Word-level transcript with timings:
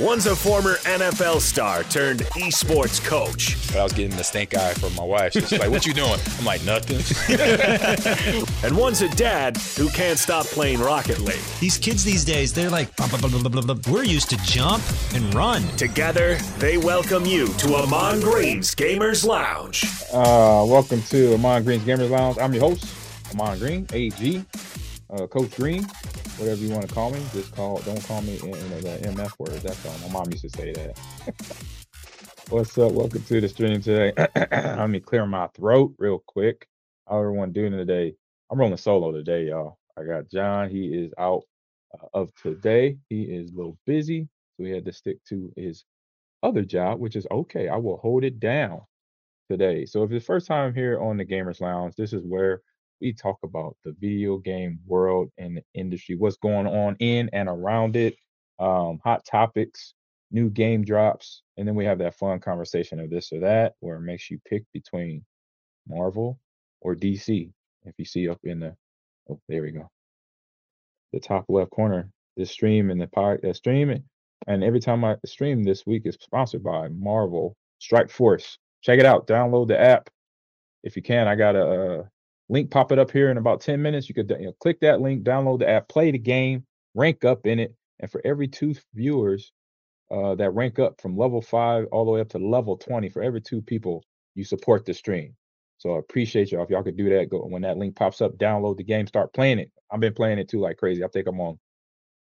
One's 0.00 0.24
a 0.24 0.34
former 0.34 0.76
NFL 0.76 1.38
star 1.42 1.84
turned 1.84 2.20
esports 2.20 3.04
coach. 3.04 3.68
But 3.68 3.76
I 3.76 3.82
was 3.82 3.92
getting 3.92 4.16
the 4.16 4.24
stink 4.24 4.54
eye 4.56 4.72
from 4.72 4.94
my 4.94 5.04
wife. 5.04 5.34
She's 5.34 5.52
like, 5.52 5.70
"What 5.70 5.84
you 5.84 5.92
doing?" 5.92 6.18
I'm 6.38 6.46
like, 6.46 6.64
"Nothing." 6.64 6.96
and 8.64 8.74
one's 8.74 9.02
a 9.02 9.10
dad 9.10 9.58
who 9.76 9.90
can't 9.90 10.18
stop 10.18 10.46
playing 10.46 10.80
Rocket 10.80 11.18
League. 11.18 11.38
These 11.60 11.76
kids 11.76 12.04
these 12.04 12.24
days, 12.24 12.54
they're 12.54 12.70
like, 12.70 12.96
blah, 12.96 13.06
blah, 13.06 13.28
blah, 13.28 13.74
we're 13.92 14.02
used 14.02 14.30
to 14.30 14.36
jump 14.38 14.82
and 15.12 15.34
run. 15.34 15.62
Together, 15.76 16.36
they 16.58 16.78
welcome 16.78 17.26
you 17.26 17.48
to 17.54 17.74
Ahman 17.74 18.20
Green's 18.20 18.74
Gamers 18.74 19.26
Lounge. 19.26 19.84
Uh, 20.10 20.64
welcome 20.66 21.02
to 21.10 21.34
Ahman 21.34 21.64
Green's 21.64 21.84
Gamers 21.84 22.08
Lounge. 22.08 22.38
I'm 22.38 22.54
your 22.54 22.70
host, 22.70 22.86
Ahman 23.34 23.58
Green, 23.58 23.86
AG, 23.92 24.42
uh, 25.10 25.26
Coach 25.26 25.54
Green 25.54 25.86
whatever 26.36 26.62
you 26.62 26.70
want 26.70 26.82
to 26.82 26.88
call 26.88 27.10
me. 27.10 27.28
Just 27.32 27.52
call. 27.52 27.82
Don't 27.82 28.02
call 28.06 28.22
me 28.22 28.36
in, 28.42 28.70
the 28.70 28.98
MF 29.04 29.32
word. 29.38 29.62
That's 29.64 29.84
all. 29.84 29.98
My 29.98 30.08
mom 30.08 30.30
used 30.30 30.42
to 30.44 30.50
say 30.50 30.72
that. 30.72 30.98
What's 32.48 32.78
up? 32.78 32.92
Welcome 32.92 33.24
to 33.24 33.40
the 33.40 33.48
stream 33.48 33.80
today. 33.82 34.12
Let 34.52 34.90
me 34.90 35.00
clear 35.00 35.26
my 35.26 35.48
throat 35.48 35.94
real 35.98 36.22
quick. 36.26 36.66
How 37.08 37.18
everyone 37.20 37.52
doing 37.52 37.72
today? 37.72 38.14
I'm 38.50 38.58
rolling 38.60 38.76
solo 38.76 39.12
today, 39.12 39.48
y'all. 39.48 39.78
I 39.98 40.04
got 40.04 40.30
John. 40.30 40.70
He 40.70 40.86
is 40.88 41.12
out 41.18 41.42
uh, 41.94 42.06
of 42.14 42.34
today. 42.36 42.98
He 43.08 43.22
is 43.24 43.52
a 43.52 43.56
little 43.56 43.78
busy, 43.86 44.28
so 44.56 44.64
he 44.64 44.70
had 44.72 44.84
to 44.86 44.92
stick 44.92 45.18
to 45.30 45.52
his 45.56 45.84
other 46.42 46.62
job, 46.62 47.00
which 47.00 47.16
is 47.16 47.26
okay. 47.30 47.68
I 47.68 47.76
will 47.76 47.98
hold 47.98 48.24
it 48.24 48.40
down 48.40 48.82
today. 49.50 49.86
So 49.86 50.02
if 50.04 50.12
it's 50.12 50.24
the 50.24 50.26
first 50.26 50.46
time 50.46 50.74
here 50.74 51.00
on 51.00 51.16
the 51.18 51.26
Gamers 51.26 51.60
Lounge, 51.60 51.94
this 51.96 52.12
is 52.12 52.24
where 52.26 52.62
we 53.02 53.12
talk 53.12 53.38
about 53.42 53.76
the 53.84 53.94
video 54.00 54.38
game 54.38 54.78
world 54.86 55.28
and 55.36 55.56
the 55.56 55.62
industry, 55.74 56.14
what's 56.14 56.36
going 56.36 56.66
on 56.66 56.96
in 57.00 57.28
and 57.32 57.48
around 57.48 57.96
it, 57.96 58.16
um, 58.58 59.00
hot 59.04 59.24
topics, 59.24 59.94
new 60.30 60.48
game 60.48 60.84
drops, 60.84 61.42
and 61.56 61.66
then 61.66 61.74
we 61.74 61.84
have 61.84 61.98
that 61.98 62.14
fun 62.14 62.38
conversation 62.38 63.00
of 63.00 63.10
this 63.10 63.32
or 63.32 63.40
that, 63.40 63.74
where 63.80 63.96
it 63.96 64.02
makes 64.02 64.30
you 64.30 64.38
pick 64.48 64.62
between 64.72 65.24
Marvel 65.88 66.38
or 66.80 66.94
DC. 66.94 67.50
If 67.84 67.94
you 67.98 68.04
see 68.04 68.28
up 68.28 68.38
in 68.44 68.60
the, 68.60 68.76
oh, 69.28 69.40
there 69.48 69.62
we 69.62 69.72
go, 69.72 69.90
the 71.12 71.20
top 71.20 71.44
left 71.48 71.72
corner, 71.72 72.08
the 72.36 72.46
stream 72.46 72.90
and 72.90 73.00
the 73.00 73.08
pod, 73.08 73.44
uh, 73.44 73.52
stream, 73.52 74.02
and 74.46 74.64
every 74.64 74.80
time 74.80 75.04
I 75.04 75.16
stream 75.26 75.64
this 75.64 75.84
week 75.84 76.02
is 76.06 76.16
sponsored 76.20 76.62
by 76.62 76.88
Marvel 76.88 77.56
Strike 77.80 78.10
Force. 78.10 78.58
Check 78.80 79.00
it 79.00 79.06
out. 79.06 79.26
Download 79.26 79.68
the 79.68 79.80
app 79.80 80.08
if 80.82 80.96
you 80.96 81.02
can. 81.02 81.28
I 81.28 81.34
got 81.34 81.56
a, 81.56 81.64
uh, 81.64 82.04
link 82.52 82.70
pop 82.70 82.92
it 82.92 82.98
up 82.98 83.10
here 83.10 83.30
in 83.30 83.38
about 83.38 83.62
10 83.62 83.80
minutes. 83.80 84.10
You 84.10 84.14
could 84.14 84.30
you 84.38 84.46
know, 84.46 84.52
click 84.60 84.78
that 84.80 85.00
link, 85.00 85.24
download 85.24 85.60
the 85.60 85.70
app, 85.70 85.88
play 85.88 86.10
the 86.10 86.18
game, 86.18 86.66
rank 86.94 87.24
up 87.24 87.46
in 87.46 87.58
it. 87.58 87.74
And 87.98 88.10
for 88.10 88.20
every 88.26 88.46
two 88.46 88.74
viewers 88.94 89.52
uh, 90.10 90.34
that 90.34 90.50
rank 90.50 90.78
up 90.78 91.00
from 91.00 91.16
level 91.16 91.40
five 91.40 91.86
all 91.92 92.04
the 92.04 92.10
way 92.10 92.20
up 92.20 92.28
to 92.30 92.38
level 92.38 92.76
20, 92.76 93.08
for 93.08 93.22
every 93.22 93.40
two 93.40 93.62
people, 93.62 94.04
you 94.34 94.44
support 94.44 94.84
the 94.84 94.92
stream. 94.92 95.34
So 95.78 95.96
I 95.96 95.98
appreciate 95.98 96.52
y'all. 96.52 96.62
If 96.62 96.68
y'all 96.68 96.82
could 96.82 96.98
do 96.98 97.08
that, 97.08 97.30
go 97.30 97.38
when 97.38 97.62
that 97.62 97.78
link 97.78 97.96
pops 97.96 98.20
up, 98.20 98.36
download 98.36 98.76
the 98.76 98.84
game, 98.84 99.06
start 99.06 99.32
playing 99.32 99.58
it. 99.58 99.70
I've 99.90 100.00
been 100.00 100.12
playing 100.12 100.38
it 100.38 100.48
too 100.48 100.60
like 100.60 100.76
crazy. 100.76 101.02
I 101.02 101.08
think 101.08 101.26
I'm 101.26 101.40
on 101.40 101.58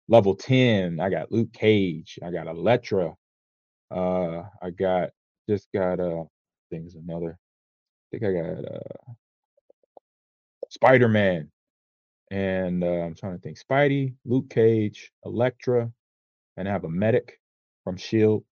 level 0.07 0.33
10. 0.33 1.01
I 1.01 1.09
got 1.09 1.31
Luke 1.31 1.51
Cage. 1.51 2.17
I 2.23 2.31
got 2.31 2.47
Elektra. 2.47 3.13
Uh, 3.91 4.43
I 4.61 4.69
got 4.71 5.09
just 5.49 5.67
got 5.73 5.99
uh 5.99 6.23
things 6.71 6.95
another. 6.95 7.37
I 8.13 8.17
think 8.17 8.23
I 8.23 8.33
got 8.33 8.65
uh 8.65 9.13
Spider 10.75 11.07
Man, 11.07 11.49
and 12.31 12.83
uh, 12.83 12.87
I'm 12.87 13.15
trying 13.15 13.31
to 13.31 13.39
think 13.39 13.57
Spidey, 13.57 14.13
Luke 14.25 14.49
Cage, 14.49 15.13
Elektra, 15.23 15.89
and 16.57 16.67
I 16.67 16.71
have 16.71 16.83
a 16.83 16.89
medic 16.89 17.39
from 17.85 17.95
Shield, 17.95 18.43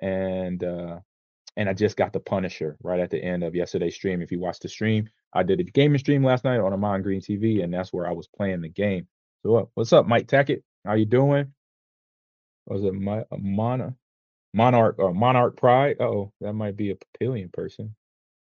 and 0.00 0.62
uh, 0.64 0.98
and 1.56 1.68
I 1.68 1.74
just 1.74 1.96
got 1.96 2.12
the 2.12 2.18
Punisher 2.18 2.76
right 2.82 2.98
at 2.98 3.10
the 3.10 3.22
end 3.22 3.44
of 3.44 3.54
yesterday's 3.54 3.94
stream. 3.94 4.20
If 4.20 4.32
you 4.32 4.40
watched 4.40 4.62
the 4.62 4.68
stream, 4.68 5.08
I 5.32 5.44
did 5.44 5.60
a 5.60 5.62
gaming 5.62 6.00
stream 6.00 6.24
last 6.24 6.42
night 6.42 6.58
on 6.58 6.72
Ahman 6.72 7.02
Green 7.02 7.20
TV, 7.20 7.62
and 7.62 7.72
that's 7.72 7.92
where 7.92 8.08
I 8.08 8.12
was 8.12 8.26
playing 8.26 8.60
the 8.60 8.68
game. 8.68 9.06
So 9.44 9.56
uh, 9.56 9.64
what's 9.74 9.92
up, 9.92 10.08
Mike 10.08 10.26
Tackett? 10.26 10.62
How 10.84 10.94
you 10.94 11.06
doing? 11.06 11.52
Was 12.66 12.82
it 12.82 12.92
my 12.92 13.20
uh, 13.20 13.36
Mona? 13.38 13.94
Monarch 14.52 14.96
or 14.98 15.14
Monarch 15.14 15.56
Pride? 15.56 16.00
oh, 16.00 16.32
that 16.40 16.54
might 16.54 16.76
be 16.76 16.90
a 16.90 16.96
Papillion 16.96 17.52
person. 17.52 17.94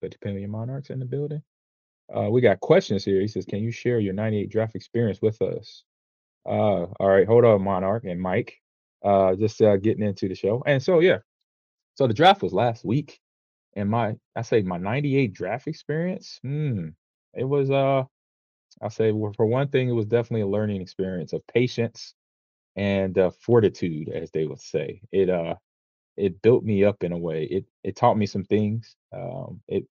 The 0.01 0.09
Papillion 0.09 0.49
Monarchs 0.49 0.89
in 0.89 1.01
the 1.01 1.05
building. 1.05 1.43
Uh, 2.15 2.29
we 2.31 2.41
got 2.41 2.61
questions 2.61 3.05
here. 3.05 3.21
He 3.21 3.29
says, 3.29 3.45
"Can 3.45 3.61
you 3.61 3.71
share 3.71 4.01
your 4.01 4.15
'98 4.15 4.51
draft 4.51 4.75
experience 4.75 5.23
with 5.23 5.41
us?" 5.43 5.85
Uh, 6.47 6.87
all 7.01 7.09
right, 7.09 7.27
hold 7.27 7.45
on, 7.45 7.63
Monarch 7.63 8.05
and 8.05 8.21
Mike. 8.21 8.55
Uh, 9.05 9.35
just 9.37 9.61
uh, 9.63 9.77
getting 9.77 10.05
into 10.05 10.29
the 10.29 10.35
show, 10.35 10.63
and 10.67 10.83
so 10.83 11.01
yeah, 11.01 11.19
so 11.95 12.07
the 12.07 12.15
draft 12.15 12.43
was 12.43 12.53
last 12.53 12.85
week, 12.85 13.21
and 13.77 13.89
my 13.91 14.17
I 14.37 14.43
say 14.43 14.63
my 14.63 14.79
'98 14.79 15.33
draft 15.33 15.69
experience. 15.69 16.39
Hmm, 16.43 16.89
it 17.35 17.45
was 17.45 17.71
uh, 17.71 18.05
I 18.83 18.89
say 18.89 19.13
well, 19.13 19.33
for 19.37 19.47
one 19.47 19.69
thing, 19.69 19.89
it 19.89 19.93
was 19.93 20.07
definitely 20.07 20.43
a 20.43 20.49
learning 20.49 20.83
experience 20.83 21.33
of 21.33 21.47
patience 21.49 22.15
and 22.77 23.19
uh, 23.19 23.31
fortitude, 23.31 24.09
as 24.11 24.31
they 24.33 24.47
would 24.47 24.61
say. 24.61 25.03
It 25.13 25.31
uh, 25.31 25.57
it 26.17 26.43
built 26.43 26.65
me 26.65 26.85
up 26.85 27.05
in 27.05 27.13
a 27.13 27.19
way. 27.19 27.45
It 27.45 27.67
it 27.85 27.97
taught 27.97 28.19
me 28.19 28.27
some 28.27 28.45
things. 28.45 28.97
Um, 29.13 29.61
it 29.69 29.87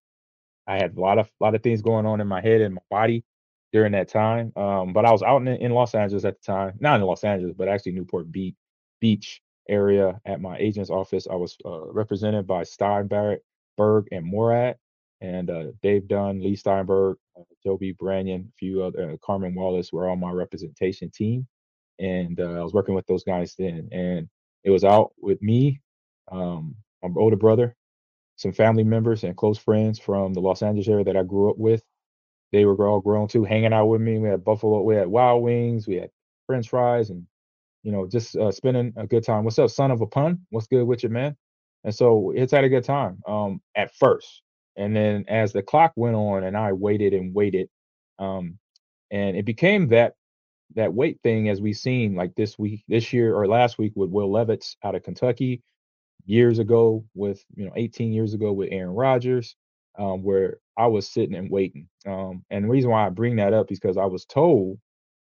I 0.70 0.78
had 0.78 0.96
a 0.96 1.00
lot 1.00 1.18
of 1.18 1.30
lot 1.40 1.54
of 1.54 1.62
things 1.62 1.82
going 1.82 2.06
on 2.06 2.20
in 2.20 2.28
my 2.28 2.40
head 2.40 2.60
and 2.60 2.74
my 2.74 2.82
body 2.90 3.24
during 3.72 3.92
that 3.92 4.08
time. 4.08 4.52
Um, 4.56 4.92
but 4.92 5.04
I 5.04 5.12
was 5.12 5.22
out 5.22 5.42
in, 5.42 5.48
in 5.48 5.72
Los 5.72 5.94
Angeles 5.94 6.24
at 6.24 6.40
the 6.40 6.52
time, 6.52 6.74
not 6.80 7.00
in 7.00 7.06
Los 7.06 7.24
Angeles, 7.24 7.54
but 7.56 7.68
actually 7.68 7.92
Newport 7.92 8.30
Beach 8.30 8.54
Beach 9.00 9.42
area 9.68 10.20
at 10.24 10.40
my 10.40 10.56
agent's 10.58 10.90
office. 10.90 11.26
I 11.30 11.34
was 11.34 11.56
uh, 11.64 11.86
represented 11.92 12.46
by 12.46 12.64
Steinberg 12.64 13.40
Berg 13.76 14.08
and 14.12 14.30
Moorad, 14.30 14.74
and 15.20 15.50
uh, 15.50 15.64
Dave 15.82 16.06
Dunn, 16.08 16.42
Leigh 16.42 16.56
Steinberg, 16.56 17.16
uh, 17.38 17.44
Joby 17.62 17.94
Branion, 17.94 18.48
a 18.48 18.52
few 18.58 18.82
other, 18.82 19.12
uh, 19.12 19.16
Carmen 19.24 19.54
Wallace 19.54 19.92
were 19.92 20.08
on 20.08 20.20
my 20.20 20.30
representation 20.30 21.10
team. 21.10 21.46
And 21.98 22.40
uh, 22.40 22.60
I 22.60 22.62
was 22.62 22.74
working 22.74 22.94
with 22.94 23.06
those 23.06 23.24
guys 23.24 23.54
then. 23.58 23.88
And 23.92 24.28
it 24.64 24.70
was 24.70 24.84
out 24.84 25.12
with 25.18 25.40
me, 25.42 25.80
um, 26.30 26.74
my 27.02 27.08
older 27.16 27.36
brother, 27.36 27.76
some 28.40 28.52
family 28.52 28.84
members 28.84 29.22
and 29.22 29.36
close 29.36 29.58
friends 29.58 29.98
from 29.98 30.32
the 30.32 30.40
Los 30.40 30.62
Angeles 30.62 30.88
area 30.88 31.04
that 31.04 31.16
I 31.16 31.22
grew 31.22 31.50
up 31.50 31.58
with. 31.58 31.82
They 32.52 32.64
were 32.64 32.88
all 32.88 33.00
grown 33.00 33.28
too, 33.28 33.44
hanging 33.44 33.74
out 33.74 33.86
with 33.86 34.00
me. 34.00 34.18
We 34.18 34.30
had 34.30 34.42
Buffalo, 34.44 34.80
we 34.80 34.96
had 34.96 35.08
Wild 35.08 35.42
Wings, 35.42 35.86
we 35.86 35.96
had 35.96 36.10
French 36.46 36.70
fries, 36.70 37.10
and 37.10 37.26
you 37.82 37.92
know, 37.92 38.06
just 38.08 38.36
uh, 38.36 38.50
spending 38.50 38.94
a 38.96 39.06
good 39.06 39.24
time. 39.24 39.44
What's 39.44 39.58
up, 39.58 39.68
son 39.68 39.90
of 39.90 40.00
a 40.00 40.06
pun? 40.06 40.46
What's 40.48 40.68
good 40.68 40.84
with 40.84 41.02
you, 41.02 41.10
man? 41.10 41.36
And 41.84 41.94
so 41.94 42.32
it's 42.34 42.52
had 42.52 42.64
a 42.64 42.70
good 42.70 42.84
time 42.84 43.20
um, 43.26 43.60
at 43.76 43.94
first, 43.94 44.40
and 44.74 44.96
then 44.96 45.26
as 45.28 45.52
the 45.52 45.62
clock 45.62 45.92
went 45.94 46.16
on, 46.16 46.42
and 46.42 46.56
I 46.56 46.72
waited 46.72 47.12
and 47.12 47.34
waited, 47.34 47.68
um, 48.18 48.58
and 49.10 49.36
it 49.36 49.44
became 49.44 49.88
that 49.88 50.14
that 50.76 50.94
weight 50.94 51.20
thing 51.22 51.50
as 51.50 51.60
we've 51.60 51.76
seen 51.76 52.14
like 52.14 52.34
this 52.36 52.58
week, 52.58 52.84
this 52.88 53.12
year 53.12 53.34
or 53.36 53.46
last 53.46 53.76
week 53.76 53.92
with 53.96 54.08
Will 54.08 54.32
Levis 54.32 54.76
out 54.82 54.94
of 54.94 55.02
Kentucky, 55.02 55.62
years 56.30 56.60
ago 56.60 57.04
with 57.14 57.44
you 57.56 57.66
know 57.66 57.72
18 57.76 58.12
years 58.12 58.34
ago 58.34 58.52
with 58.52 58.68
Aaron 58.70 58.94
Rodgers, 58.94 59.56
um, 59.98 60.22
where 60.22 60.58
I 60.76 60.86
was 60.86 61.08
sitting 61.08 61.34
and 61.34 61.50
waiting. 61.50 61.88
Um, 62.06 62.44
and 62.50 62.64
the 62.64 62.68
reason 62.68 62.90
why 62.90 63.04
I 63.06 63.10
bring 63.10 63.36
that 63.36 63.52
up 63.52 63.72
is 63.72 63.80
because 63.80 63.96
I 63.96 64.06
was 64.06 64.24
told, 64.24 64.78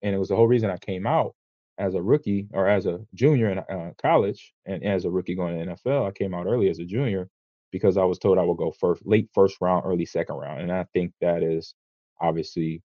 and 0.02 0.14
it 0.14 0.18
was 0.18 0.28
the 0.28 0.36
whole 0.36 0.48
reason 0.48 0.68
I 0.68 0.78
came 0.78 1.06
out 1.06 1.34
as 1.78 1.94
a 1.94 2.02
rookie 2.02 2.48
or 2.52 2.68
as 2.68 2.86
a 2.86 2.98
junior 3.14 3.50
in 3.50 3.58
uh, 3.60 3.92
college, 4.02 4.52
and 4.66 4.84
as 4.84 5.04
a 5.04 5.10
rookie 5.10 5.36
going 5.36 5.58
to 5.58 5.74
NFL. 5.74 6.08
I 6.08 6.12
came 6.12 6.34
out 6.34 6.46
early 6.46 6.68
as 6.68 6.80
a 6.80 6.84
junior 6.84 7.28
because 7.70 7.96
I 7.96 8.04
was 8.04 8.18
told 8.18 8.38
I 8.38 8.42
would 8.42 8.56
go 8.58 8.72
first, 8.72 9.06
late 9.06 9.28
first 9.32 9.58
round, 9.60 9.84
early 9.86 10.06
second 10.06 10.36
round, 10.36 10.62
and 10.62 10.72
I 10.72 10.86
think 10.92 11.12
that 11.20 11.42
is 11.44 11.74
obviously 12.20 12.82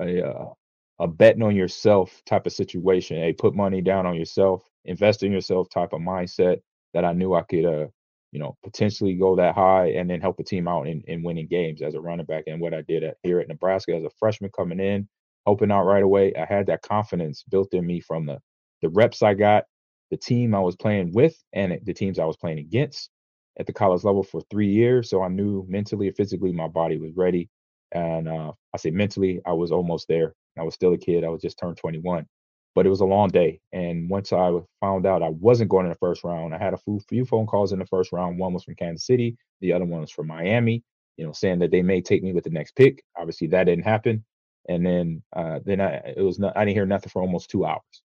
a 0.00 0.26
uh, 0.26 0.52
a 1.00 1.08
betting 1.08 1.42
on 1.42 1.56
yourself 1.56 2.22
type 2.24 2.46
of 2.46 2.52
situation. 2.52 3.18
A 3.18 3.32
put 3.32 3.56
money 3.56 3.80
down 3.82 4.06
on 4.06 4.14
yourself, 4.14 4.62
invest 4.84 5.24
in 5.24 5.32
yourself 5.32 5.68
type 5.70 5.92
of 5.92 6.00
mindset 6.00 6.58
that 6.94 7.04
I 7.04 7.12
knew 7.12 7.34
I 7.34 7.42
could, 7.42 7.64
uh, 7.64 7.86
you 8.32 8.38
know, 8.38 8.56
potentially 8.64 9.14
go 9.14 9.36
that 9.36 9.54
high 9.54 9.88
and 9.90 10.08
then 10.08 10.20
help 10.20 10.36
the 10.36 10.44
team 10.44 10.68
out 10.68 10.86
in, 10.86 11.02
in 11.06 11.22
winning 11.22 11.48
games 11.48 11.82
as 11.82 11.94
a 11.94 12.00
running 12.00 12.26
back. 12.26 12.44
And 12.46 12.60
what 12.60 12.74
I 12.74 12.82
did 12.82 13.04
at, 13.04 13.16
here 13.22 13.40
at 13.40 13.48
Nebraska 13.48 13.94
as 13.94 14.04
a 14.04 14.10
freshman 14.18 14.50
coming 14.56 14.80
in, 14.80 15.08
helping 15.46 15.70
out 15.70 15.84
right 15.84 16.02
away, 16.02 16.32
I 16.34 16.44
had 16.44 16.66
that 16.66 16.82
confidence 16.82 17.44
built 17.48 17.74
in 17.74 17.86
me 17.86 18.00
from 18.00 18.26
the 18.26 18.38
the 18.82 18.88
reps 18.88 19.22
I 19.22 19.34
got, 19.34 19.64
the 20.10 20.16
team 20.16 20.54
I 20.54 20.60
was 20.60 20.74
playing 20.74 21.12
with, 21.12 21.36
and 21.52 21.78
the 21.84 21.94
teams 21.94 22.18
I 22.18 22.24
was 22.24 22.36
playing 22.36 22.58
against 22.58 23.10
at 23.58 23.66
the 23.66 23.72
college 23.72 24.02
level 24.02 24.22
for 24.24 24.42
three 24.50 24.68
years. 24.68 25.08
So 25.08 25.22
I 25.22 25.28
knew 25.28 25.64
mentally 25.68 26.08
and 26.08 26.16
physically 26.16 26.52
my 26.52 26.68
body 26.68 26.98
was 26.98 27.12
ready. 27.16 27.48
And 27.92 28.28
uh, 28.28 28.52
I 28.74 28.78
say 28.78 28.90
mentally, 28.90 29.40
I 29.46 29.52
was 29.52 29.70
almost 29.70 30.08
there. 30.08 30.34
I 30.58 30.62
was 30.62 30.74
still 30.74 30.92
a 30.94 30.98
kid. 30.98 31.24
I 31.24 31.28
was 31.28 31.42
just 31.42 31.58
turned 31.58 31.76
21 31.76 32.26
but 32.74 32.86
it 32.86 32.90
was 32.90 33.00
a 33.00 33.06
long 33.06 33.28
day. 33.28 33.60
And 33.72 34.08
once 34.08 34.32
I 34.32 34.50
found 34.80 35.06
out 35.06 35.22
I 35.22 35.28
wasn't 35.28 35.70
going 35.70 35.86
in 35.86 35.90
the 35.90 35.98
first 35.98 36.24
round, 36.24 36.54
I 36.54 36.58
had 36.58 36.74
a 36.74 37.00
few 37.08 37.24
phone 37.24 37.46
calls 37.46 37.72
in 37.72 37.78
the 37.78 37.86
first 37.86 38.12
round. 38.12 38.38
One 38.38 38.52
was 38.52 38.64
from 38.64 38.76
Kansas 38.76 39.06
City, 39.06 39.36
the 39.60 39.72
other 39.72 39.84
one 39.84 40.00
was 40.00 40.10
from 40.10 40.28
Miami, 40.28 40.82
you 41.16 41.26
know, 41.26 41.32
saying 41.32 41.60
that 41.60 41.70
they 41.70 41.82
may 41.82 42.00
take 42.00 42.22
me 42.22 42.32
with 42.32 42.44
the 42.44 42.50
next 42.50 42.74
pick. 42.76 43.04
Obviously, 43.18 43.48
that 43.48 43.64
didn't 43.64 43.84
happen. 43.84 44.24
And 44.68 44.86
then, 44.86 45.22
uh, 45.34 45.60
then 45.64 45.80
I 45.80 45.96
it 46.16 46.22
was 46.22 46.38
not, 46.38 46.56
I 46.56 46.64
didn't 46.64 46.76
hear 46.76 46.86
nothing 46.86 47.10
for 47.10 47.22
almost 47.22 47.50
two 47.50 47.64
hours. 47.64 48.02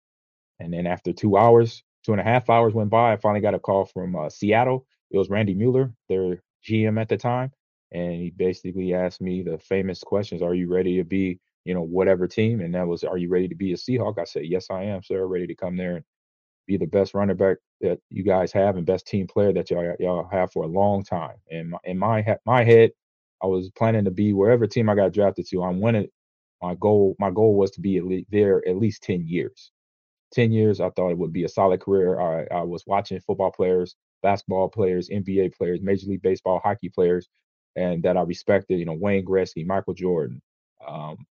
And 0.60 0.72
then 0.72 0.86
after 0.86 1.12
two 1.12 1.36
hours, 1.36 1.82
two 2.04 2.12
and 2.12 2.20
a 2.20 2.24
half 2.24 2.50
hours 2.50 2.74
went 2.74 2.90
by. 2.90 3.12
I 3.12 3.16
finally 3.16 3.40
got 3.40 3.54
a 3.54 3.58
call 3.58 3.86
from 3.86 4.14
uh, 4.16 4.28
Seattle. 4.30 4.86
It 5.10 5.18
was 5.18 5.30
Randy 5.30 5.54
Mueller, 5.54 5.92
their 6.08 6.42
GM 6.68 7.00
at 7.00 7.08
the 7.08 7.16
time, 7.16 7.52
and 7.92 8.12
he 8.12 8.30
basically 8.30 8.94
asked 8.94 9.20
me 9.20 9.42
the 9.42 9.58
famous 9.58 10.02
questions: 10.02 10.42
Are 10.42 10.54
you 10.54 10.68
ready 10.72 10.96
to 10.98 11.04
be, 11.04 11.40
you 11.64 11.74
know, 11.74 11.82
whatever 11.82 12.26
team? 12.26 12.60
And 12.60 12.74
that 12.74 12.86
was, 12.86 13.04
Are 13.04 13.18
you 13.18 13.28
ready 13.28 13.48
to 13.48 13.54
be 13.54 13.72
a 13.72 13.76
Seahawk? 13.76 14.18
I 14.18 14.24
said, 14.24 14.46
Yes, 14.46 14.66
I 14.70 14.84
am, 14.84 15.02
sir. 15.02 15.26
Ready 15.26 15.46
to 15.46 15.54
come 15.54 15.76
there 15.76 15.96
and 15.96 16.04
be 16.66 16.76
the 16.76 16.86
best 16.86 17.14
running 17.14 17.36
back 17.36 17.58
that 17.80 17.98
you 18.10 18.22
guys 18.22 18.52
have 18.52 18.76
and 18.76 18.86
best 18.86 19.06
team 19.06 19.26
player 19.26 19.52
that 19.52 19.70
y'all 19.70 19.94
y'all 20.00 20.28
have 20.30 20.52
for 20.52 20.64
a 20.64 20.68
long 20.68 21.04
time. 21.04 21.36
And 21.50 21.70
my, 21.70 21.78
in 21.84 21.98
my 21.98 22.36
my 22.46 22.64
head, 22.64 22.90
I 23.42 23.46
was 23.46 23.70
planning 23.70 24.04
to 24.04 24.10
be 24.10 24.32
wherever 24.32 24.66
team 24.66 24.88
I 24.88 24.94
got 24.94 25.12
drafted 25.12 25.46
to. 25.48 25.62
I'm 25.62 25.80
winning. 25.80 26.08
My 26.62 26.74
goal 26.74 27.16
my 27.18 27.30
goal 27.30 27.54
was 27.56 27.70
to 27.72 27.80
be 27.80 27.98
at 27.98 28.04
there 28.30 28.66
at 28.66 28.76
least 28.76 29.02
ten 29.02 29.26
years. 29.26 29.70
Ten 30.32 30.50
years, 30.50 30.80
I 30.80 30.90
thought 30.90 31.10
it 31.10 31.18
would 31.18 31.32
be 31.32 31.44
a 31.44 31.48
solid 31.48 31.80
career. 31.80 32.18
I, 32.20 32.46
I 32.52 32.62
was 32.62 32.84
watching 32.86 33.20
football 33.20 33.52
players, 33.52 33.94
basketball 34.22 34.68
players, 34.68 35.08
NBA 35.08 35.54
players, 35.54 35.80
Major 35.80 36.08
League 36.08 36.22
Baseball, 36.22 36.60
hockey 36.64 36.88
players, 36.88 37.28
and 37.76 38.02
that 38.02 38.16
I 38.16 38.22
respected. 38.22 38.78
You 38.78 38.86
know, 38.86 38.96
Wayne 38.98 39.24
Gretzky, 39.24 39.64
Michael 39.64 39.94
Jordan, 39.94 40.42
um, 40.86 41.18
I 41.20 41.33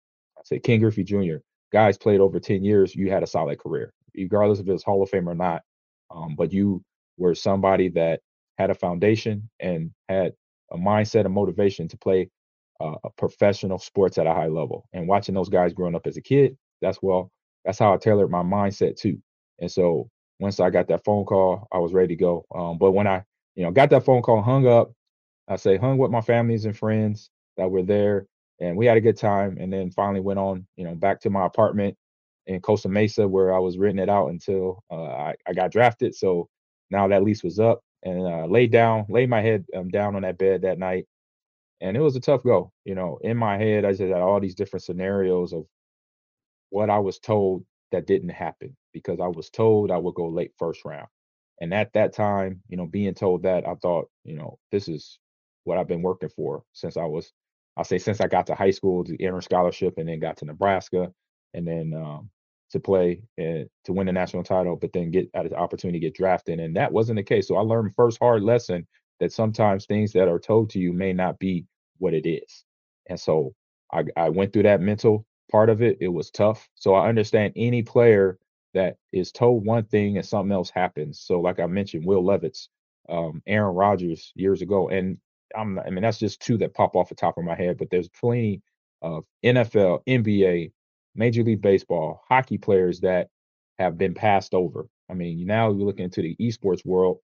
say 0.49 0.59
Ken 0.59 0.79
Griffey 0.79 1.03
Jr. 1.03 1.37
Guys 1.71 1.97
played 1.97 2.19
over 2.19 2.39
ten 2.39 2.63
years. 2.63 2.95
You 2.95 3.11
had 3.11 3.23
a 3.23 3.27
solid 3.27 3.59
career 3.59 3.93
regardless 4.15 4.59
if 4.59 4.67
it's 4.67 4.83
Hall 4.83 5.01
of 5.01 5.09
Fame 5.09 5.29
or 5.29 5.35
not. 5.35 5.61
Um, 6.13 6.35
but 6.35 6.51
you 6.51 6.83
were 7.17 7.35
somebody 7.35 7.89
that 7.89 8.21
had 8.57 8.69
a 8.69 8.75
foundation 8.75 9.49
and 9.59 9.91
had 10.07 10.33
a 10.71 10.77
mindset 10.77 11.25
and 11.25 11.33
motivation 11.33 11.87
to 11.87 11.97
play 11.97 12.29
uh, 12.81 12.95
a 13.03 13.09
professional 13.11 13.77
sports 13.77 14.17
at 14.17 14.27
a 14.27 14.33
high 14.33 14.47
level. 14.47 14.87
And 14.93 15.07
watching 15.07 15.35
those 15.35 15.49
guys 15.49 15.73
growing 15.73 15.95
up 15.95 16.07
as 16.07 16.17
a 16.17 16.21
kid, 16.21 16.57
that's 16.81 17.01
well, 17.01 17.31
that's 17.65 17.79
how 17.79 17.93
I 17.93 17.97
tailored 17.97 18.31
my 18.31 18.43
mindset 18.43 18.97
too. 18.97 19.17
And 19.59 19.71
so 19.71 20.09
once 20.39 20.59
I 20.59 20.69
got 20.69 20.87
that 20.87 21.03
phone 21.03 21.25
call, 21.25 21.67
I 21.71 21.79
was 21.79 21.93
ready 21.93 22.15
to 22.15 22.15
go. 22.15 22.45
Um, 22.55 22.77
but 22.77 22.91
when 22.91 23.07
I, 23.07 23.23
you 23.55 23.63
know, 23.63 23.71
got 23.71 23.89
that 23.89 24.05
phone 24.05 24.21
call, 24.21 24.41
hung 24.41 24.65
up, 24.67 24.93
I 25.47 25.57
say 25.57 25.77
hung 25.77 25.97
with 25.97 26.11
my 26.11 26.21
families 26.21 26.65
and 26.65 26.77
friends 26.77 27.29
that 27.57 27.69
were 27.69 27.83
there, 27.83 28.25
and 28.59 28.75
we 28.77 28.85
had 28.85 28.97
a 28.97 29.01
good 29.01 29.17
time. 29.17 29.57
And 29.59 29.71
then 29.71 29.91
finally 29.91 30.21
went 30.21 30.39
on, 30.39 30.65
you 30.75 30.85
know, 30.85 30.95
back 30.95 31.21
to 31.21 31.29
my 31.29 31.45
apartment 31.45 31.95
in 32.47 32.61
Costa 32.61 32.89
Mesa 32.89 33.27
where 33.27 33.53
I 33.53 33.59
was 33.59 33.77
renting 33.77 34.03
it 34.03 34.09
out 34.09 34.29
until 34.29 34.83
uh, 34.91 35.03
I, 35.03 35.35
I 35.47 35.53
got 35.53 35.71
drafted. 35.71 36.15
So 36.15 36.49
now 36.89 37.07
that 37.07 37.23
lease 37.23 37.43
was 37.43 37.59
up 37.59 37.81
and 38.03 38.21
uh, 38.25 38.45
laid 38.45 38.71
down, 38.71 39.05
laid 39.09 39.29
my 39.29 39.41
head 39.41 39.65
um, 39.75 39.89
down 39.89 40.15
on 40.15 40.23
that 40.23 40.37
bed 40.37 40.63
that 40.63 40.79
night. 40.79 41.05
And 41.81 41.95
it 41.95 42.01
was 42.01 42.15
a 42.15 42.19
tough 42.21 42.43
go. 42.43 42.71
You 42.85 42.95
know, 42.95 43.19
in 43.21 43.37
my 43.37 43.57
head, 43.57 43.85
I 43.85 43.91
just 43.91 44.01
had 44.01 44.13
all 44.13 44.39
these 44.39 44.55
different 44.55 44.83
scenarios 44.83 45.53
of 45.53 45.65
what 46.69 46.89
I 46.89 46.99
was 46.99 47.19
told 47.19 47.65
that 47.91 48.07
didn't 48.07 48.29
happen 48.29 48.75
because 48.93 49.19
I 49.19 49.27
was 49.27 49.49
told 49.49 49.91
I 49.91 49.97
would 49.97 50.15
go 50.15 50.27
late 50.27 50.51
first 50.57 50.85
round. 50.85 51.07
And 51.61 51.73
at 51.73 51.93
that 51.93 52.13
time, 52.13 52.61
you 52.69 52.77
know, 52.77 52.85
being 52.85 53.13
told 53.13 53.43
that, 53.43 53.67
I 53.67 53.75
thought, 53.75 54.09
you 54.23 54.35
know, 54.35 54.57
this 54.71 54.87
is 54.87 55.19
what 55.63 55.77
I've 55.77 55.87
been 55.87 56.01
working 56.01 56.29
for 56.29 56.63
since 56.73 56.97
I 56.97 57.05
was, 57.05 57.31
I'll 57.77 57.83
say, 57.83 57.97
since 57.97 58.21
I 58.21 58.27
got 58.27 58.47
to 58.47 58.55
high 58.55 58.71
school 58.71 59.03
to 59.05 59.23
enter 59.23 59.41
scholarship 59.41 59.95
and 59.97 60.07
then 60.07 60.19
got 60.19 60.37
to 60.37 60.45
Nebraska. 60.45 61.11
And 61.53 61.67
then 61.67 61.93
um, 61.95 62.29
to 62.71 62.79
play 62.79 63.21
and 63.37 63.67
to 63.85 63.93
win 63.93 64.05
the 64.05 64.13
national 64.13 64.43
title, 64.43 64.75
but 64.75 64.93
then 64.93 65.11
get 65.11 65.29
an 65.33 65.53
opportunity 65.53 65.99
to 65.99 66.05
get 66.05 66.15
drafted. 66.15 66.59
And 66.59 66.75
that 66.75 66.91
wasn't 66.91 67.17
the 67.17 67.23
case. 67.23 67.47
So 67.47 67.55
I 67.55 67.61
learned 67.61 67.95
first 67.95 68.19
hard 68.19 68.43
lesson 68.43 68.87
that 69.19 69.33
sometimes 69.33 69.85
things 69.85 70.13
that 70.13 70.27
are 70.27 70.39
told 70.39 70.69
to 70.71 70.79
you 70.79 70.93
may 70.93 71.13
not 71.13 71.39
be 71.39 71.65
what 71.97 72.13
it 72.13 72.29
is. 72.29 72.63
And 73.09 73.19
so 73.19 73.53
I, 73.91 74.03
I 74.15 74.29
went 74.29 74.53
through 74.53 74.63
that 74.63 74.81
mental 74.81 75.25
part 75.51 75.69
of 75.69 75.81
it. 75.81 75.97
It 75.99 76.09
was 76.09 76.29
tough. 76.29 76.69
So 76.75 76.93
I 76.93 77.09
understand 77.09 77.53
any 77.55 77.81
player 77.81 78.37
that 78.75 78.97
is 79.11 79.31
told 79.31 79.65
one 79.65 79.85
thing 79.85 80.17
and 80.17 80.25
something 80.25 80.51
else 80.51 80.69
happens. 80.69 81.19
So 81.19 81.41
like 81.41 81.59
I 81.59 81.65
mentioned, 81.65 82.05
Will 82.05 82.23
Levis, 82.23 82.69
um, 83.09 83.41
Aaron 83.47 83.75
Rodgers 83.75 84.31
years 84.35 84.61
ago, 84.61 84.89
and 84.89 85.17
I'm 85.55 85.79
I 85.79 85.89
mean 85.89 86.01
that's 86.01 86.19
just 86.19 86.41
two 86.41 86.57
that 86.59 86.73
pop 86.73 86.95
off 86.95 87.09
the 87.09 87.15
top 87.15 87.37
of 87.37 87.43
my 87.43 87.55
head, 87.55 87.77
but 87.77 87.89
there's 87.89 88.09
plenty 88.09 88.61
of 89.01 89.23
NFL, 89.43 90.01
NBA, 90.07 90.71
Major 91.15 91.43
League 91.43 91.61
Baseball, 91.61 92.21
hockey 92.27 92.57
players 92.57 92.99
that 93.01 93.29
have 93.77 93.97
been 93.97 94.13
passed 94.13 94.53
over. 94.53 94.87
I 95.09 95.13
mean, 95.13 95.45
now 95.45 95.71
you 95.71 95.85
look 95.85 95.99
into 95.99 96.21
the 96.21 96.35
esports 96.39 96.85
world 96.85 97.19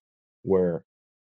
where 0.43 0.83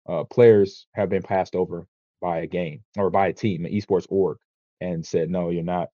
uh, 0.09 0.25
players 0.25 0.87
have 0.95 1.09
been 1.09 1.23
passed 1.23 1.55
over 1.55 1.87
by 2.21 2.39
a 2.39 2.47
game 2.47 2.83
or 2.97 3.11
by 3.11 3.29
a 3.29 3.33
team, 3.33 3.65
an 3.65 3.73
esports 3.73 4.07
org, 4.09 4.39
and 4.81 5.05
said, 5.05 5.31
no, 5.31 5.51
you're 5.51 5.63
not, 5.63 5.89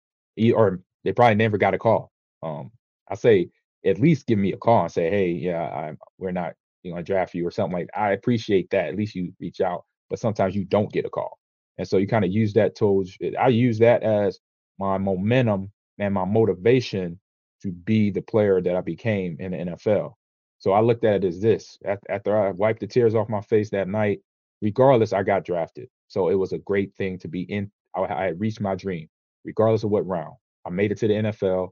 or 0.54 0.82
they 1.04 1.14
probably 1.14 1.36
never 1.36 1.58
got 1.58 1.74
a 1.74 1.78
call. 1.78 2.12
Um, 2.44 2.72
I 3.08 3.16
say, 3.16 3.50
at 3.86 4.00
least 4.00 4.28
give 4.28 4.40
me 4.40 4.52
a 4.52 4.58
call 4.58 4.84
and 4.84 4.92
say, 4.92 5.10
hey, 5.10 5.32
yeah, 5.32 5.64
I'm, 5.70 5.98
we're 6.18 6.32
not 6.32 6.54
going 6.84 6.98
to 6.98 7.04
draft 7.04 7.34
you 7.34 7.48
or 7.48 7.52
something 7.52 7.78
like 7.78 7.88
that. 7.88 8.00
I 8.00 8.12
appreciate 8.12 8.70
that. 8.72 8.90
At 8.90 8.96
least 8.96 9.16
you 9.16 9.34
reach 9.40 9.62
out, 9.62 9.86
but 10.10 10.20
sometimes 10.20 10.56
you 10.56 10.66
don't 10.66 10.92
get 10.92 11.06
a 11.06 11.10
call. 11.10 11.38
And 11.78 11.88
so 11.88 11.98
you 11.98 12.08
kind 12.08 12.26
of 12.26 12.32
use 12.32 12.54
that 12.54 12.76
towards, 12.76 13.18
I 13.40 13.48
use 13.48 13.80
that 13.80 14.04
as 14.04 14.40
my 14.80 14.98
momentum 14.98 15.72
and 15.98 16.14
my 16.14 16.26
motivation 16.26 17.20
to 17.62 17.72
be 17.72 18.10
the 18.10 18.22
player 18.22 18.62
that 18.62 18.76
I 18.76 18.82
became 18.82 19.38
in 19.40 19.52
the 19.52 19.58
NFL. 19.58 20.14
So 20.60 20.74
I 20.74 20.82
looked 20.82 21.06
at 21.06 21.24
it 21.24 21.28
as 21.28 21.40
this 21.42 21.78
after 22.10 22.38
I 22.38 22.52
wiped 22.52 22.82
the 22.82 22.88
tears 22.88 23.16
off 23.16 23.30
my 23.30 23.42
face 23.42 23.70
that 23.70 23.88
night, 23.88 24.20
regardless, 24.62 25.14
I 25.14 25.24
got 25.24 25.46
drafted. 25.46 25.88
So 26.08 26.30
it 26.30 26.36
was 26.36 26.52
a 26.52 26.58
great 26.58 26.94
thing 26.96 27.18
to 27.20 27.28
be 27.28 27.44
in. 27.44 27.72
I, 27.96 28.26
had 28.26 28.40
reached 28.40 28.62
my 28.62 28.76
dream, 28.76 29.08
regardless 29.46 29.84
of 29.84 29.90
what 29.90 30.06
round. 30.06 30.36
I 30.66 30.70
made 30.70 30.92
it 30.92 30.98
to 31.00 31.08
the 31.08 31.14
NFL. 31.14 31.70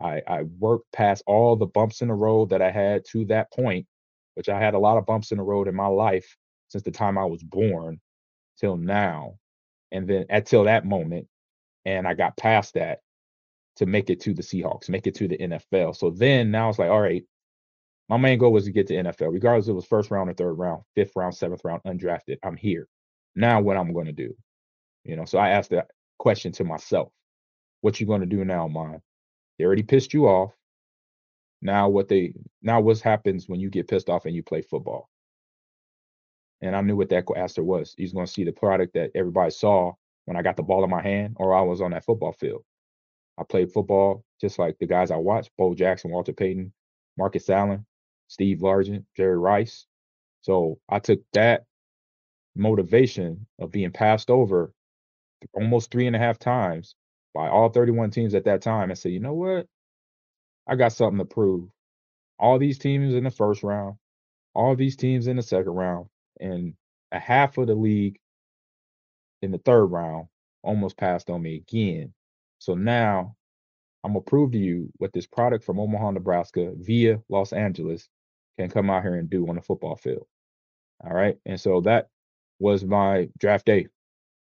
I, 0.00 0.22
I 0.26 0.42
worked 0.58 0.90
past 0.92 1.22
all 1.26 1.56
the 1.56 1.66
bumps 1.66 2.00
in 2.00 2.08
the 2.08 2.14
road 2.14 2.50
that 2.50 2.62
I 2.62 2.70
had 2.70 3.04
to 3.12 3.24
that 3.26 3.52
point, 3.52 3.86
which 4.34 4.48
I 4.48 4.58
had 4.58 4.74
a 4.74 4.78
lot 4.78 4.98
of 4.98 5.06
bumps 5.06 5.30
in 5.30 5.38
the 5.38 5.44
road 5.44 5.68
in 5.68 5.74
my 5.74 5.86
life 5.86 6.36
since 6.68 6.84
the 6.84 6.90
time 6.90 7.18
I 7.18 7.24
was 7.24 7.42
born 7.42 8.00
till 8.58 8.76
now. 8.76 9.38
And 9.92 10.08
then 10.08 10.26
until 10.30 10.64
that 10.64 10.84
moment. 10.84 11.28
And 11.84 12.06
I 12.06 12.14
got 12.14 12.36
past 12.36 12.74
that 12.74 13.00
to 13.76 13.86
make 13.86 14.10
it 14.10 14.20
to 14.22 14.34
the 14.34 14.42
Seahawks, 14.42 14.88
make 14.88 15.06
it 15.06 15.14
to 15.16 15.28
the 15.28 15.38
NFL. 15.38 15.96
So 15.96 16.10
then 16.10 16.50
now 16.50 16.68
it's 16.68 16.78
like, 16.78 16.90
all 16.90 17.00
right, 17.00 17.24
my 18.08 18.16
main 18.16 18.38
goal 18.38 18.52
was 18.52 18.64
to 18.64 18.72
get 18.72 18.86
to 18.88 18.94
NFL, 18.94 19.32
regardless 19.32 19.66
if 19.66 19.70
it 19.70 19.74
was 19.74 19.84
first 19.84 20.10
round 20.10 20.30
or 20.30 20.34
third 20.34 20.54
round, 20.54 20.82
fifth 20.94 21.12
round, 21.16 21.34
seventh 21.34 21.62
round, 21.64 21.82
undrafted. 21.84 22.38
I'm 22.42 22.56
here. 22.56 22.88
Now 23.34 23.60
what 23.60 23.76
I'm 23.76 23.92
going 23.92 24.06
to 24.06 24.12
do? 24.12 24.34
You 25.04 25.16
know, 25.16 25.24
so 25.24 25.38
I 25.38 25.50
asked 25.50 25.70
that 25.70 25.88
question 26.18 26.52
to 26.52 26.64
myself. 26.64 27.12
What 27.80 28.00
you 28.00 28.06
going 28.06 28.22
to 28.22 28.26
do 28.26 28.44
now, 28.44 28.68
man? 28.68 29.02
They 29.58 29.64
already 29.64 29.82
pissed 29.82 30.14
you 30.14 30.26
off. 30.26 30.52
Now 31.62 31.88
what 31.88 32.08
they 32.08 32.34
now 32.62 32.80
what 32.80 33.00
happens 33.00 33.48
when 33.48 33.60
you 33.60 33.70
get 33.70 33.88
pissed 33.88 34.08
off 34.08 34.26
and 34.26 34.34
you 34.34 34.42
play 34.42 34.62
football? 34.62 35.08
And 36.62 36.74
I 36.74 36.80
knew 36.80 36.96
what 36.96 37.10
that 37.10 37.24
answer 37.36 37.62
was. 37.62 37.94
He's 37.96 38.12
going 38.12 38.26
to 38.26 38.32
see 38.32 38.44
the 38.44 38.52
product 38.52 38.94
that 38.94 39.10
everybody 39.14 39.50
saw 39.50 39.92
when 40.24 40.36
I 40.36 40.42
got 40.42 40.56
the 40.56 40.62
ball 40.62 40.84
in 40.84 40.90
my 40.90 41.02
hand 41.02 41.36
or 41.38 41.54
I 41.54 41.62
was 41.62 41.80
on 41.80 41.90
that 41.92 42.04
football 42.04 42.32
field. 42.32 42.64
I 43.38 43.44
played 43.44 43.72
football 43.72 44.24
just 44.40 44.58
like 44.58 44.78
the 44.78 44.86
guys 44.86 45.10
I 45.10 45.16
watched, 45.16 45.50
Bo 45.58 45.74
Jackson, 45.74 46.10
Walter 46.10 46.32
Payton, 46.32 46.72
Marcus 47.18 47.50
Allen, 47.50 47.84
Steve 48.28 48.58
Largent, 48.58 49.04
Jerry 49.16 49.38
Rice. 49.38 49.86
So 50.40 50.78
I 50.88 50.98
took 50.98 51.20
that 51.32 51.64
motivation 52.54 53.46
of 53.58 53.70
being 53.70 53.90
passed 53.90 54.30
over 54.30 54.72
almost 55.52 55.90
three 55.90 56.06
and 56.06 56.16
a 56.16 56.18
half 56.18 56.38
times 56.38 56.94
by 57.34 57.48
all 57.48 57.68
31 57.68 58.10
teams 58.10 58.34
at 58.34 58.44
that 58.44 58.62
time 58.62 58.90
and 58.90 58.98
said, 58.98 59.12
you 59.12 59.20
know 59.20 59.34
what? 59.34 59.66
I 60.66 60.76
got 60.76 60.92
something 60.92 61.18
to 61.18 61.24
prove. 61.24 61.68
All 62.38 62.58
these 62.58 62.78
teams 62.78 63.14
in 63.14 63.24
the 63.24 63.30
first 63.30 63.62
round, 63.62 63.96
all 64.54 64.74
these 64.74 64.96
teams 64.96 65.26
in 65.26 65.36
the 65.36 65.42
second 65.42 65.72
round, 65.72 66.06
and 66.40 66.74
a 67.12 67.18
half 67.18 67.58
of 67.58 67.66
the 67.66 67.74
league 67.74 68.18
in 69.42 69.50
the 69.50 69.58
third 69.58 69.86
round 69.86 70.28
almost 70.62 70.96
passed 70.96 71.30
on 71.30 71.42
me 71.42 71.56
again. 71.56 72.12
So 72.58 72.74
now 72.74 73.36
I'm 74.04 74.12
gonna 74.12 74.22
prove 74.22 74.52
to 74.52 74.58
you 74.58 74.90
what 74.98 75.12
this 75.12 75.26
product 75.26 75.64
from 75.64 75.78
Omaha, 75.78 76.12
Nebraska 76.12 76.72
via 76.76 77.20
Los 77.28 77.52
Angeles 77.52 78.08
can 78.58 78.70
come 78.70 78.90
out 78.90 79.02
here 79.02 79.16
and 79.16 79.28
do 79.28 79.48
on 79.48 79.56
the 79.56 79.62
football 79.62 79.96
field. 79.96 80.26
All 81.04 81.14
right. 81.14 81.36
And 81.44 81.60
so 81.60 81.80
that 81.82 82.08
was 82.58 82.84
my 82.84 83.28
draft 83.38 83.66
day. 83.66 83.86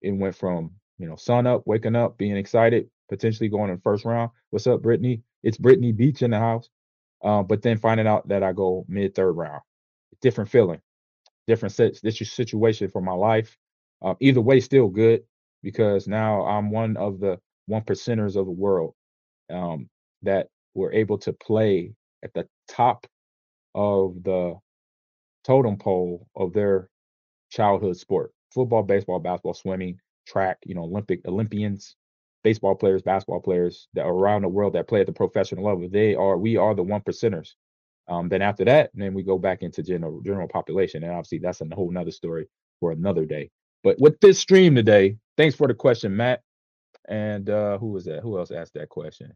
It 0.02 0.12
went 0.12 0.36
from, 0.36 0.72
you 0.98 1.08
know, 1.08 1.16
sun 1.16 1.46
up, 1.46 1.62
waking 1.66 1.96
up, 1.96 2.16
being 2.18 2.36
excited, 2.36 2.88
potentially 3.08 3.48
going 3.48 3.70
in 3.70 3.76
the 3.76 3.82
first 3.82 4.04
round. 4.04 4.30
What's 4.50 4.66
up, 4.66 4.82
Brittany? 4.82 5.22
It's 5.42 5.58
Brittany 5.58 5.92
Beach 5.92 6.22
in 6.22 6.30
the 6.30 6.38
house. 6.38 6.68
Uh, 7.22 7.42
but 7.42 7.62
then 7.62 7.78
finding 7.78 8.06
out 8.06 8.28
that 8.28 8.42
I 8.42 8.52
go 8.52 8.84
mid 8.88 9.14
third 9.14 9.32
round. 9.32 9.62
Different 10.20 10.50
feeling, 10.50 10.80
different 11.46 11.74
sets. 11.74 12.00
Situation 12.00 12.88
for 12.88 13.00
my 13.00 13.12
life. 13.12 13.56
Uh, 14.02 14.14
either 14.20 14.40
way, 14.40 14.60
still 14.60 14.88
good 14.88 15.22
because 15.62 16.06
now 16.06 16.44
I'm 16.46 16.70
one 16.70 16.96
of 16.96 17.18
the 17.18 17.38
one 17.66 17.82
percenters 17.82 18.36
of 18.36 18.46
the 18.46 18.52
world 18.52 18.94
um, 19.50 19.88
that 20.22 20.48
were 20.74 20.92
able 20.92 21.18
to 21.18 21.32
play 21.32 21.92
at 22.22 22.32
the 22.34 22.46
top 22.68 23.06
of 23.74 24.22
the 24.22 24.54
totem 25.44 25.76
pole 25.76 26.26
of 26.36 26.52
their 26.52 26.88
childhood 27.50 27.96
sport 27.96 28.32
football 28.52 28.82
baseball 28.82 29.18
basketball 29.18 29.54
swimming 29.54 29.98
track 30.26 30.58
you 30.64 30.74
know 30.74 30.82
olympic 30.82 31.20
olympians 31.26 31.94
baseball 32.42 32.74
players 32.74 33.02
basketball 33.02 33.40
players 33.40 33.88
that 33.94 34.06
around 34.06 34.42
the 34.42 34.48
world 34.48 34.72
that 34.72 34.88
play 34.88 35.00
at 35.00 35.06
the 35.06 35.12
professional 35.12 35.64
level 35.64 35.88
they 35.88 36.14
are 36.14 36.36
we 36.36 36.56
are 36.56 36.74
the 36.74 36.82
one 36.82 37.00
percenters 37.00 37.54
Um, 38.08 38.28
then 38.28 38.42
after 38.42 38.64
that, 38.66 38.90
then 38.94 39.14
we 39.14 39.22
go 39.22 39.38
back 39.38 39.62
into 39.62 39.82
general 39.82 40.20
general 40.20 40.48
population, 40.48 41.02
and 41.02 41.12
obviously 41.12 41.38
that's 41.38 41.60
a 41.60 41.66
whole 41.74 41.90
nother 41.90 42.10
story 42.12 42.48
for 42.80 42.92
another 42.92 43.24
day. 43.24 43.50
But 43.82 44.00
with 44.00 44.20
this 44.20 44.38
stream 44.38 44.74
today, 44.74 45.16
thanks 45.36 45.56
for 45.56 45.66
the 45.66 45.74
question, 45.74 46.16
Matt. 46.16 46.42
And 47.08 47.50
uh, 47.50 47.78
who 47.78 47.88
was 47.88 48.04
that? 48.06 48.20
Who 48.22 48.38
else 48.38 48.50
asked 48.50 48.74
that 48.74 48.88
question? 48.88 49.32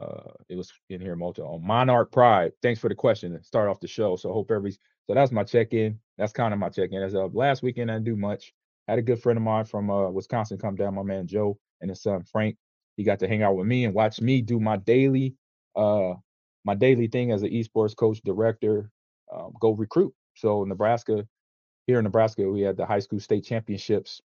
Uh, 0.00 0.30
it 0.48 0.56
was 0.56 0.72
in 0.90 1.00
here 1.00 1.16
multi 1.16 1.42
on 1.42 1.64
Monarch 1.66 2.12
Pride. 2.12 2.52
Thanks 2.62 2.80
for 2.80 2.88
the 2.88 2.94
question. 2.94 3.42
Start 3.42 3.68
off 3.68 3.80
the 3.80 3.88
show. 3.88 4.16
So 4.16 4.32
hope 4.32 4.50
every 4.50 4.72
so 4.72 5.14
that's 5.14 5.32
my 5.32 5.42
check 5.42 5.72
in. 5.72 5.98
That's 6.18 6.32
kind 6.32 6.52
of 6.52 6.60
my 6.60 6.68
check 6.68 6.90
in. 6.92 7.02
As 7.02 7.14
of 7.14 7.34
last 7.34 7.62
weekend, 7.62 7.90
I 7.90 7.94
didn't 7.94 8.06
do 8.06 8.16
much. 8.16 8.52
I 8.86 8.92
Had 8.92 8.98
a 9.00 9.02
good 9.02 9.20
friend 9.20 9.36
of 9.36 9.42
mine 9.42 9.64
from 9.64 9.90
uh, 9.90 10.10
Wisconsin 10.10 10.58
come 10.58 10.76
down. 10.76 10.94
My 10.94 11.02
man 11.02 11.26
Joe 11.26 11.58
and 11.80 11.90
his 11.90 12.02
son 12.02 12.22
Frank. 12.22 12.56
He 12.96 13.04
got 13.04 13.20
to 13.20 13.28
hang 13.28 13.42
out 13.42 13.56
with 13.56 13.66
me 13.66 13.84
and 13.84 13.94
watch 13.94 14.20
me 14.20 14.40
do 14.42 14.60
my 14.60 14.76
daily 14.76 15.34
uh 15.76 16.14
my 16.64 16.74
daily 16.74 17.08
thing 17.08 17.32
as 17.32 17.42
an 17.42 17.50
esports 17.50 17.96
coach 17.96 18.20
director. 18.24 18.90
Um, 19.34 19.52
go 19.60 19.72
recruit. 19.72 20.14
So 20.34 20.64
Nebraska, 20.64 21.26
here 21.86 21.98
in 21.98 22.04
Nebraska, 22.04 22.48
we 22.48 22.62
had 22.62 22.76
the 22.76 22.86
high 22.86 23.00
school 23.00 23.20
state 23.20 23.44
championships 23.44 24.20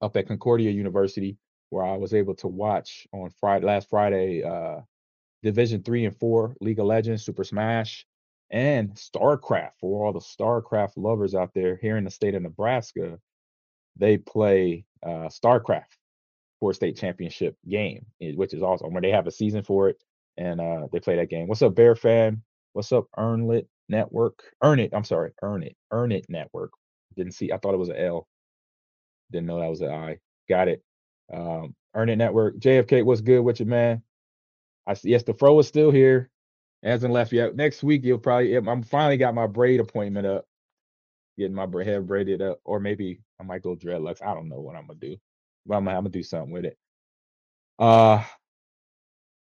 up 0.00 0.16
at 0.16 0.28
Concordia 0.28 0.70
University 0.70 1.36
where 1.70 1.84
I 1.84 1.96
was 1.96 2.14
able 2.14 2.34
to 2.36 2.46
watch 2.48 3.06
on 3.12 3.30
Friday 3.30 3.66
last 3.66 3.90
Friday 3.90 4.44
uh 4.44 4.80
Division 5.42 5.82
three 5.82 6.06
and 6.06 6.16
four 6.16 6.56
League 6.60 6.78
of 6.78 6.86
Legends, 6.86 7.24
Super 7.24 7.44
Smash, 7.44 8.06
and 8.50 8.94
StarCraft 8.94 9.72
for 9.80 10.06
all 10.06 10.12
the 10.12 10.20
StarCraft 10.20 10.92
lovers 10.96 11.34
out 11.34 11.52
there 11.54 11.76
here 11.76 11.96
in 11.96 12.04
the 12.04 12.10
state 12.10 12.34
of 12.34 12.42
Nebraska. 12.42 13.18
They 13.96 14.18
play 14.18 14.84
uh 15.04 15.28
StarCraft 15.28 15.96
for 16.60 16.70
a 16.70 16.74
state 16.74 16.96
championship 16.96 17.56
game, 17.68 18.06
eh, 18.22 18.32
which 18.34 18.54
is 18.54 18.62
awesome. 18.62 18.92
Where 18.92 19.02
they 19.02 19.10
have 19.10 19.26
a 19.26 19.32
season 19.32 19.64
for 19.64 19.88
it 19.88 20.02
and 20.36 20.60
uh 20.60 20.88
they 20.92 21.00
play 21.00 21.16
that 21.16 21.30
game. 21.30 21.46
What's 21.48 21.62
up, 21.62 21.74
Bear 21.74 21.96
fan? 21.96 22.42
What's 22.72 22.92
up, 22.92 23.06
Earnlit 23.16 23.66
Network? 23.88 24.42
Earn 24.62 24.80
it. 24.80 24.90
I'm 24.92 25.04
sorry, 25.04 25.32
Earn 25.42 25.62
it. 25.62 25.76
Earn 25.90 26.12
it 26.12 26.26
Network. 26.28 26.72
Didn't 27.16 27.32
see. 27.32 27.52
I 27.52 27.58
thought 27.58 27.74
it 27.74 27.78
was 27.78 27.88
an 27.88 27.96
L. 27.96 28.26
Didn't 29.30 29.46
know 29.46 29.60
that 29.60 29.70
was 29.70 29.80
an 29.80 29.90
I. 29.90 30.18
Got 30.48 30.68
it. 30.68 30.82
Um, 31.32 31.74
Earn 31.94 32.08
It 32.08 32.16
Network. 32.16 32.56
JFK, 32.58 33.04
what's 33.04 33.20
good 33.20 33.40
with 33.40 33.60
you, 33.60 33.66
man? 33.66 34.02
I 34.86 34.94
see. 34.94 35.10
Yes, 35.10 35.22
the 35.22 35.34
fro 35.34 35.58
is 35.58 35.68
still 35.68 35.90
here. 35.90 36.30
Hasn't 36.82 37.12
left 37.14 37.32
yet. 37.32 37.56
Next 37.56 37.82
week, 37.82 38.04
you'll 38.04 38.18
probably. 38.18 38.54
I'm 38.54 38.82
finally 38.82 39.16
got 39.16 39.34
my 39.34 39.46
braid 39.46 39.80
appointment 39.80 40.26
up. 40.26 40.46
Getting 41.38 41.54
my 41.54 41.66
hair 41.82 42.00
braided 42.00 42.42
up, 42.42 42.60
or 42.64 42.78
maybe 42.78 43.20
I 43.40 43.42
might 43.42 43.62
go 43.62 43.74
dreadlocks. 43.74 44.22
I 44.22 44.34
don't 44.34 44.48
know 44.48 44.60
what 44.60 44.76
I'm 44.76 44.86
gonna 44.86 44.98
do, 45.00 45.16
but 45.66 45.76
I'm, 45.76 45.88
I'm 45.88 45.94
gonna 45.96 46.10
do 46.10 46.22
something 46.22 46.52
with 46.52 46.64
it. 46.64 46.78
Uh, 47.78 48.22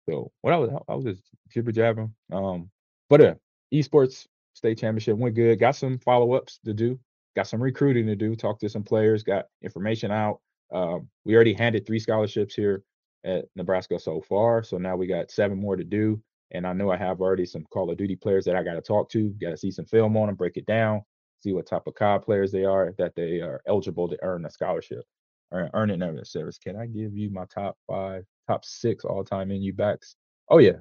so 0.09 0.31
what 0.41 0.53
I 0.53 0.57
was, 0.57 0.71
I 0.89 0.95
was 0.95 1.05
just 1.05 1.23
jibber 1.51 1.73
jabbing. 1.73 2.15
Um, 2.33 2.71
but 3.09 3.21
uh, 3.21 3.35
esports 3.73 4.27
state 4.55 4.79
championship 4.79 5.17
went 5.17 5.35
good. 5.35 5.59
Got 5.59 5.77
some 5.77 5.99
follow 5.99 6.35
ups 6.35 6.59
to 6.65 6.75
do. 6.75 6.99
Got 7.37 7.47
some 7.47 7.63
recruiting 7.63 8.07
to 8.07 8.17
do. 8.17 8.37
Talked 8.37 8.61
to 8.61 8.69
some 8.69 8.83
players. 8.83 9.23
Got 9.23 9.47
information 9.63 10.11
out. 10.11 10.41
Um, 10.73 11.09
we 11.25 11.35
already 11.35 11.55
handed 11.55 11.87
three 11.87 11.99
scholarships 11.99 12.55
here 12.55 12.83
at 13.25 13.45
Nebraska 13.57 13.99
so 13.99 14.21
far. 14.21 14.63
So 14.63 14.79
now 14.79 14.97
we 14.97 15.07
got 15.07 15.31
seven 15.31 15.59
more 15.59 15.77
to 15.77 15.85
do. 15.85 16.21
And 16.51 16.67
I 16.67 16.73
know 16.73 16.91
I 16.91 16.97
have 16.97 17.21
already 17.21 17.47
some 17.47 17.65
Call 17.73 17.91
of 17.91 17.97
Duty 17.97 18.17
players 18.17 18.45
that 18.45 18.57
I 18.57 18.63
got 18.63 18.75
to 18.75 18.83
talk 18.83 19.09
to, 19.11 19.31
got 19.41 19.51
to 19.51 19.57
see 19.57 19.71
some 19.71 19.87
film 19.87 20.17
on 20.17 20.27
them, 20.27 20.37
break 20.37 20.57
it 20.57 20.67
down, 20.67 21.03
see 21.41 21.53
what 21.53 21.67
type 21.67 21.87
of 21.87 21.95
COD 21.95 22.23
players 22.23 22.53
they 22.53 22.65
are, 22.65 22.93
that 22.99 23.15
they 23.15 23.41
are 23.41 23.63
eligible 23.67 24.09
to 24.09 24.19
earn 24.23 24.45
a 24.45 24.51
scholarship 24.51 25.05
or 25.51 25.71
earn 25.73 25.91
an 25.91 26.25
service. 26.25 26.59
Can 26.59 26.77
I 26.77 26.87
give 26.87 27.17
you 27.17 27.31
my 27.31 27.45
top 27.47 27.77
five, 27.87 28.25
top 28.49 28.65
six 28.65 29.05
all 29.05 29.25
time 29.25 29.51
in 29.51 29.61
NU 29.61 29.73
backs? 29.73 30.17
Oh, 30.49 30.59
yeah. 30.59 30.79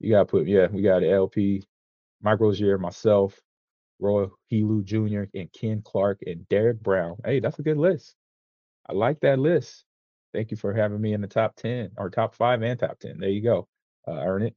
You 0.00 0.10
got 0.12 0.20
to 0.20 0.24
put, 0.26 0.46
yeah, 0.46 0.68
we 0.70 0.82
got 0.82 1.02
LP, 1.02 1.66
Mike 2.22 2.40
Rozier, 2.40 2.78
myself, 2.78 3.40
Roy 3.98 4.26
Helu 4.52 4.84
Jr., 4.84 5.24
and 5.38 5.52
Ken 5.52 5.82
Clark, 5.84 6.20
and 6.26 6.48
Derek 6.48 6.80
Brown. 6.80 7.16
Hey, 7.24 7.40
that's 7.40 7.58
a 7.58 7.62
good 7.62 7.78
list. 7.78 8.14
I 8.88 8.92
like 8.92 9.20
that 9.20 9.38
list. 9.38 9.84
Thank 10.32 10.50
you 10.50 10.56
for 10.56 10.72
having 10.72 11.00
me 11.00 11.14
in 11.14 11.20
the 11.20 11.26
top 11.26 11.56
10 11.56 11.92
or 11.96 12.10
top 12.10 12.34
five 12.34 12.62
and 12.62 12.78
top 12.78 12.98
10. 13.00 13.18
There 13.18 13.28
you 13.28 13.42
go. 13.42 13.68
Uh, 14.06 14.12
earn 14.12 14.42
it. 14.42 14.54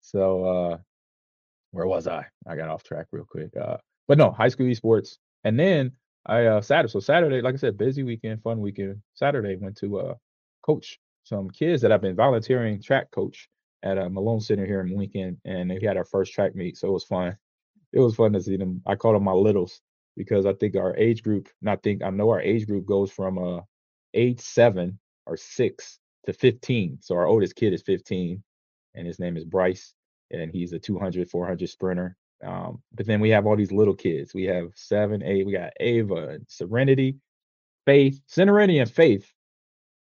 So, 0.00 0.44
uh, 0.44 0.78
where 1.70 1.86
was 1.86 2.06
I? 2.06 2.26
I 2.46 2.56
got 2.56 2.68
off 2.68 2.82
track 2.82 3.06
real 3.12 3.24
quick. 3.24 3.56
Uh, 3.56 3.76
but 4.06 4.18
no, 4.18 4.30
high 4.30 4.48
school 4.48 4.66
esports. 4.66 5.18
And 5.44 5.58
then 5.58 5.92
I, 6.26 6.46
uh, 6.46 6.60
Saturday, 6.60 6.90
so 6.90 7.00
Saturday, 7.00 7.40
like 7.40 7.54
I 7.54 7.58
said, 7.58 7.78
busy 7.78 8.02
weekend, 8.02 8.42
fun 8.42 8.60
weekend. 8.60 9.00
Saturday 9.14 9.56
went 9.56 9.76
to, 9.78 9.98
uh, 9.98 10.14
coach 10.62 10.98
some 11.28 11.50
kids 11.50 11.82
that 11.82 11.92
I've 11.92 12.00
been 12.00 12.16
volunteering 12.16 12.82
track 12.82 13.10
coach 13.10 13.48
at 13.82 13.98
a 13.98 14.08
Malone 14.08 14.40
Center 14.40 14.66
here 14.66 14.80
in 14.80 14.96
Lincoln. 14.96 15.40
And 15.44 15.70
they 15.70 15.78
had 15.82 15.96
our 15.96 16.04
first 16.04 16.32
track 16.32 16.54
meet. 16.54 16.76
So 16.76 16.88
it 16.88 16.92
was 16.92 17.04
fun. 17.04 17.36
It 17.92 18.00
was 18.00 18.16
fun 18.16 18.32
to 18.32 18.40
see 18.40 18.56
them. 18.56 18.82
I 18.86 18.96
call 18.96 19.12
them 19.12 19.24
my 19.24 19.32
littles 19.32 19.80
because 20.16 20.46
I 20.46 20.54
think 20.54 20.74
our 20.74 20.96
age 20.96 21.22
group, 21.22 21.48
not 21.62 21.82
think 21.82 22.02
I 22.02 22.10
know 22.10 22.30
our 22.30 22.40
age 22.40 22.66
group 22.66 22.86
goes 22.86 23.12
from 23.12 23.38
uh 23.38 23.60
age 24.14 24.40
seven 24.40 24.98
or 25.26 25.36
six 25.36 25.98
to 26.26 26.32
15. 26.32 26.98
So 27.02 27.14
our 27.14 27.26
oldest 27.26 27.54
kid 27.54 27.72
is 27.72 27.82
15 27.82 28.42
and 28.94 29.06
his 29.06 29.18
name 29.18 29.36
is 29.36 29.44
Bryce 29.44 29.94
and 30.30 30.50
he's 30.50 30.72
a 30.72 30.78
200, 30.78 31.28
400 31.28 31.68
sprinter. 31.68 32.16
Um, 32.44 32.82
but 32.94 33.06
then 33.06 33.20
we 33.20 33.30
have 33.30 33.46
all 33.46 33.56
these 33.56 33.72
little 33.72 33.94
kids. 33.94 34.32
We 34.34 34.44
have 34.44 34.70
seven, 34.74 35.22
eight, 35.22 35.44
we 35.46 35.52
got 35.52 35.72
Ava 35.80 36.38
Serenity, 36.48 37.16
Faith, 37.84 38.20
Serenity 38.26 38.78
and 38.78 38.90
Faith 38.90 39.32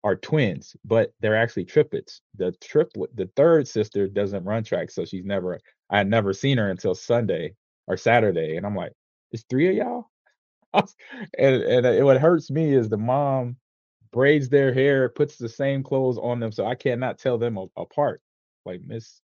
are 0.06 0.14
twins, 0.16 0.76
but 0.84 1.12
they're 1.20 1.36
actually 1.36 1.64
triplets. 1.64 2.22
The 2.36 2.52
triplet, 2.62 3.16
the 3.16 3.28
third 3.34 3.66
sister 3.66 4.06
doesn't 4.06 4.44
run 4.44 4.62
track, 4.62 4.92
so 4.92 5.04
she's 5.04 5.24
never. 5.24 5.58
I 5.90 5.98
had 5.98 6.08
never 6.08 6.32
seen 6.32 6.58
her 6.58 6.70
until 6.70 6.94
Sunday 6.94 7.56
or 7.88 7.96
Saturday, 7.96 8.56
and 8.56 8.64
I'm 8.64 8.76
like, 8.76 8.92
"It's 9.32 9.44
three 9.50 9.68
of 9.68 9.74
y'all." 9.74 10.10
and 11.38 11.62
and 11.62 11.86
it, 11.86 12.04
what 12.04 12.20
hurts 12.20 12.50
me 12.52 12.72
is 12.74 12.88
the 12.88 12.96
mom 12.98 13.56
braids 14.12 14.48
their 14.48 14.72
hair, 14.72 15.08
puts 15.08 15.38
the 15.38 15.48
same 15.48 15.82
clothes 15.82 16.18
on 16.18 16.40
them, 16.40 16.52
so 16.52 16.66
I 16.66 16.76
cannot 16.76 17.18
tell 17.18 17.38
them 17.38 17.58
apart. 17.76 18.22
Like 18.64 18.82
Miss 18.82 19.20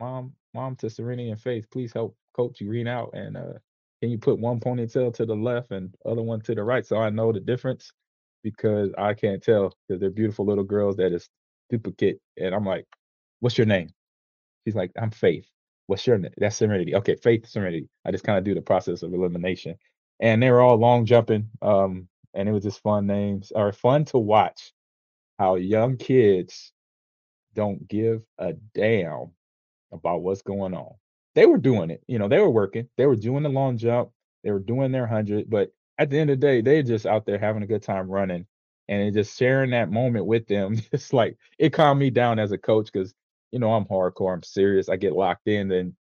Mom, 0.00 0.34
Mom 0.54 0.76
to 0.76 0.90
Serenity 0.90 1.30
and 1.30 1.40
Faith, 1.40 1.68
please 1.72 1.92
help 1.92 2.16
Coach 2.34 2.60
Green 2.64 2.86
out, 2.88 3.10
and 3.14 3.36
uh, 3.36 3.54
can 4.00 4.10
you 4.10 4.18
put 4.18 4.38
one 4.38 4.60
ponytail 4.60 5.12
to 5.14 5.26
the 5.26 5.34
left 5.36 5.72
and 5.72 5.92
other 6.06 6.22
one 6.22 6.40
to 6.42 6.54
the 6.54 6.62
right 6.62 6.86
so 6.86 6.98
I 6.98 7.10
know 7.10 7.32
the 7.32 7.40
difference? 7.40 7.92
Because 8.42 8.90
I 8.98 9.14
can't 9.14 9.42
tell 9.42 9.74
because 9.88 10.00
they're 10.00 10.10
beautiful 10.10 10.46
little 10.46 10.64
girls 10.64 10.96
that 10.96 11.12
is 11.12 11.28
duplicate, 11.70 12.20
and 12.38 12.54
I'm 12.54 12.64
like, 12.64 12.86
"What's 13.40 13.58
your 13.58 13.66
name?" 13.66 13.90
She's 14.64 14.74
like, 14.76 14.92
"I'm 15.00 15.10
Faith." 15.10 15.48
What's 15.86 16.06
your 16.06 16.18
name? 16.18 16.32
That's 16.38 16.56
Serenity. 16.56 16.94
Okay, 16.96 17.16
Faith 17.16 17.46
Serenity. 17.48 17.88
I 18.04 18.10
just 18.12 18.24
kind 18.24 18.38
of 18.38 18.44
do 18.44 18.54
the 18.54 18.62
process 18.62 19.02
of 19.02 19.14
elimination, 19.14 19.76
and 20.20 20.42
they 20.42 20.50
were 20.50 20.60
all 20.60 20.76
long 20.76 21.06
jumping. 21.06 21.48
Um, 21.62 22.08
and 22.34 22.48
it 22.48 22.52
was 22.52 22.64
just 22.64 22.82
fun 22.82 23.06
names 23.06 23.52
or 23.54 23.72
fun 23.72 24.04
to 24.06 24.18
watch 24.18 24.72
how 25.38 25.56
young 25.56 25.96
kids 25.96 26.72
don't 27.54 27.86
give 27.88 28.22
a 28.38 28.54
damn 28.74 29.32
about 29.92 30.22
what's 30.22 30.42
going 30.42 30.74
on. 30.74 30.94
They 31.34 31.46
were 31.46 31.58
doing 31.58 31.90
it, 31.90 32.02
you 32.08 32.18
know, 32.18 32.28
they 32.28 32.40
were 32.40 32.50
working, 32.50 32.88
they 32.96 33.06
were 33.06 33.16
doing 33.16 33.42
the 33.42 33.48
long 33.48 33.78
jump, 33.78 34.10
they 34.44 34.50
were 34.50 34.58
doing 34.60 34.92
their 34.92 35.06
hundred, 35.06 35.48
but 35.50 35.70
at 35.98 36.10
the 36.10 36.18
end 36.18 36.30
of 36.30 36.40
the 36.40 36.46
day, 36.46 36.60
they're 36.60 36.82
just 36.82 37.06
out 37.06 37.26
there 37.26 37.38
having 37.38 37.62
a 37.62 37.66
good 37.66 37.82
time 37.82 38.08
running 38.08 38.46
and 38.88 39.12
just 39.14 39.36
sharing 39.38 39.70
that 39.70 39.90
moment 39.90 40.26
with 40.26 40.46
them. 40.46 40.80
It's 40.92 41.12
like 41.12 41.36
it 41.58 41.72
calmed 41.72 42.00
me 42.00 42.10
down 42.10 42.38
as 42.38 42.52
a 42.52 42.58
coach 42.58 42.90
because 42.92 43.14
you 43.52 43.58
know 43.58 43.72
I'm 43.72 43.84
hardcore, 43.84 44.34
I'm 44.34 44.42
serious, 44.42 44.88
I 44.88 44.96
get 44.96 45.14
locked 45.14 45.48
in. 45.48 45.70
And 45.72 45.94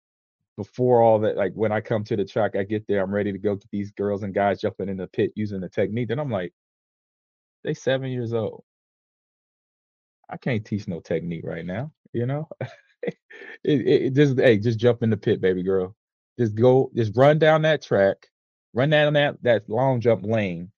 before 0.57 1.03
all 1.03 1.19
that, 1.21 1.37
like 1.37 1.53
when 1.55 1.73
I 1.73 1.81
come 1.81 2.05
to 2.05 2.17
the 2.17 2.25
track, 2.25 2.57
I 2.57 2.65
get 2.65 2.87
there, 2.87 3.03
I'm 3.03 3.15
ready 3.15 3.33
to 3.33 3.39
go 3.39 3.55
get 3.57 3.71
these 3.71 3.93
girls 3.93 4.23
and 4.23 4.35
guys 4.35 4.61
jumping 4.61 4.89
in 4.89 4.97
the 4.97 5.07
pit 5.09 5.33
using 5.37 5.61
the 5.61 5.69
technique. 5.69 6.09
Then 6.09 6.19
I'm 6.21 6.31
like, 6.31 6.53
they 7.65 7.75
seven 7.75 8.11
years 8.11 8.33
old. 8.35 8.65
I 10.29 10.37
can't 10.37 10.65
teach 10.65 10.89
no 10.89 11.01
technique 11.01 11.45
right 11.45 11.65
now, 11.65 11.93
you 12.13 12.27
know. 12.27 12.49
it, 13.03 13.17
it, 13.65 14.03
it 14.03 14.15
just 14.15 14.39
hey, 14.39 14.59
just 14.59 14.79
jump 14.79 15.03
in 15.03 15.11
the 15.11 15.17
pit, 15.17 15.41
baby 15.41 15.63
girl. 15.63 15.95
Just 16.39 16.55
go, 16.55 16.91
just 16.97 17.17
run 17.17 17.39
down 17.39 17.63
that 17.63 17.83
track, 17.83 18.27
run 18.75 18.91
down 18.91 19.15
that 19.15 19.43
that 19.43 19.69
long 19.69 20.01
jump 20.01 20.25
lane, 20.27 20.71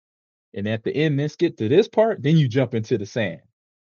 and 0.55 0.69
at 0.69 0.85
the 0.85 0.95
end, 0.95 1.19
then 1.19 1.29
skip 1.29 1.57
to 1.59 1.69
this 1.69 1.89
part, 1.89 2.23
then 2.23 2.37
you 2.37 2.49
jump 2.49 2.75
into 2.75 2.99
the 2.99 3.07
sand. 3.07 3.41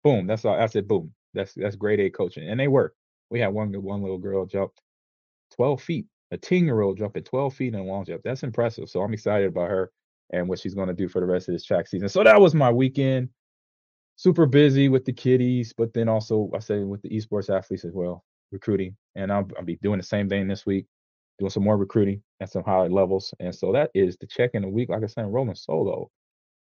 Boom. 0.04 0.26
That's 0.26 0.44
all. 0.44 0.54
I 0.54 0.66
said, 0.66 0.88
boom. 0.88 1.12
That's 1.34 1.54
that's 1.54 1.76
grade 1.76 2.00
A 2.00 2.10
coaching, 2.10 2.48
and 2.48 2.60
they 2.60 2.68
work. 2.68 2.94
We 3.30 3.40
had 3.40 3.48
one 3.48 3.72
one 3.82 4.02
little 4.02 4.18
girl 4.18 4.46
jump 4.46 4.72
12 5.56 5.82
feet, 5.82 6.06
a 6.30 6.36
10 6.36 6.64
year 6.64 6.80
old 6.80 6.98
jumping 6.98 7.24
12 7.24 7.54
feet 7.54 7.74
in 7.74 7.80
a 7.80 7.84
long 7.84 8.04
jump. 8.04 8.22
That's 8.24 8.42
impressive. 8.42 8.88
So 8.88 9.02
I'm 9.02 9.14
excited 9.14 9.48
about 9.48 9.70
her 9.70 9.90
and 10.32 10.48
what 10.48 10.58
she's 10.58 10.74
going 10.74 10.88
to 10.88 10.94
do 10.94 11.08
for 11.08 11.20
the 11.20 11.26
rest 11.26 11.48
of 11.48 11.54
this 11.54 11.64
track 11.64 11.86
season. 11.86 12.08
So 12.08 12.24
that 12.24 12.40
was 12.40 12.54
my 12.54 12.70
weekend. 12.70 13.28
Super 14.16 14.46
busy 14.46 14.88
with 14.88 15.04
the 15.04 15.12
kiddies, 15.12 15.72
but 15.76 15.92
then 15.92 16.08
also 16.08 16.50
I 16.54 16.60
say 16.60 16.80
with 16.80 17.02
the 17.02 17.10
esports 17.10 17.54
athletes 17.54 17.84
as 17.84 17.92
well, 17.92 18.24
recruiting. 18.52 18.96
And 19.16 19.32
I'll, 19.32 19.48
I'll 19.58 19.64
be 19.64 19.76
doing 19.82 19.98
the 19.98 20.04
same 20.04 20.28
thing 20.28 20.46
this 20.46 20.64
week, 20.66 20.86
doing 21.38 21.50
some 21.50 21.64
more 21.64 21.76
recruiting 21.76 22.22
at 22.40 22.50
some 22.50 22.64
higher 22.64 22.88
levels. 22.88 23.34
And 23.40 23.54
so 23.54 23.72
that 23.72 23.90
is 23.94 24.16
the 24.18 24.26
check 24.26 24.50
in 24.54 24.62
the 24.62 24.68
week. 24.68 24.88
Like 24.88 25.02
I 25.02 25.06
said, 25.06 25.26
rolling 25.26 25.54
solo. 25.54 26.10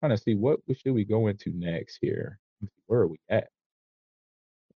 Trying 0.00 0.16
to 0.16 0.22
see 0.22 0.34
what 0.34 0.60
should 0.76 0.92
we 0.94 1.04
go 1.04 1.26
into 1.28 1.50
next 1.54 1.98
here. 2.00 2.38
Where 2.87 3.00
are 3.00 3.08
we 3.08 3.18
at? 3.28 3.48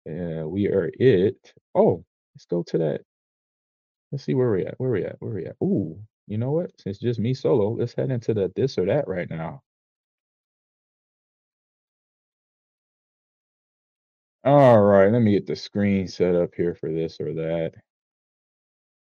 Uh, 0.08 0.48
we 0.48 0.68
are 0.68 0.90
it. 0.94 1.52
Oh, 1.74 2.04
let's 2.34 2.46
go 2.46 2.62
to 2.64 2.78
that 2.78 3.02
Let's 4.12 4.24
see 4.24 4.34
where 4.34 4.50
we 4.50 4.66
at. 4.66 4.74
Where 4.78 4.90
we 4.90 5.04
at? 5.04 5.16
Where 5.20 5.32
we 5.32 5.46
at? 5.46 5.56
Ooh, 5.62 5.98
you 6.26 6.38
know 6.38 6.50
what? 6.52 6.72
Since 6.80 6.98
just 6.98 7.20
me 7.20 7.34
solo, 7.34 7.70
let's 7.70 7.94
head 7.94 8.10
into 8.10 8.34
the 8.34 8.52
this 8.56 8.76
or 8.78 8.86
that 8.86 9.06
right 9.08 9.28
now. 9.30 9.62
All 14.44 14.80
right, 14.82 15.10
let 15.12 15.20
me 15.22 15.32
get 15.32 15.46
the 15.46 15.56
screen 15.56 16.08
set 16.08 16.34
up 16.34 16.54
here 16.54 16.74
for 16.74 16.90
this 16.90 17.20
or 17.20 17.32
that. 17.34 17.74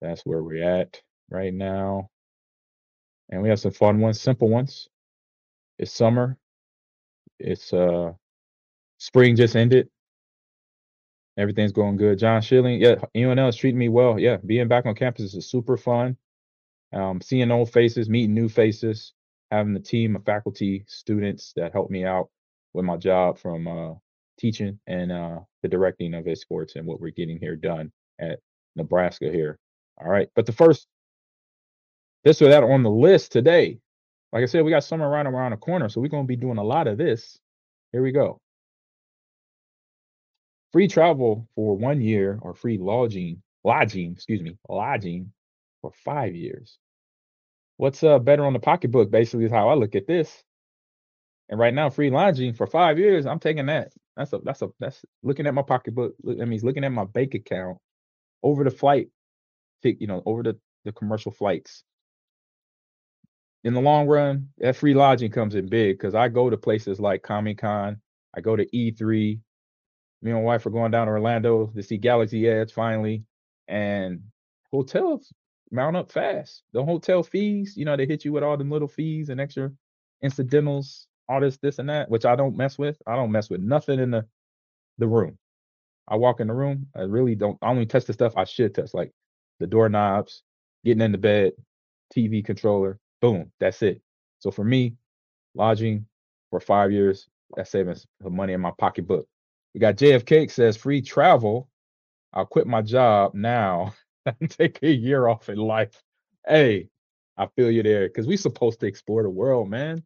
That's 0.01 0.21
where 0.25 0.43
we're 0.43 0.63
at 0.63 1.01
right 1.29 1.53
now. 1.53 2.09
And 3.29 3.41
we 3.41 3.49
have 3.49 3.59
some 3.59 3.71
fun 3.71 3.99
ones, 3.99 4.19
simple 4.19 4.49
ones. 4.49 4.87
It's 5.79 5.93
summer. 5.93 6.37
It's 7.39 7.73
uh 7.73 8.13
spring 8.97 9.35
just 9.35 9.55
ended. 9.55 9.89
Everything's 11.37 11.71
going 11.71 11.97
good. 11.97 12.19
John 12.19 12.41
Schilling, 12.41 12.81
yeah, 12.81 12.95
UNL 13.15 13.49
is 13.49 13.55
treating 13.55 13.79
me 13.79 13.89
well. 13.89 14.19
Yeah, 14.19 14.37
being 14.45 14.67
back 14.67 14.85
on 14.85 14.95
campus 14.95 15.33
is 15.33 15.49
super 15.49 15.77
fun. 15.77 16.17
Um, 16.93 17.21
seeing 17.21 17.51
old 17.51 17.71
faces, 17.71 18.09
meeting 18.09 18.33
new 18.33 18.49
faces, 18.49 19.13
having 19.49 19.73
the 19.73 19.79
team 19.79 20.15
of 20.15 20.25
faculty, 20.25 20.83
students 20.87 21.53
that 21.55 21.71
help 21.71 21.89
me 21.89 22.05
out 22.05 22.29
with 22.73 22.85
my 22.85 22.97
job 22.97 23.37
from 23.39 23.67
uh, 23.67 23.93
teaching 24.37 24.79
and 24.87 25.11
uh, 25.11 25.39
the 25.63 25.69
directing 25.69 26.13
of 26.13 26.25
his 26.25 26.41
sports 26.41 26.75
and 26.75 26.85
what 26.85 26.99
we're 26.99 27.11
getting 27.11 27.39
here 27.39 27.55
done 27.55 27.91
at 28.19 28.39
Nebraska 28.75 29.31
here. 29.31 29.57
All 30.01 30.09
right, 30.11 30.29
but 30.35 30.45
the 30.45 30.51
first 30.51 30.87
this 32.23 32.41
or 32.41 32.49
that 32.49 32.63
on 32.63 32.83
the 32.83 32.89
list 32.89 33.31
today. 33.31 33.79
Like 34.31 34.43
I 34.43 34.45
said, 34.45 34.63
we 34.63 34.71
got 34.71 34.83
summer 34.83 35.09
right 35.09 35.25
around 35.25 35.51
the 35.51 35.57
corner, 35.57 35.89
so 35.89 36.01
we're 36.01 36.07
gonna 36.07 36.25
be 36.25 36.35
doing 36.35 36.57
a 36.57 36.63
lot 36.63 36.87
of 36.87 36.97
this. 36.97 37.39
Here 37.91 38.01
we 38.01 38.11
go. 38.11 38.39
Free 40.71 40.87
travel 40.87 41.47
for 41.55 41.75
one 41.75 42.01
year 42.01 42.39
or 42.41 42.53
free 42.53 42.77
lodging, 42.77 43.41
lodging, 43.63 44.13
excuse 44.13 44.41
me, 44.41 44.57
lodging 44.69 45.33
for 45.81 45.91
five 46.05 46.35
years. 46.35 46.77
What's 47.77 48.03
uh 48.03 48.19
better 48.19 48.45
on 48.45 48.53
the 48.53 48.59
pocketbook? 48.59 49.11
Basically, 49.11 49.45
is 49.45 49.51
how 49.51 49.69
I 49.69 49.73
look 49.73 49.95
at 49.95 50.07
this. 50.07 50.43
And 51.49 51.59
right 51.59 51.73
now, 51.73 51.89
free 51.89 52.09
lodging 52.09 52.53
for 52.53 52.67
five 52.67 52.97
years, 52.97 53.25
I'm 53.25 53.39
taking 53.39 53.65
that. 53.67 53.91
That's 54.15 54.31
a 54.33 54.39
that's 54.39 54.61
a 54.61 54.69
that's 54.79 55.03
looking 55.23 55.47
at 55.47 55.53
my 55.53 55.63
pocketbook. 55.63 56.15
That 56.23 56.47
means 56.47 56.63
looking 56.63 56.85
at 56.85 56.91
my 56.91 57.05
bank 57.05 57.33
account 57.33 57.77
over 58.43 58.63
the 58.63 58.71
flight, 58.71 59.09
you 59.83 60.07
know, 60.07 60.21
over 60.25 60.43
the 60.43 60.57
the 60.85 60.91
commercial 60.91 61.31
flights. 61.31 61.83
In 63.63 63.73
the 63.75 63.81
long 63.81 64.07
run, 64.07 64.49
that 64.57 64.75
free 64.75 64.95
lodging 64.95 65.31
comes 65.31 65.53
in 65.53 65.67
big 65.67 65.97
because 65.97 66.15
I 66.15 66.29
go 66.29 66.49
to 66.49 66.57
places 66.57 66.99
like 66.99 67.21
Comic 67.21 67.59
Con, 67.59 68.01
I 68.35 68.41
go 68.41 68.55
to 68.55 68.65
E3. 68.65 69.39
Me 70.23 70.31
and 70.31 70.39
my 70.39 70.43
wife 70.43 70.65
are 70.65 70.71
going 70.71 70.91
down 70.91 71.07
to 71.07 71.13
Orlando 71.13 71.67
to 71.75 71.83
see 71.83 71.97
Galaxy 71.97 72.47
Edge 72.47 72.73
finally, 72.73 73.23
and 73.67 74.21
hotels 74.71 75.31
mount 75.71 75.95
up 75.95 76.11
fast. 76.11 76.63
The 76.73 76.83
hotel 76.83 77.23
fees, 77.23 77.75
you 77.77 77.85
know, 77.85 77.95
they 77.95 78.05
hit 78.05 78.25
you 78.25 78.31
with 78.33 78.43
all 78.43 78.57
the 78.57 78.63
little 78.63 78.87
fees 78.87 79.29
and 79.29 79.39
extra 79.39 79.71
incidentals 80.21 81.07
all 81.31 81.39
this, 81.39 81.57
this, 81.57 81.79
and 81.79 81.89
that, 81.89 82.09
which 82.09 82.25
I 82.25 82.35
don't 82.35 82.57
mess 82.57 82.77
with. 82.77 83.01
I 83.07 83.15
don't 83.15 83.31
mess 83.31 83.49
with 83.49 83.61
nothing 83.61 83.99
in 83.99 84.11
the 84.11 84.25
the 84.97 85.07
room. 85.07 85.37
I 86.07 86.17
walk 86.17 86.41
in 86.41 86.47
the 86.47 86.53
room, 86.53 86.87
I 86.95 87.01
really 87.01 87.35
don't. 87.35 87.57
I 87.61 87.69
only 87.69 87.85
touch 87.85 88.05
the 88.05 88.13
stuff 88.13 88.33
I 88.35 88.43
should 88.43 88.75
touch, 88.75 88.93
like 88.93 89.11
the 89.61 89.67
doorknobs, 89.67 90.43
getting 90.83 91.01
in 91.01 91.11
the 91.11 91.17
bed, 91.17 91.53
TV 92.15 92.43
controller. 92.43 92.99
Boom, 93.21 93.51
that's 93.59 93.81
it. 93.81 94.01
So 94.39 94.51
for 94.51 94.63
me, 94.63 94.95
lodging 95.55 96.05
for 96.49 96.59
five 96.59 96.91
years, 96.91 97.27
that's 97.55 97.71
saving 97.71 97.95
money 98.23 98.53
in 98.53 98.61
my 98.61 98.71
pocketbook. 98.77 99.27
We 99.73 99.79
got 99.79 99.95
JFK 99.95 100.51
says 100.51 100.77
free 100.77 101.01
travel. 101.01 101.69
I'll 102.33 102.45
quit 102.45 102.67
my 102.67 102.81
job 102.81 103.33
now 103.33 103.93
and 104.25 104.49
take 104.49 104.79
a 104.83 104.91
year 104.91 105.27
off 105.27 105.49
in 105.49 105.57
life. 105.57 106.01
Hey, 106.47 106.89
I 107.37 107.47
feel 107.55 107.71
you 107.71 107.83
there 107.83 108.07
because 108.07 108.27
we 108.27 108.37
supposed 108.37 108.79
to 108.81 108.87
explore 108.87 109.23
the 109.23 109.29
world, 109.29 109.69
man 109.69 110.03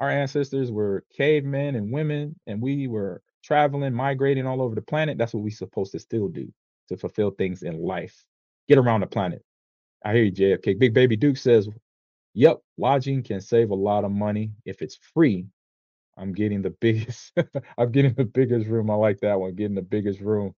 our 0.00 0.10
ancestors 0.10 0.72
were 0.72 1.04
cavemen 1.14 1.76
and 1.76 1.92
women, 1.92 2.34
and 2.46 2.60
we 2.60 2.88
were 2.88 3.22
traveling, 3.44 3.92
migrating 3.92 4.46
all 4.46 4.62
over 4.62 4.74
the 4.74 4.82
planet. 4.82 5.18
That's 5.18 5.34
what 5.34 5.42
we're 5.42 5.50
supposed 5.50 5.92
to 5.92 5.98
still 5.98 6.28
do 6.28 6.50
to 6.88 6.96
fulfill 6.96 7.30
things 7.30 7.62
in 7.62 7.80
life. 7.80 8.24
Get 8.70 8.78
around 8.78 9.00
the 9.00 9.08
planet. 9.08 9.42
I 10.04 10.14
hear 10.14 10.22
you, 10.22 10.30
JFK. 10.30 10.78
Big 10.78 10.94
Baby 10.94 11.16
Duke 11.16 11.36
says, 11.36 11.68
Yep, 12.34 12.60
lodging 12.78 13.24
can 13.24 13.40
save 13.40 13.70
a 13.70 13.74
lot 13.74 14.04
of 14.04 14.12
money 14.12 14.52
if 14.64 14.80
it's 14.80 14.96
free. 15.12 15.48
I'm 16.16 16.32
getting 16.32 16.62
the 16.62 16.70
biggest, 16.70 17.32
I'm 17.78 17.90
getting 17.90 18.14
the 18.14 18.24
biggest 18.24 18.68
room. 18.68 18.88
I 18.88 18.94
like 18.94 19.18
that 19.22 19.40
one, 19.40 19.56
getting 19.56 19.74
the 19.74 19.82
biggest 19.82 20.20
room. 20.20 20.54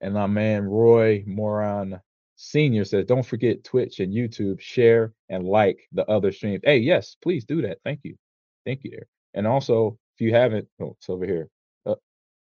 And 0.00 0.14
my 0.14 0.26
man 0.28 0.64
Roy 0.64 1.24
Moran 1.26 2.00
Senior 2.36 2.86
says, 2.86 3.04
don't 3.04 3.26
forget 3.26 3.64
Twitch 3.64 4.00
and 4.00 4.14
YouTube, 4.14 4.58
share 4.58 5.12
and 5.28 5.44
like 5.44 5.86
the 5.92 6.06
other 6.06 6.32
streams. 6.32 6.62
Hey, 6.64 6.78
yes, 6.78 7.18
please 7.20 7.44
do 7.44 7.60
that. 7.60 7.80
Thank 7.84 8.00
you. 8.02 8.16
Thank 8.64 8.82
you 8.84 8.92
there. 8.92 9.06
And 9.34 9.46
also, 9.46 9.98
if 10.16 10.22
you 10.22 10.32
haven't, 10.32 10.66
oh, 10.80 10.96
it's 10.98 11.10
over 11.10 11.26
here. 11.26 11.50
Uh, 11.84 11.96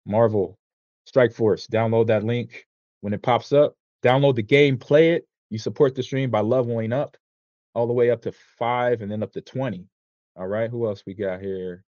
Marvel 0.06 0.58
Strike 1.04 1.34
Force, 1.34 1.66
download 1.66 2.06
that 2.06 2.24
link 2.24 2.66
when 3.02 3.12
it 3.12 3.22
pops 3.22 3.52
up. 3.52 3.74
Download 4.02 4.34
the 4.34 4.42
game, 4.42 4.78
play 4.78 5.12
it. 5.12 5.26
You 5.50 5.58
support 5.58 5.94
the 5.94 6.02
stream 6.02 6.30
by 6.30 6.40
leveling 6.40 6.92
up 6.92 7.16
all 7.74 7.86
the 7.86 7.92
way 7.92 8.10
up 8.10 8.22
to 8.22 8.32
five 8.32 9.02
and 9.02 9.10
then 9.10 9.22
up 9.22 9.32
to 9.32 9.40
20. 9.40 9.86
All 10.36 10.46
right. 10.46 10.70
Who 10.70 10.86
else 10.86 11.02
we 11.06 11.14
got 11.14 11.40
here? 11.40 11.84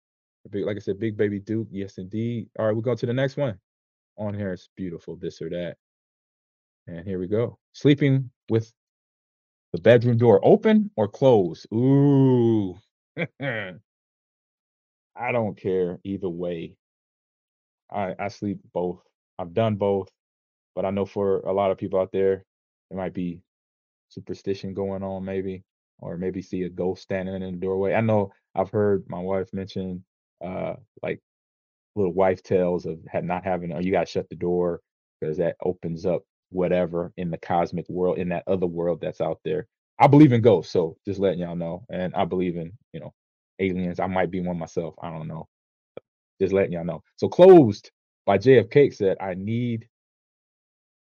Like 0.52 0.76
I 0.76 0.80
said, 0.80 0.98
Big 0.98 1.16
Baby 1.16 1.40
Duke. 1.40 1.68
Yes, 1.70 1.98
indeed. 1.98 2.48
All 2.58 2.66
right, 2.66 2.72
we'll 2.72 2.82
go 2.82 2.94
to 2.94 3.06
the 3.06 3.12
next 3.12 3.36
one. 3.36 3.58
On 4.16 4.32
here, 4.32 4.52
it's 4.52 4.68
beautiful, 4.76 5.16
this 5.16 5.42
or 5.42 5.50
that. 5.50 5.76
And 6.86 7.06
here 7.06 7.18
we 7.18 7.26
go. 7.26 7.58
Sleeping 7.74 8.30
with 8.48 8.72
the 9.72 9.80
bedroom 9.80 10.16
door 10.16 10.40
open 10.42 10.90
or 10.96 11.06
closed? 11.06 11.66
Ooh. 11.72 12.78
I 13.40 15.32
don't 15.32 15.56
care 15.56 15.98
either 16.04 16.28
way. 16.28 16.76
I 17.90 18.14
I 18.18 18.28
sleep 18.28 18.58
both. 18.72 19.02
I've 19.38 19.52
done 19.52 19.76
both, 19.76 20.08
but 20.78 20.84
I 20.84 20.90
know 20.90 21.04
for 21.04 21.40
a 21.40 21.52
lot 21.52 21.72
of 21.72 21.76
people 21.76 21.98
out 21.98 22.12
there, 22.12 22.44
there 22.88 22.96
might 22.96 23.12
be 23.12 23.40
superstition 24.10 24.74
going 24.74 25.02
on, 25.02 25.24
maybe, 25.24 25.64
or 25.98 26.16
maybe 26.16 26.40
see 26.40 26.62
a 26.62 26.68
ghost 26.68 27.02
standing 27.02 27.42
in 27.42 27.54
the 27.54 27.58
doorway. 27.58 27.94
I 27.94 28.00
know 28.00 28.30
I've 28.54 28.70
heard 28.70 29.04
my 29.08 29.18
wife 29.18 29.48
mention 29.52 30.04
uh 30.40 30.74
like 31.02 31.18
little 31.96 32.12
wife 32.12 32.44
tales 32.44 32.86
of 32.86 33.00
not 33.24 33.44
having, 33.44 33.72
oh, 33.72 33.80
you 33.80 33.90
gotta 33.90 34.06
shut 34.06 34.28
the 34.28 34.36
door 34.36 34.80
because 35.20 35.36
that 35.38 35.56
opens 35.64 36.06
up 36.06 36.22
whatever 36.50 37.12
in 37.16 37.32
the 37.32 37.38
cosmic 37.38 37.88
world, 37.88 38.18
in 38.18 38.28
that 38.28 38.44
other 38.46 38.68
world 38.68 39.00
that's 39.00 39.20
out 39.20 39.40
there. 39.44 39.66
I 39.98 40.06
believe 40.06 40.32
in 40.32 40.42
ghosts, 40.42 40.72
so 40.72 40.96
just 41.04 41.18
letting 41.18 41.40
y'all 41.40 41.56
know. 41.56 41.82
And 41.90 42.14
I 42.14 42.24
believe 42.24 42.56
in, 42.56 42.70
you 42.92 43.00
know, 43.00 43.12
aliens. 43.58 43.98
I 43.98 44.06
might 44.06 44.30
be 44.30 44.42
one 44.42 44.60
myself. 44.60 44.94
I 45.02 45.10
don't 45.10 45.26
know. 45.26 45.48
Just 46.40 46.52
letting 46.52 46.70
y'all 46.70 46.84
know. 46.84 47.02
So 47.16 47.28
closed 47.28 47.90
by 48.26 48.38
JFK 48.38 48.94
said, 48.94 49.16
I 49.20 49.34
need, 49.34 49.88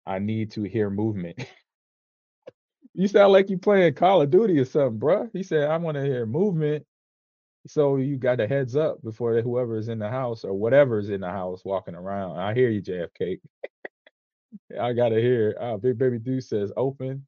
I 0.05 0.19
need 0.19 0.51
to 0.51 0.63
hear 0.63 0.89
movement. 0.89 1.37
you 2.93 3.07
sound 3.07 3.33
like 3.33 3.49
you 3.49 3.57
playing 3.57 3.93
Call 3.95 4.21
of 4.21 4.29
Duty 4.29 4.59
or 4.59 4.65
something, 4.65 4.99
bro. 4.99 5.29
He 5.33 5.43
said, 5.43 5.69
I 5.69 5.77
want 5.77 5.95
to 5.95 6.03
hear 6.03 6.25
movement. 6.25 6.85
So 7.67 7.97
you 7.97 8.17
got 8.17 8.39
a 8.39 8.47
heads 8.47 8.75
up 8.75 9.01
before 9.01 9.41
whoever 9.41 9.77
is 9.77 9.89
in 9.89 9.97
the 9.97 10.09
house 10.09 10.43
or 10.43 10.53
whatever 10.53 10.99
is 10.99 11.09
in 11.09 11.21
the 11.21 11.29
house 11.29 11.65
walking 11.65 11.95
around. 11.95 12.37
I 12.37 12.53
hear 12.53 12.69
you, 12.69 12.81
JFK. 12.81 13.39
I 14.79 14.93
gotta 14.93 15.19
hear. 15.19 15.57
Uh, 15.59 15.77
Big 15.77 15.97
Baby 15.97 16.19
Dude 16.19 16.43
says 16.43 16.71
open. 16.77 17.25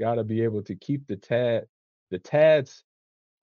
Gotta 0.00 0.24
be 0.24 0.42
able 0.42 0.62
to 0.64 0.74
keep 0.74 1.06
the 1.06 1.16
tab, 1.16 1.64
the 2.10 2.18
tabs. 2.18 2.84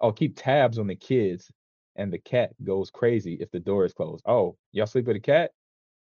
Oh, 0.02 0.12
keep 0.12 0.38
tabs 0.38 0.78
on 0.78 0.88
the 0.88 0.96
kids, 0.96 1.50
and 1.96 2.12
the 2.12 2.20
cat 2.20 2.52
goes 2.64 2.92
crazy 2.92 3.38
if 3.40 3.50
the 3.52 3.60
door 3.60 3.86
is 3.86 3.94
closed. 3.94 4.24
Oh, 4.28 4.58
y'all 4.74 4.86
sleep 4.86 5.06
with 5.06 5.16
a 5.16 5.22
cat? 5.22 5.52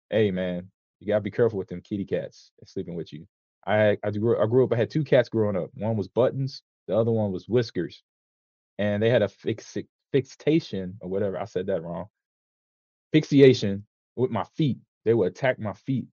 Hey 0.09 0.31
man, 0.31 0.69
you 0.99 1.07
gotta 1.07 1.21
be 1.21 1.31
careful 1.31 1.59
with 1.59 1.67
them 1.67 1.81
kitty 1.81 2.05
cats 2.05 2.51
sleeping 2.65 2.95
with 2.95 3.11
you. 3.13 3.27
I 3.65 3.97
I 4.03 4.11
grew 4.11 4.41
I 4.41 4.45
grew 4.47 4.63
up. 4.63 4.73
I 4.73 4.77
had 4.77 4.89
two 4.89 5.03
cats 5.03 5.29
growing 5.29 5.57
up. 5.57 5.69
One 5.73 5.97
was 5.97 6.07
Buttons. 6.07 6.61
The 6.87 6.95
other 6.95 7.11
one 7.11 7.31
was 7.31 7.49
Whiskers, 7.49 8.03
and 8.77 9.01
they 9.01 9.09
had 9.09 9.23
a 9.23 9.27
fix 9.27 9.77
fixation 10.11 10.97
or 11.01 11.09
whatever. 11.09 11.39
I 11.39 11.45
said 11.45 11.67
that 11.67 11.83
wrong. 11.83 12.05
Fixation 13.11 13.85
with 14.15 14.31
my 14.31 14.43
feet. 14.55 14.77
They 15.03 15.13
would 15.13 15.31
attack 15.31 15.59
my 15.59 15.73
feet. 15.73 16.07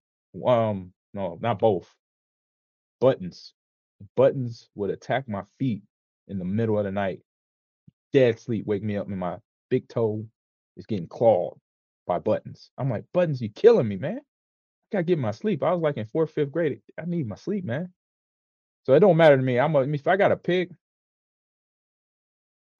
Um, 0.46 0.92
no, 1.14 1.38
not 1.40 1.58
both. 1.58 1.92
Buttons. 3.00 3.54
Buttons 4.16 4.68
would 4.74 4.90
attack 4.90 5.28
my 5.28 5.42
feet 5.58 5.82
in 6.28 6.38
the 6.38 6.44
middle 6.44 6.78
of 6.78 6.84
the 6.84 6.92
night. 6.92 7.20
Dead 8.12 8.38
sleep, 8.38 8.66
wake 8.66 8.82
me 8.82 8.96
up, 8.96 9.08
and 9.08 9.18
my 9.18 9.38
big 9.70 9.88
toe 9.88 10.26
is 10.76 10.86
getting 10.86 11.06
clawed 11.06 11.58
by 12.06 12.18
buttons. 12.18 12.70
I'm 12.76 12.90
like, 12.90 13.04
buttons, 13.12 13.40
you 13.40 13.48
killing 13.48 13.88
me, 13.88 13.96
man. 13.96 14.20
I 14.92 14.98
gotta 14.98 15.04
get 15.04 15.18
my 15.18 15.32
sleep. 15.32 15.62
I 15.64 15.72
was 15.72 15.82
like 15.82 15.98
in 15.98 16.06
fourth, 16.06 16.32
fifth 16.32 16.52
grade. 16.52 16.80
I 17.00 17.04
need 17.06 17.28
my 17.28 17.36
sleep, 17.36 17.64
man. 17.64 17.92
So 18.84 18.94
it 18.94 19.00
don't 19.00 19.16
matter 19.18 19.36
to 19.36 19.42
me. 19.42 19.60
I'm 19.60 19.76
a, 19.76 19.82
if 19.82 20.06
I 20.08 20.16
got 20.16 20.32
a 20.32 20.36
pick, 20.36 20.70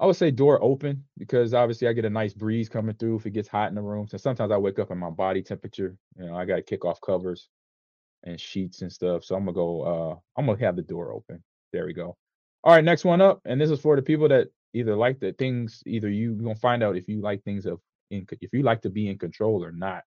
I 0.00 0.06
would 0.06 0.16
say 0.16 0.30
door 0.32 0.62
open 0.62 1.04
because 1.18 1.54
obviously 1.54 1.88
I 1.88 1.94
get 1.94 2.04
a 2.06 2.10
nice 2.10 2.34
breeze 2.34 2.68
coming 2.68 2.96
through 2.96 3.16
if 3.18 3.26
it 3.26 3.32
gets 3.32 3.48
hot 3.48 3.70
in 3.70 3.76
the 3.76 3.82
room. 3.82 4.08
So 4.08 4.18
sometimes 4.18 4.52
I 4.52 4.58
wake 4.58 4.78
up 4.80 4.90
in 4.92 4.98
my 4.98 5.10
body 5.10 5.42
temperature. 5.42 5.96
You 6.18 6.26
know, 6.26 6.36
I 6.36 6.44
got 6.46 6.56
to 6.56 6.62
kick 6.62 6.84
off 6.84 7.00
covers. 7.00 7.48
and 8.24 8.40
sheets 8.40 8.82
and 8.82 8.92
stuff. 8.92 9.24
So 9.24 9.34
I'm 9.36 9.44
gonna 9.44 9.54
go. 9.54 9.82
Uh, 9.82 10.16
I'm 10.38 10.46
gonna 10.46 10.58
have 10.60 10.76
the 10.76 10.82
door 10.82 11.12
open. 11.12 11.42
There 11.72 11.86
we 11.86 11.92
go. 11.94 12.16
All 12.64 12.74
right, 12.74 12.84
next 12.84 13.04
one 13.04 13.20
up, 13.20 13.40
and 13.44 13.60
this 13.60 13.70
is 13.70 13.80
for 13.80 13.96
the 13.96 14.02
people 14.02 14.28
that 14.28 14.48
either 14.74 14.96
like 14.96 15.20
the 15.20 15.32
things. 15.32 15.82
Either 15.86 16.10
you 16.10 16.34
gonna 16.34 16.54
find 16.56 16.82
out 16.82 16.96
if 16.96 17.08
you 17.08 17.20
like 17.20 17.42
things 17.44 17.66
of 17.66 17.80
in 18.10 18.26
if 18.40 18.52
you 18.52 18.62
like 18.62 18.82
to 18.82 18.90
be 18.90 19.08
in 19.08 19.18
control 19.18 19.64
or 19.64 19.72
not, 19.72 20.02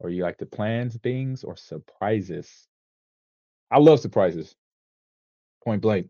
or 0.00 0.10
you 0.10 0.22
like 0.22 0.38
to 0.38 0.46
plan 0.46 0.90
things 0.90 1.44
or 1.44 1.56
surprises. 1.56 2.68
I 3.70 3.78
love 3.78 4.00
surprises. 4.00 4.54
Point 5.64 5.82
blank. 5.82 6.08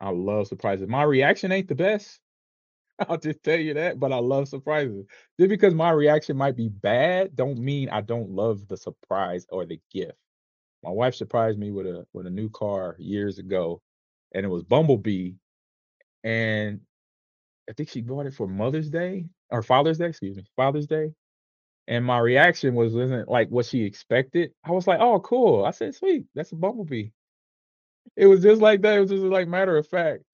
I 0.00 0.10
love 0.10 0.48
surprises. 0.48 0.88
My 0.88 1.04
reaction 1.04 1.52
ain't 1.52 1.68
the 1.68 1.74
best. 1.74 2.18
I'll 3.08 3.18
just 3.18 3.42
tell 3.42 3.58
you 3.58 3.74
that, 3.74 3.98
but 4.00 4.12
I 4.12 4.18
love 4.18 4.48
surprises. 4.48 5.06
Just 5.38 5.48
because 5.48 5.74
my 5.74 5.90
reaction 5.90 6.36
might 6.36 6.56
be 6.56 6.68
bad, 6.68 7.34
don't 7.36 7.58
mean 7.58 7.88
I 7.88 8.00
don't 8.00 8.30
love 8.30 8.66
the 8.68 8.76
surprise 8.76 9.46
or 9.48 9.64
the 9.64 9.80
gift. 9.92 10.18
My 10.82 10.90
wife 10.90 11.14
surprised 11.14 11.58
me 11.58 11.70
with 11.70 11.86
a 11.86 12.04
with 12.12 12.26
a 12.26 12.30
new 12.30 12.50
car 12.50 12.96
years 12.98 13.38
ago, 13.38 13.80
and 14.34 14.44
it 14.44 14.48
was 14.48 14.64
Bumblebee, 14.64 15.32
and 16.24 16.80
I 17.70 17.72
think 17.72 17.88
she 17.88 18.00
bought 18.00 18.26
it 18.26 18.34
for 18.34 18.48
Mother's 18.48 18.90
Day 18.90 19.26
or 19.50 19.62
Father's 19.62 19.98
Day, 19.98 20.06
excuse 20.06 20.36
me, 20.36 20.44
Father's 20.56 20.86
Day. 20.86 21.12
And 21.88 22.04
my 22.04 22.18
reaction 22.18 22.74
was 22.74 22.94
wasn't 22.94 23.28
like 23.28 23.48
what 23.50 23.66
she 23.66 23.82
expected. 23.84 24.52
I 24.64 24.72
was 24.72 24.86
like, 24.86 25.00
"Oh, 25.00 25.20
cool." 25.20 25.64
I 25.64 25.72
said, 25.72 25.94
"Sweet, 25.94 26.26
that's 26.34 26.52
a 26.52 26.56
Bumblebee." 26.56 27.10
It 28.16 28.26
was 28.26 28.42
just 28.42 28.60
like 28.62 28.82
that. 28.82 28.96
It 28.96 29.00
was 29.00 29.10
just 29.10 29.22
like 29.24 29.48
matter 29.48 29.76
of 29.76 29.86
fact. 29.86 30.24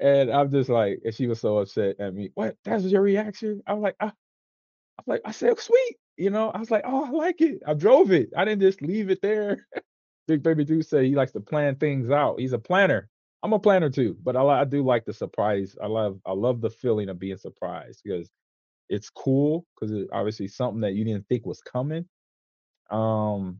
And 0.00 0.30
I'm 0.30 0.50
just 0.50 0.68
like, 0.70 1.00
and 1.04 1.14
she 1.14 1.26
was 1.26 1.40
so 1.40 1.58
upset 1.58 2.00
at 2.00 2.14
me. 2.14 2.30
What? 2.34 2.56
That's 2.64 2.84
your 2.84 3.02
reaction? 3.02 3.62
I 3.66 3.74
was 3.74 3.82
like, 3.82 3.96
ah. 4.00 4.06
I 4.08 5.02
was 5.02 5.08
like, 5.08 5.22
I 5.24 5.32
said, 5.32 5.58
sweet. 5.60 5.96
You 6.16 6.30
know, 6.30 6.50
I 6.50 6.58
was 6.58 6.70
like, 6.70 6.84
oh, 6.86 7.04
I 7.06 7.10
like 7.10 7.40
it. 7.40 7.62
I 7.66 7.74
drove 7.74 8.12
it. 8.12 8.30
I 8.36 8.44
didn't 8.44 8.62
just 8.62 8.82
leave 8.82 9.10
it 9.10 9.20
there. 9.22 9.66
Big 10.28 10.42
Baby 10.42 10.64
do 10.64 10.82
say 10.82 11.06
he 11.08 11.14
likes 11.16 11.32
to 11.32 11.40
plan 11.40 11.76
things 11.76 12.10
out. 12.10 12.40
He's 12.40 12.52
a 12.52 12.58
planner. 12.58 13.08
I'm 13.42 13.52
a 13.52 13.58
planner 13.58 13.90
too, 13.90 14.16
but 14.22 14.36
I, 14.36 14.42
I 14.44 14.64
do 14.64 14.84
like 14.84 15.04
the 15.04 15.12
surprise. 15.12 15.76
I 15.82 15.88
love 15.88 16.20
I 16.26 16.32
love 16.32 16.60
the 16.60 16.70
feeling 16.70 17.08
of 17.08 17.18
being 17.18 17.38
surprised 17.38 18.02
because 18.04 18.30
it's 18.92 19.08
cool 19.10 19.64
because 19.74 19.90
it's 19.90 20.10
obviously 20.12 20.46
something 20.46 20.82
that 20.82 20.92
you 20.92 21.02
didn't 21.04 21.26
think 21.26 21.46
was 21.46 21.62
coming. 21.62 22.04
Um, 22.90 23.58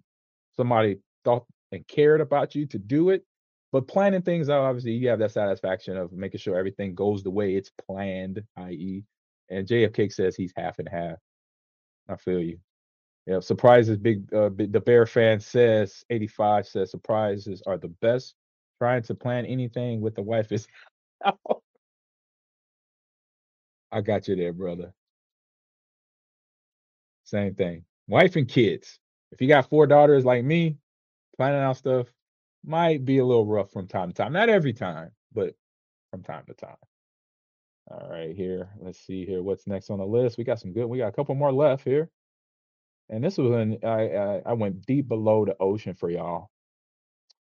somebody 0.57 0.99
thought 1.25 1.47
and 1.73 1.89
cared 1.89 2.21
about 2.21 2.55
you 2.55 2.67
to 2.67 2.79
do 2.79 3.09
it. 3.11 3.25
But 3.73 3.89
planning 3.89 4.21
things 4.21 4.51
out, 4.51 4.65
obviously, 4.65 4.93
you 4.93 5.09
have 5.09 5.21
that 5.21 5.31
satisfaction 5.31 5.97
of 5.97 6.13
making 6.13 6.41
sure 6.41 6.59
everything 6.59 6.95
goes 6.95 7.23
the 7.23 7.31
way 7.31 7.55
it's 7.55 7.71
planned, 7.89 8.43
i.e. 8.59 9.05
And 9.49 9.67
JFK 9.67 10.13
says 10.13 10.37
he's 10.37 10.53
half 10.55 10.79
and 10.79 10.89
half. 10.89 11.17
I 12.11 12.17
feel 12.17 12.41
you. 12.41 12.59
Yeah, 13.27 13.41
surprises. 13.41 13.97
Big. 13.97 14.31
Uh, 14.35 14.51
big- 14.51 14.73
the 14.73 14.81
Bear 14.81 15.07
fan 15.07 15.41
says 15.41 16.05
85 16.11 16.67
says 16.67 16.91
surprises 16.91 17.63
are 17.67 17.79
the 17.79 17.89
best. 18.03 18.35
Trying 18.79 19.05
to 19.05 19.15
plan 19.15 19.47
anything 19.47 20.03
with 20.03 20.15
the 20.15 20.23
wife 20.23 20.53
is. 20.53 20.67
I 23.93 24.01
got 24.03 24.29
you 24.29 24.37
there, 24.37 24.53
brother. 24.53 24.93
Same 27.33 27.55
thing. 27.55 27.83
Wife 28.09 28.37
and 28.37 28.47
kids. 28.47 28.99
If 29.31 29.41
you 29.41 29.49
got 29.49 29.71
four 29.71 29.87
daughters 29.87 30.23
like 30.23 30.45
me, 30.45 30.77
planning 31.39 31.63
out 31.63 31.79
stuff 31.79 32.09
might 32.63 33.07
be 33.07 33.19
a 33.19 33.25
little 33.25 33.47
rough 33.47 33.71
from 33.73 33.89
time 33.89 34.11
to 34.11 34.15
time. 34.15 34.35
Not 34.35 34.51
every 34.51 34.75
time, 34.75 35.13
but 35.33 35.55
from 36.11 36.23
time 36.23 36.45
to 36.49 36.53
time. 36.53 36.77
All 37.91 38.07
right, 38.11 38.37
here. 38.37 38.69
Let's 38.79 38.99
see 38.99 39.25
here. 39.25 39.43
What's 39.43 39.67
next 39.67 39.89
on 39.89 39.99
the 39.99 40.05
list? 40.05 40.37
We 40.37 40.45
got 40.45 40.61
some 40.61 40.75
good. 40.75 40.85
We 40.85 40.99
got 40.99 41.09
a 41.09 41.13
couple 41.13 41.35
more 41.35 41.51
left 41.51 41.85
here. 41.85 42.11
And 43.09 43.25
this 43.25 43.39
was 43.39 43.51
when 43.51 43.79
I 43.83 44.11
I, 44.11 44.43
I 44.45 44.53
went 44.53 44.85
deep 44.85 45.09
below 45.09 45.47
the 45.47 45.57
ocean 45.59 45.95
for 45.95 46.11
y'all. 46.11 46.51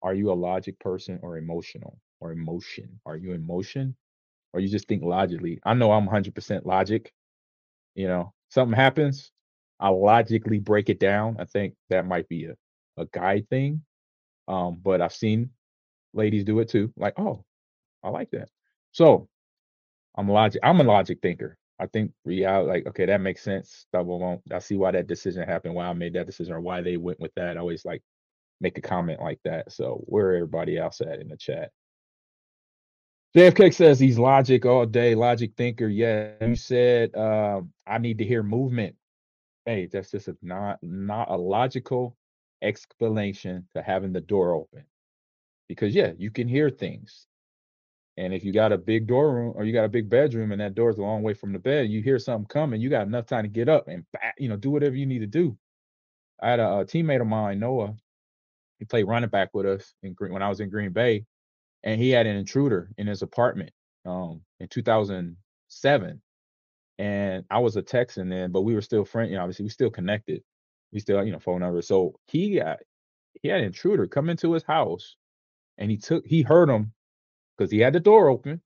Are 0.02 0.12
you 0.12 0.30
a 0.30 0.34
logic 0.34 0.78
person 0.78 1.20
or 1.22 1.38
emotional 1.38 1.98
or 2.20 2.32
emotion? 2.32 3.00
Are 3.06 3.16
you 3.16 3.32
emotion 3.32 3.96
or 4.52 4.60
you 4.60 4.68
just 4.68 4.88
think 4.88 5.02
logically? 5.02 5.58
I 5.64 5.72
know 5.72 5.90
I'm 5.90 6.06
100% 6.06 6.66
logic. 6.66 7.14
You 7.94 8.08
know, 8.08 8.34
something 8.50 8.76
happens, 8.76 9.32
I 9.80 9.88
logically 9.88 10.60
break 10.60 10.90
it 10.90 11.00
down. 11.00 11.36
I 11.40 11.46
think 11.46 11.74
that 11.88 12.06
might 12.06 12.28
be 12.28 12.46
a 12.46 12.54
a 12.96 13.06
guy 13.06 13.40
thing. 13.50 13.82
Um, 14.48 14.78
but 14.82 15.00
I've 15.00 15.14
seen 15.14 15.50
ladies 16.12 16.44
do 16.44 16.58
it 16.60 16.68
too. 16.68 16.92
Like, 16.96 17.14
oh, 17.18 17.44
I 18.02 18.10
like 18.10 18.30
that. 18.32 18.48
So 18.92 19.28
I'm 20.16 20.28
logic. 20.28 20.60
I'm 20.64 20.80
a 20.80 20.84
logic 20.84 21.20
thinker. 21.22 21.56
I 21.78 21.86
think 21.86 22.12
reality, 22.24 22.68
like, 22.68 22.86
okay, 22.88 23.06
that 23.06 23.22
makes 23.22 23.42
sense. 23.42 23.86
Double 23.92 24.18
won't. 24.18 24.42
I 24.52 24.58
see 24.58 24.76
why 24.76 24.90
that 24.90 25.06
decision 25.06 25.48
happened, 25.48 25.74
why 25.74 25.86
I 25.86 25.92
made 25.94 26.12
that 26.14 26.26
decision, 26.26 26.52
or 26.54 26.60
why 26.60 26.82
they 26.82 26.98
went 26.98 27.20
with 27.20 27.32
that. 27.36 27.56
I 27.56 27.60
always 27.60 27.84
like 27.84 28.02
make 28.60 28.76
a 28.76 28.82
comment 28.82 29.20
like 29.20 29.40
that. 29.44 29.72
So 29.72 30.02
where 30.06 30.34
everybody 30.34 30.76
else 30.76 31.00
at 31.00 31.20
in 31.20 31.28
the 31.28 31.36
chat? 31.36 31.70
JFK 33.34 33.72
says 33.72 34.00
he's 34.00 34.18
logic 34.18 34.66
all 34.66 34.84
day, 34.86 35.14
logic 35.14 35.52
thinker. 35.56 35.86
Yeah, 35.86 36.32
you 36.40 36.56
said 36.56 37.14
um, 37.16 37.72
I 37.86 37.98
need 37.98 38.18
to 38.18 38.24
hear 38.24 38.42
movement. 38.42 38.96
Hey, 39.66 39.86
that's 39.86 40.10
just 40.10 40.28
a 40.28 40.36
not 40.42 40.78
not 40.82 41.30
a 41.30 41.36
logical 41.36 42.16
explanation 42.62 43.66
to 43.74 43.82
having 43.82 44.12
the 44.12 44.20
door 44.20 44.54
open. 44.54 44.84
Because 45.68 45.94
yeah, 45.94 46.12
you 46.18 46.30
can 46.30 46.48
hear 46.48 46.70
things. 46.70 47.26
And 48.16 48.34
if 48.34 48.44
you 48.44 48.52
got 48.52 48.72
a 48.72 48.78
big 48.78 49.06
door 49.06 49.32
room 49.32 49.52
or 49.56 49.64
you 49.64 49.72
got 49.72 49.84
a 49.84 49.88
big 49.88 50.08
bedroom 50.10 50.52
and 50.52 50.60
that 50.60 50.74
door's 50.74 50.98
a 50.98 51.02
long 51.02 51.22
way 51.22 51.32
from 51.32 51.52
the 51.52 51.58
bed, 51.58 51.88
you 51.88 52.02
hear 52.02 52.18
something 52.18 52.46
coming, 52.48 52.80
you 52.80 52.90
got 52.90 53.06
enough 53.06 53.26
time 53.26 53.44
to 53.44 53.48
get 53.48 53.68
up 53.68 53.88
and 53.88 54.04
you 54.38 54.48
know, 54.48 54.56
do 54.56 54.70
whatever 54.70 54.94
you 54.94 55.06
need 55.06 55.20
to 55.20 55.26
do. 55.26 55.56
I 56.42 56.50
had 56.50 56.60
a, 56.60 56.78
a 56.78 56.84
teammate 56.84 57.20
of 57.20 57.26
mine, 57.26 57.60
Noah. 57.60 57.94
He 58.78 58.84
played 58.84 59.04
running 59.04 59.30
back 59.30 59.50
with 59.54 59.66
us 59.66 59.94
in 60.02 60.14
Green, 60.14 60.32
when 60.32 60.42
I 60.42 60.48
was 60.48 60.60
in 60.60 60.70
Green 60.70 60.92
Bay, 60.92 61.24
and 61.82 62.00
he 62.00 62.10
had 62.10 62.26
an 62.26 62.36
intruder 62.36 62.90
in 62.98 63.06
his 63.06 63.22
apartment 63.22 63.70
um, 64.04 64.42
in 64.58 64.68
2007. 64.68 66.22
And 67.00 67.46
I 67.50 67.60
was 67.60 67.76
a 67.76 67.82
Texan 67.82 68.28
then, 68.28 68.52
but 68.52 68.60
we 68.60 68.74
were 68.74 68.82
still 68.82 69.06
friends. 69.06 69.30
You 69.30 69.36
know, 69.38 69.42
obviously, 69.42 69.62
we 69.62 69.70
still 69.70 69.88
connected. 69.88 70.42
We 70.92 71.00
still, 71.00 71.24
you 71.24 71.32
know, 71.32 71.38
phone 71.38 71.60
numbers. 71.60 71.88
So 71.88 72.14
he 72.26 72.56
got 72.56 72.80
he 73.40 73.48
had 73.48 73.60
an 73.60 73.66
intruder 73.66 74.06
come 74.06 74.28
into 74.28 74.52
his 74.52 74.64
house, 74.64 75.16
and 75.78 75.90
he 75.90 75.96
took 75.96 76.26
he 76.26 76.42
heard 76.42 76.68
him 76.68 76.92
because 77.56 77.70
he 77.70 77.78
had 77.78 77.94
the 77.94 78.00
door 78.00 78.28
open. 78.28 78.60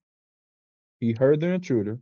He 0.99 1.13
heard 1.13 1.39
the 1.39 1.47
intruder. 1.47 1.97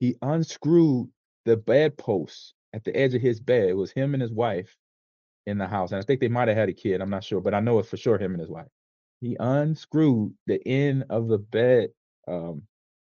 He 0.00 0.16
unscrewed 0.22 1.08
the 1.44 1.56
bedpost 1.56 2.54
at 2.72 2.82
the 2.82 2.96
edge 2.96 3.14
of 3.14 3.22
his 3.22 3.38
bed. 3.38 3.68
It 3.68 3.76
was 3.76 3.92
him 3.92 4.14
and 4.14 4.22
his 4.22 4.32
wife 4.32 4.76
in 5.46 5.56
the 5.56 5.68
house. 5.68 5.92
And 5.92 6.00
I 6.00 6.04
think 6.04 6.18
they 6.18 6.26
might 6.26 6.48
have 6.48 6.56
had 6.56 6.68
a 6.68 6.72
kid. 6.72 7.00
I'm 7.00 7.10
not 7.10 7.22
sure, 7.22 7.40
but 7.40 7.54
I 7.54 7.60
know 7.60 7.78
it's 7.78 7.88
for 7.88 7.96
sure 7.96 8.18
him 8.18 8.32
and 8.32 8.40
his 8.40 8.50
wife. 8.50 8.66
He 9.20 9.36
unscrewed 9.38 10.34
the 10.48 10.66
end 10.66 11.04
of 11.10 11.28
the 11.28 11.38
bed 11.38 11.90
um, 12.26 12.62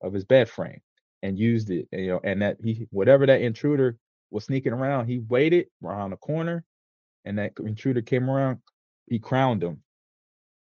of 0.04 0.14
his 0.14 0.26
bed 0.26 0.48
frame 0.48 0.82
and 1.26 1.40
used 1.40 1.72
it. 1.72 1.90
And, 1.94 2.02
you 2.04 2.10
know, 2.10 2.22
and 2.24 2.44
that 2.44 2.58
he 2.64 2.88
whatever 2.92 3.28
that 3.28 3.42
intruder 3.42 3.98
was 4.32 4.46
sneaking 4.46 4.74
around, 4.74 5.08
he 5.08 5.20
waited 5.20 5.68
around 5.84 6.12
the 6.12 6.18
corner, 6.18 6.66
and 7.26 7.40
that 7.40 7.54
intruder 7.60 8.04
came 8.04 8.30
around. 8.30 8.60
He 9.08 9.20
crowned 9.20 9.64
him. 9.64 9.84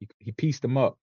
He, 0.01 0.09
he 0.19 0.33
pieced 0.33 0.65
him 0.65 0.79
up, 0.79 0.99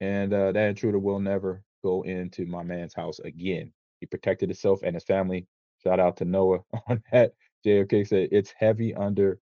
and 0.00 0.32
uh, 0.34 0.52
that 0.52 0.70
intruder 0.70 1.00
will 1.00 1.20
never 1.20 1.62
go 1.84 2.02
into 2.02 2.46
my 2.46 2.64
man's 2.64 2.94
house 2.94 3.20
again. 3.20 3.72
He 4.00 4.06
protected 4.06 4.50
himself 4.50 4.82
and 4.84 4.96
his 4.96 5.04
family. 5.04 5.46
Shout 5.84 6.00
out 6.00 6.18
to 6.18 6.26
Noah 6.26 6.60
on 6.88 7.02
that. 7.12 7.32
JFK 7.66 8.08
said 8.08 8.28
it's 8.32 8.54
heavy 8.58 8.94
under, 8.94 9.40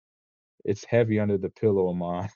it's 0.64 0.84
heavy 0.84 1.20
under 1.20 1.38
the 1.38 1.50
pillow 1.50 1.90
of 1.90 1.96
mine. 1.96 2.30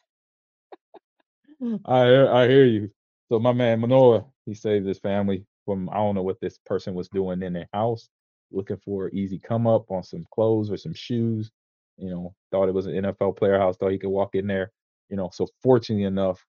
I 1.86 2.06
hear- 2.06 2.30
I 2.32 2.48
hear 2.48 2.66
you. 2.66 2.90
So 3.30 3.40
my 3.40 3.52
man 3.52 3.80
Manoa, 3.80 4.26
he 4.46 4.54
saved 4.54 4.86
his 4.86 5.00
family 5.00 5.46
from 5.64 5.88
I 5.90 5.94
don't 5.94 6.14
know 6.14 6.22
what 6.22 6.40
this 6.40 6.58
person 6.66 6.94
was 6.94 7.08
doing 7.08 7.42
in 7.42 7.52
their 7.52 7.68
house, 7.72 8.08
looking 8.50 8.78
for 8.78 9.10
easy 9.10 9.38
come 9.38 9.66
up 9.66 9.90
on 9.90 10.02
some 10.02 10.26
clothes 10.32 10.70
or 10.70 10.76
some 10.76 10.94
shoes. 10.94 11.50
You 11.98 12.10
know, 12.10 12.34
thought 12.50 12.68
it 12.68 12.74
was 12.74 12.86
an 12.86 12.94
NFL 12.94 13.36
player 13.36 13.58
house, 13.58 13.76
thought 13.76 13.92
he 13.92 13.98
could 13.98 14.10
walk 14.10 14.34
in 14.34 14.46
there. 14.46 14.72
You 15.08 15.16
know, 15.16 15.30
so 15.32 15.46
fortunately 15.62 16.04
enough, 16.04 16.44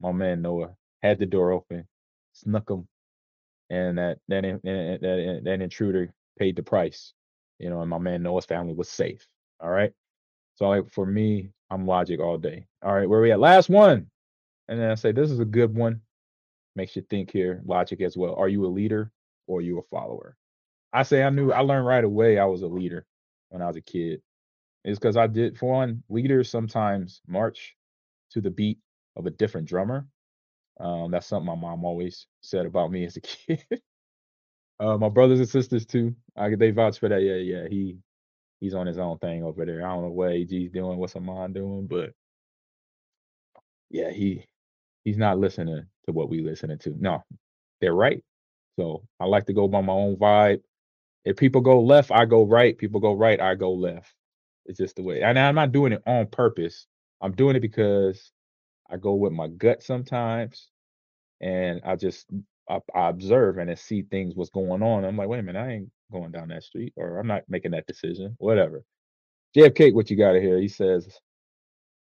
my 0.00 0.12
man 0.12 0.42
Noah 0.42 0.74
had 1.02 1.18
the 1.18 1.26
door 1.26 1.52
open, 1.52 1.86
snuck 2.32 2.70
him, 2.70 2.86
and 3.70 3.98
that 3.98 4.18
that 4.28 4.42
that 4.42 4.98
that, 5.02 5.40
that 5.44 5.62
intruder 5.62 6.12
paid 6.38 6.56
the 6.56 6.62
price. 6.62 7.12
You 7.58 7.70
know, 7.70 7.80
and 7.80 7.90
my 7.90 7.98
man 7.98 8.22
Noah's 8.22 8.46
family 8.46 8.74
was 8.74 8.90
safe. 8.90 9.26
All 9.60 9.70
right. 9.70 9.92
So 10.56 10.68
like 10.68 10.90
for 10.90 11.06
me, 11.06 11.50
I'm 11.70 11.86
logic 11.86 12.20
all 12.20 12.38
day. 12.38 12.66
All 12.82 12.94
right, 12.94 13.08
where 13.08 13.20
we 13.20 13.32
at? 13.32 13.40
Last 13.40 13.68
one. 13.68 14.06
And 14.68 14.80
then 14.80 14.90
I 14.90 14.94
say 14.94 15.12
this 15.12 15.30
is 15.30 15.40
a 15.40 15.44
good 15.44 15.74
one. 15.74 16.00
Makes 16.76 16.96
you 16.96 17.02
think 17.10 17.32
here, 17.32 17.62
logic 17.66 18.02
as 18.02 18.16
well. 18.16 18.36
Are 18.36 18.48
you 18.48 18.66
a 18.66 18.68
leader 18.68 19.12
or 19.48 19.60
are 19.60 19.62
you 19.62 19.80
a 19.80 19.82
follower? 19.84 20.36
I 20.92 21.02
say 21.04 21.22
I 21.24 21.30
knew 21.30 21.52
I 21.52 21.60
learned 21.60 21.86
right 21.86 22.04
away 22.04 22.38
I 22.38 22.44
was 22.46 22.62
a 22.62 22.68
leader 22.68 23.06
when 23.50 23.62
I 23.62 23.68
was 23.68 23.76
a 23.76 23.82
kid. 23.82 24.22
It's 24.84 24.98
because 24.98 25.16
I 25.16 25.26
did 25.26 25.58
for 25.58 25.72
one, 25.72 26.02
leaders 26.08 26.50
sometimes 26.50 27.22
march 27.26 27.76
to 28.32 28.40
the 28.40 28.50
beat 28.50 28.78
of 29.16 29.26
a 29.26 29.30
different 29.30 29.68
drummer. 29.68 30.06
Um, 30.80 31.10
that's 31.10 31.26
something 31.26 31.46
my 31.46 31.54
mom 31.56 31.84
always 31.84 32.26
said 32.42 32.66
about 32.66 32.92
me 32.92 33.04
as 33.06 33.16
a 33.16 33.20
kid. 33.22 33.64
uh, 34.80 34.98
my 34.98 35.08
brothers 35.08 35.40
and 35.40 35.48
sisters 35.48 35.86
too. 35.86 36.14
I 36.36 36.54
they 36.54 36.70
vouch 36.70 36.98
for 36.98 37.08
that. 37.08 37.22
Yeah, 37.22 37.36
yeah. 37.36 37.68
He 37.68 37.98
he's 38.60 38.74
on 38.74 38.86
his 38.86 38.98
own 38.98 39.18
thing 39.18 39.44
over 39.44 39.66
there. 39.66 39.86
I 39.86 39.94
don't 39.94 40.04
know 40.04 40.10
what 40.10 40.32
AG's 40.32 40.72
doing, 40.72 40.98
what's 40.98 41.16
Ahman 41.16 41.52
doing, 41.52 41.86
but 41.88 42.12
yeah, 43.90 44.10
he 44.10 44.44
he's 45.04 45.18
not 45.18 45.38
listening 45.38 45.86
to 46.06 46.12
what 46.12 46.28
we 46.30 46.40
listening 46.42 46.78
to. 46.80 46.94
No, 47.00 47.24
they're 47.80 47.94
right. 47.94 48.22
So 48.78 49.04
I 49.20 49.26
like 49.26 49.46
to 49.46 49.52
go 49.52 49.68
by 49.68 49.80
my 49.80 49.92
own 49.92 50.16
vibe. 50.16 50.62
If 51.24 51.36
people 51.36 51.60
go 51.60 51.80
left, 51.82 52.10
I 52.12 52.24
go 52.26 52.44
right. 52.44 52.76
People 52.78 53.00
go 53.00 53.14
right, 53.14 53.40
I 53.40 53.54
go 53.56 53.72
left. 53.72 54.14
It's 54.66 54.78
just 54.78 54.96
the 54.96 55.02
way. 55.02 55.22
And 55.22 55.38
I'm 55.38 55.54
not 55.56 55.72
doing 55.72 55.92
it 55.92 56.02
on 56.06 56.26
purpose. 56.28 56.86
I'm 57.20 57.32
doing 57.32 57.56
it 57.56 57.60
because 57.60 58.32
I 58.90 58.96
go 58.96 59.14
with 59.14 59.32
my 59.32 59.48
gut 59.48 59.82
sometimes, 59.82 60.68
and 61.40 61.80
I 61.84 61.96
just 61.96 62.26
I, 62.68 62.80
I 62.94 63.08
observe 63.08 63.58
and 63.58 63.70
I 63.70 63.74
see 63.74 64.02
things 64.02 64.34
what's 64.36 64.50
going 64.50 64.82
on. 64.82 65.04
I'm 65.04 65.16
like, 65.16 65.28
wait 65.28 65.40
a 65.40 65.42
minute, 65.42 65.60
I 65.60 65.72
ain't 65.72 65.90
going 66.12 66.32
down 66.32 66.48
that 66.48 66.64
street, 66.64 66.92
or 66.96 67.18
I'm 67.18 67.26
not 67.26 67.44
making 67.48 67.72
that 67.72 67.86
decision. 67.86 68.36
Whatever. 68.38 68.84
JFK, 69.56 69.94
what 69.94 70.10
you 70.10 70.16
got 70.16 70.32
to 70.32 70.40
hear? 70.40 70.60
He 70.60 70.68
says, 70.68 71.08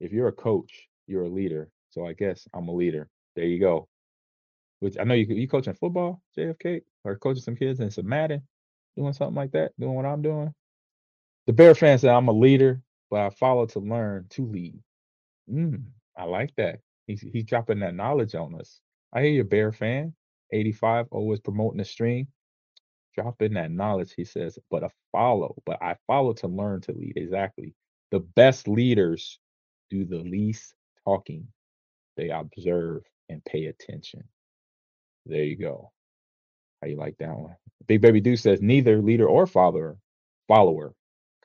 if 0.00 0.12
you're 0.12 0.28
a 0.28 0.32
coach, 0.32 0.88
you're 1.06 1.24
a 1.24 1.28
leader. 1.28 1.70
So 1.90 2.06
I 2.06 2.12
guess 2.12 2.46
I'm 2.54 2.68
a 2.68 2.74
leader. 2.74 3.08
There 3.36 3.44
you 3.46 3.60
go. 3.60 3.88
Which 4.80 4.96
I 4.98 5.04
know 5.04 5.14
you 5.14 5.26
you 5.26 5.48
coaching 5.48 5.74
football, 5.74 6.22
JFK, 6.36 6.82
or 7.04 7.16
coaching 7.16 7.42
some 7.42 7.56
kids 7.56 7.80
in 7.80 7.90
some 7.90 8.08
Madden, 8.08 8.42
doing 8.96 9.12
something 9.12 9.36
like 9.36 9.52
that, 9.52 9.72
doing 9.78 9.94
what 9.94 10.06
I'm 10.06 10.22
doing. 10.22 10.54
The 11.46 11.52
Bear 11.52 11.74
fan 11.74 11.98
said 11.98 12.10
I'm 12.10 12.28
a 12.28 12.32
leader, 12.32 12.82
but 13.10 13.20
I 13.20 13.30
follow 13.30 13.66
to 13.66 13.80
learn 13.80 14.26
to 14.30 14.46
lead. 14.46 14.80
Mm, 15.50 15.84
I 16.16 16.24
like 16.24 16.54
that. 16.56 16.80
He's 17.06 17.20
he's 17.20 17.44
dropping 17.44 17.80
that 17.80 17.94
knowledge 17.94 18.34
on 18.34 18.54
us. 18.58 18.80
I 19.12 19.22
hear 19.22 19.30
you, 19.30 19.44
Bear 19.44 19.72
fan. 19.72 20.14
85 20.52 21.08
always 21.10 21.40
promoting 21.40 21.78
the 21.78 21.84
stream. 21.84 22.28
Dropping 23.14 23.54
that 23.54 23.70
knowledge, 23.70 24.12
he 24.16 24.24
says, 24.24 24.58
but 24.70 24.82
a 24.84 24.90
follow, 25.12 25.56
but 25.66 25.82
I 25.82 25.96
follow 26.06 26.32
to 26.34 26.48
learn 26.48 26.80
to 26.82 26.92
lead. 26.92 27.14
Exactly. 27.16 27.74
The 28.10 28.20
best 28.20 28.68
leaders 28.68 29.38
do 29.90 30.04
the 30.04 30.18
least 30.18 30.74
talking. 31.04 31.46
They 32.16 32.30
observe 32.30 33.02
and 33.28 33.44
pay 33.44 33.66
attention. 33.66 34.24
There 35.26 35.44
you 35.44 35.56
go. 35.56 35.90
How 36.80 36.88
you 36.88 36.96
like 36.96 37.16
that 37.18 37.36
one? 37.36 37.56
Big 37.86 38.00
Baby 38.00 38.20
Dude 38.20 38.38
says 38.38 38.62
neither 38.62 39.00
leader 39.00 39.26
or 39.26 39.46
follower, 39.46 39.98
follower. 40.48 40.94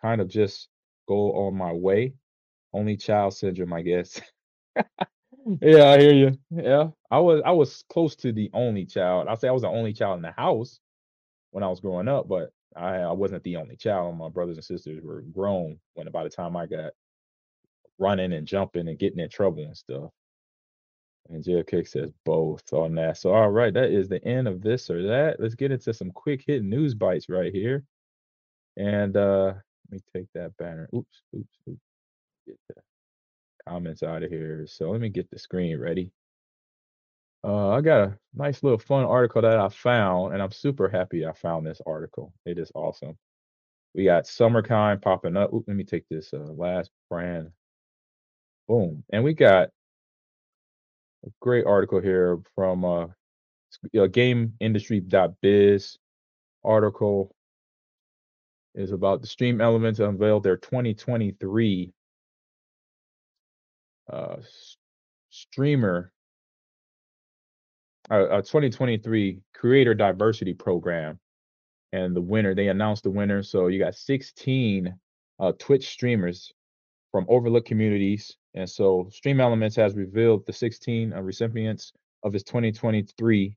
Kind 0.01 0.21
of 0.21 0.27
just 0.27 0.67
go 1.07 1.33
on 1.33 1.55
my 1.55 1.73
way. 1.73 2.13
Only 2.73 2.97
child 2.97 3.33
syndrome, 3.33 3.73
I 3.73 3.81
guess. 3.81 4.21
yeah, 5.61 5.89
I 5.89 5.99
hear 5.99 6.13
you. 6.13 6.37
Yeah. 6.51 6.89
I 7.11 7.19
was 7.19 7.41
I 7.45 7.51
was 7.51 7.83
close 7.89 8.15
to 8.17 8.31
the 8.31 8.49
only 8.53 8.85
child. 8.85 9.27
I'll 9.27 9.35
say 9.37 9.47
I 9.47 9.51
was 9.51 9.63
the 9.63 9.69
only 9.69 9.93
child 9.93 10.17
in 10.17 10.21
the 10.21 10.31
house 10.31 10.79
when 11.51 11.63
I 11.63 11.67
was 11.67 11.79
growing 11.79 12.07
up, 12.07 12.27
but 12.27 12.51
I, 12.75 12.97
I 12.97 13.11
wasn't 13.11 13.43
the 13.43 13.57
only 13.57 13.75
child. 13.75 14.17
My 14.17 14.29
brothers 14.29 14.57
and 14.57 14.65
sisters 14.65 15.03
were 15.03 15.21
grown 15.21 15.79
when 15.95 16.09
by 16.11 16.23
the 16.23 16.29
time 16.29 16.55
I 16.55 16.67
got 16.67 16.91
running 17.97 18.33
and 18.33 18.47
jumping 18.47 18.87
and 18.87 18.99
getting 18.99 19.19
in 19.19 19.29
trouble 19.29 19.63
and 19.63 19.75
stuff. 19.77 20.11
And 21.29 21.43
JFK 21.43 21.87
says 21.87 22.11
both 22.25 22.73
on 22.73 22.95
that. 22.95 23.17
So, 23.17 23.33
all 23.33 23.49
right, 23.49 23.73
that 23.73 23.91
is 23.91 24.09
the 24.09 24.23
end 24.25 24.47
of 24.47 24.61
this 24.61 24.89
or 24.89 25.03
that. 25.03 25.39
Let's 25.39 25.55
get 25.55 25.71
into 25.71 25.93
some 25.93 26.11
quick 26.11 26.43
hit 26.45 26.63
news 26.63 26.95
bites 26.95 27.29
right 27.29 27.53
here. 27.53 27.83
And 28.77 29.15
uh 29.15 29.53
let 29.91 29.91
me 29.91 29.99
take 30.13 30.27
that 30.33 30.55
banner. 30.57 30.89
Oops, 30.95 31.21
oops, 31.35 31.57
oops. 31.67 31.79
Get 32.47 32.57
the 32.69 32.81
comments 33.67 34.03
out 34.03 34.23
of 34.23 34.29
here. 34.31 34.65
So 34.67 34.91
let 34.91 35.01
me 35.01 35.09
get 35.09 35.29
the 35.31 35.39
screen 35.39 35.79
ready. 35.79 36.11
Uh, 37.43 37.69
I 37.69 37.81
got 37.81 38.01
a 38.01 38.17
nice 38.35 38.63
little 38.63 38.77
fun 38.77 39.05
article 39.05 39.41
that 39.41 39.57
I 39.57 39.69
found, 39.69 40.33
and 40.33 40.43
I'm 40.43 40.51
super 40.51 40.89
happy 40.89 41.25
I 41.25 41.31
found 41.33 41.65
this 41.65 41.81
article. 41.85 42.33
It 42.45 42.59
is 42.59 42.71
awesome. 42.75 43.17
We 43.95 44.03
got 44.03 44.25
Summerkind 44.25 45.01
popping 45.01 45.37
up. 45.37 45.53
Ooh, 45.53 45.63
let 45.67 45.75
me 45.75 45.83
take 45.85 46.07
this 46.09 46.33
uh, 46.33 46.37
last 46.37 46.91
brand. 47.09 47.51
Boom. 48.67 49.03
And 49.11 49.23
we 49.23 49.33
got 49.33 49.69
a 51.25 51.29
great 51.41 51.65
article 51.65 51.99
here 51.99 52.39
from 52.55 52.85
uh, 52.85 53.07
GameIndustry.biz 53.93 55.97
article 56.63 57.35
is 58.75 58.91
about 58.91 59.21
the 59.21 59.27
Stream 59.27 59.61
Elements 59.61 59.99
unveiled 59.99 60.43
their 60.43 60.57
2023 60.57 61.91
uh, 64.11 64.35
streamer, 65.29 66.11
uh, 68.09 68.23
uh, 68.23 68.41
2023 68.41 69.39
creator 69.53 69.93
diversity 69.93 70.53
program, 70.53 71.19
and 71.91 72.15
the 72.15 72.21
winner. 72.21 72.55
They 72.55 72.69
announced 72.69 73.03
the 73.03 73.11
winner. 73.11 73.43
So 73.43 73.67
you 73.67 73.79
got 73.79 73.95
16 73.95 74.95
uh, 75.39 75.51
Twitch 75.59 75.89
streamers 75.89 76.53
from 77.11 77.25
overlooked 77.27 77.67
communities 77.67 78.37
and 78.53 78.69
so 78.69 79.07
Stream 79.11 79.39
Elements 79.39 79.75
has 79.75 79.95
revealed 79.95 80.45
the 80.45 80.53
16 80.53 81.13
uh, 81.13 81.21
recipients 81.21 81.93
of 82.23 82.35
its 82.35 82.43
2023 82.43 83.55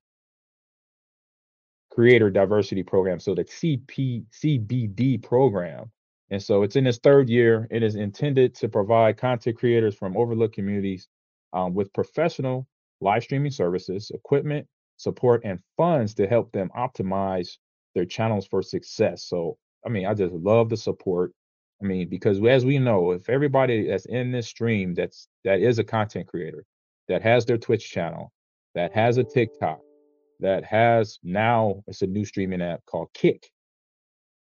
Creator 1.91 2.31
Diversity 2.31 2.83
Program, 2.83 3.21
so 3.21 3.35
the 3.35 3.45
CP 3.45 4.25
CBD 4.33 5.23
program. 5.23 5.91
And 6.31 6.43
so 6.43 6.63
it's 6.63 6.77
in 6.77 6.87
its 6.87 6.99
third 6.99 7.29
year. 7.29 7.69
It 7.71 7.83
is 7.83 7.95
intended 7.95 8.55
to 8.55 8.69
provide 8.69 9.19
content 9.19 9.59
creators 9.59 9.95
from 9.95 10.17
overlooked 10.17 10.55
communities 10.55 11.09
um, 11.53 11.75
with 11.75 11.93
professional 11.93 12.67
live 13.03 13.23
streaming 13.23 13.51
services, 13.51 14.11
equipment, 14.15 14.67
support, 14.97 15.43
and 15.45 15.61
funds 15.77 16.15
to 16.15 16.27
help 16.27 16.51
them 16.53 16.71
optimize 16.77 17.59
their 17.95 18.07
channels 18.07 18.47
for 18.47 18.63
success. 18.63 19.25
So, 19.25 19.59
I 19.85 19.91
mean, 19.91 20.07
I 20.07 20.15
just 20.15 20.33
love 20.33 20.71
the 20.71 20.77
support. 20.77 21.33
I 21.83 21.87
mean, 21.87 22.09
because 22.09 22.41
as 22.45 22.65
we 22.65 22.79
know, 22.79 23.11
if 23.11 23.29
everybody 23.29 23.89
that's 23.89 24.07
in 24.07 24.31
this 24.31 24.47
stream 24.47 24.95
that's 24.95 25.29
that 25.45 25.61
is 25.61 25.79
a 25.79 25.85
content 25.85 26.29
creator, 26.29 26.65
that 27.09 27.23
has 27.23 27.45
their 27.45 27.59
Twitch 27.59 27.91
channel, 27.91 28.33
that 28.75 28.93
has 28.93 29.19
a 29.19 29.25
TikTok, 29.25 29.81
that 30.41 30.65
has 30.65 31.19
now 31.25 31.83
it's 31.89 32.03
a 32.03 32.07
new 32.07 32.25
streaming 32.25 32.63
app 32.63 32.85
called 32.87 33.09
Kick. 33.15 33.51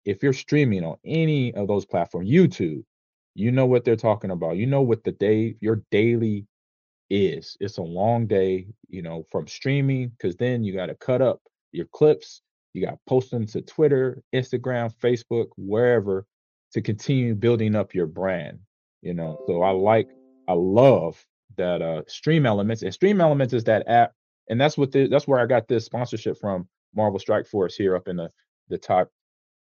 If 0.05 0.23
you're 0.23 0.33
streaming 0.33 0.85
on 0.85 0.97
any 1.05 1.53
of 1.55 1.67
those 1.67 1.85
platforms, 1.85 2.31
YouTube, 2.31 2.85
you 3.35 3.51
know 3.51 3.67
what 3.67 3.85
they're 3.85 3.97
talking 3.97 4.31
about. 4.31 4.57
You 4.57 4.67
know 4.67 4.83
what 4.83 5.03
the 5.03 5.13
day 5.13 5.57
your 5.61 5.83
daily 5.91 6.47
is. 7.11 7.57
It's 7.59 7.79
a 7.79 7.83
long 7.83 8.27
day, 8.27 8.69
you 8.89 9.03
know, 9.03 9.25
from 9.33 9.49
streaming 9.49 10.11
because 10.11 10.37
then 10.37 10.63
you 10.63 10.73
got 10.75 10.87
to 10.87 10.95
cut 10.95 11.23
up 11.23 11.41
your 11.73 11.87
clips, 11.87 12.43
you 12.73 12.87
got 12.87 12.93
to 12.93 12.99
post 13.09 13.33
them 13.33 13.47
to 13.47 13.63
Twitter, 13.63 14.23
Instagram, 14.33 14.95
Facebook, 15.03 15.49
wherever 15.57 16.25
to 16.77 16.83
continue 16.83 17.35
building 17.35 17.75
up 17.75 17.95
your 17.95 18.07
brand 18.07 18.61
you 19.07 19.15
know? 19.15 19.43
So 19.47 19.63
i 19.63 19.71
like 19.71 20.09
i 20.49 20.53
love 20.53 21.25
that 21.57 21.81
uh 21.83 22.03
stream 22.09 22.47
elements 22.47 22.83
and 22.83 22.93
stream 22.93 23.21
elements 23.21 23.55
is 23.55 23.65
that 23.65 23.89
app 23.89 24.13
and 24.51 24.61
that's 24.61 24.77
what 24.77 24.93
the, 24.93 25.09
that's 25.09 25.27
where 25.27 25.41
i 25.41 25.47
got 25.47 25.69
this 25.69 25.85
sponsorship 25.85 26.39
from 26.39 26.69
marvel 26.95 27.19
strike 27.19 27.47
force 27.47 27.77
here 27.77 27.97
up 27.97 28.09
in 28.09 28.17
the 28.17 28.31
the 28.69 28.79
top 28.79 29.09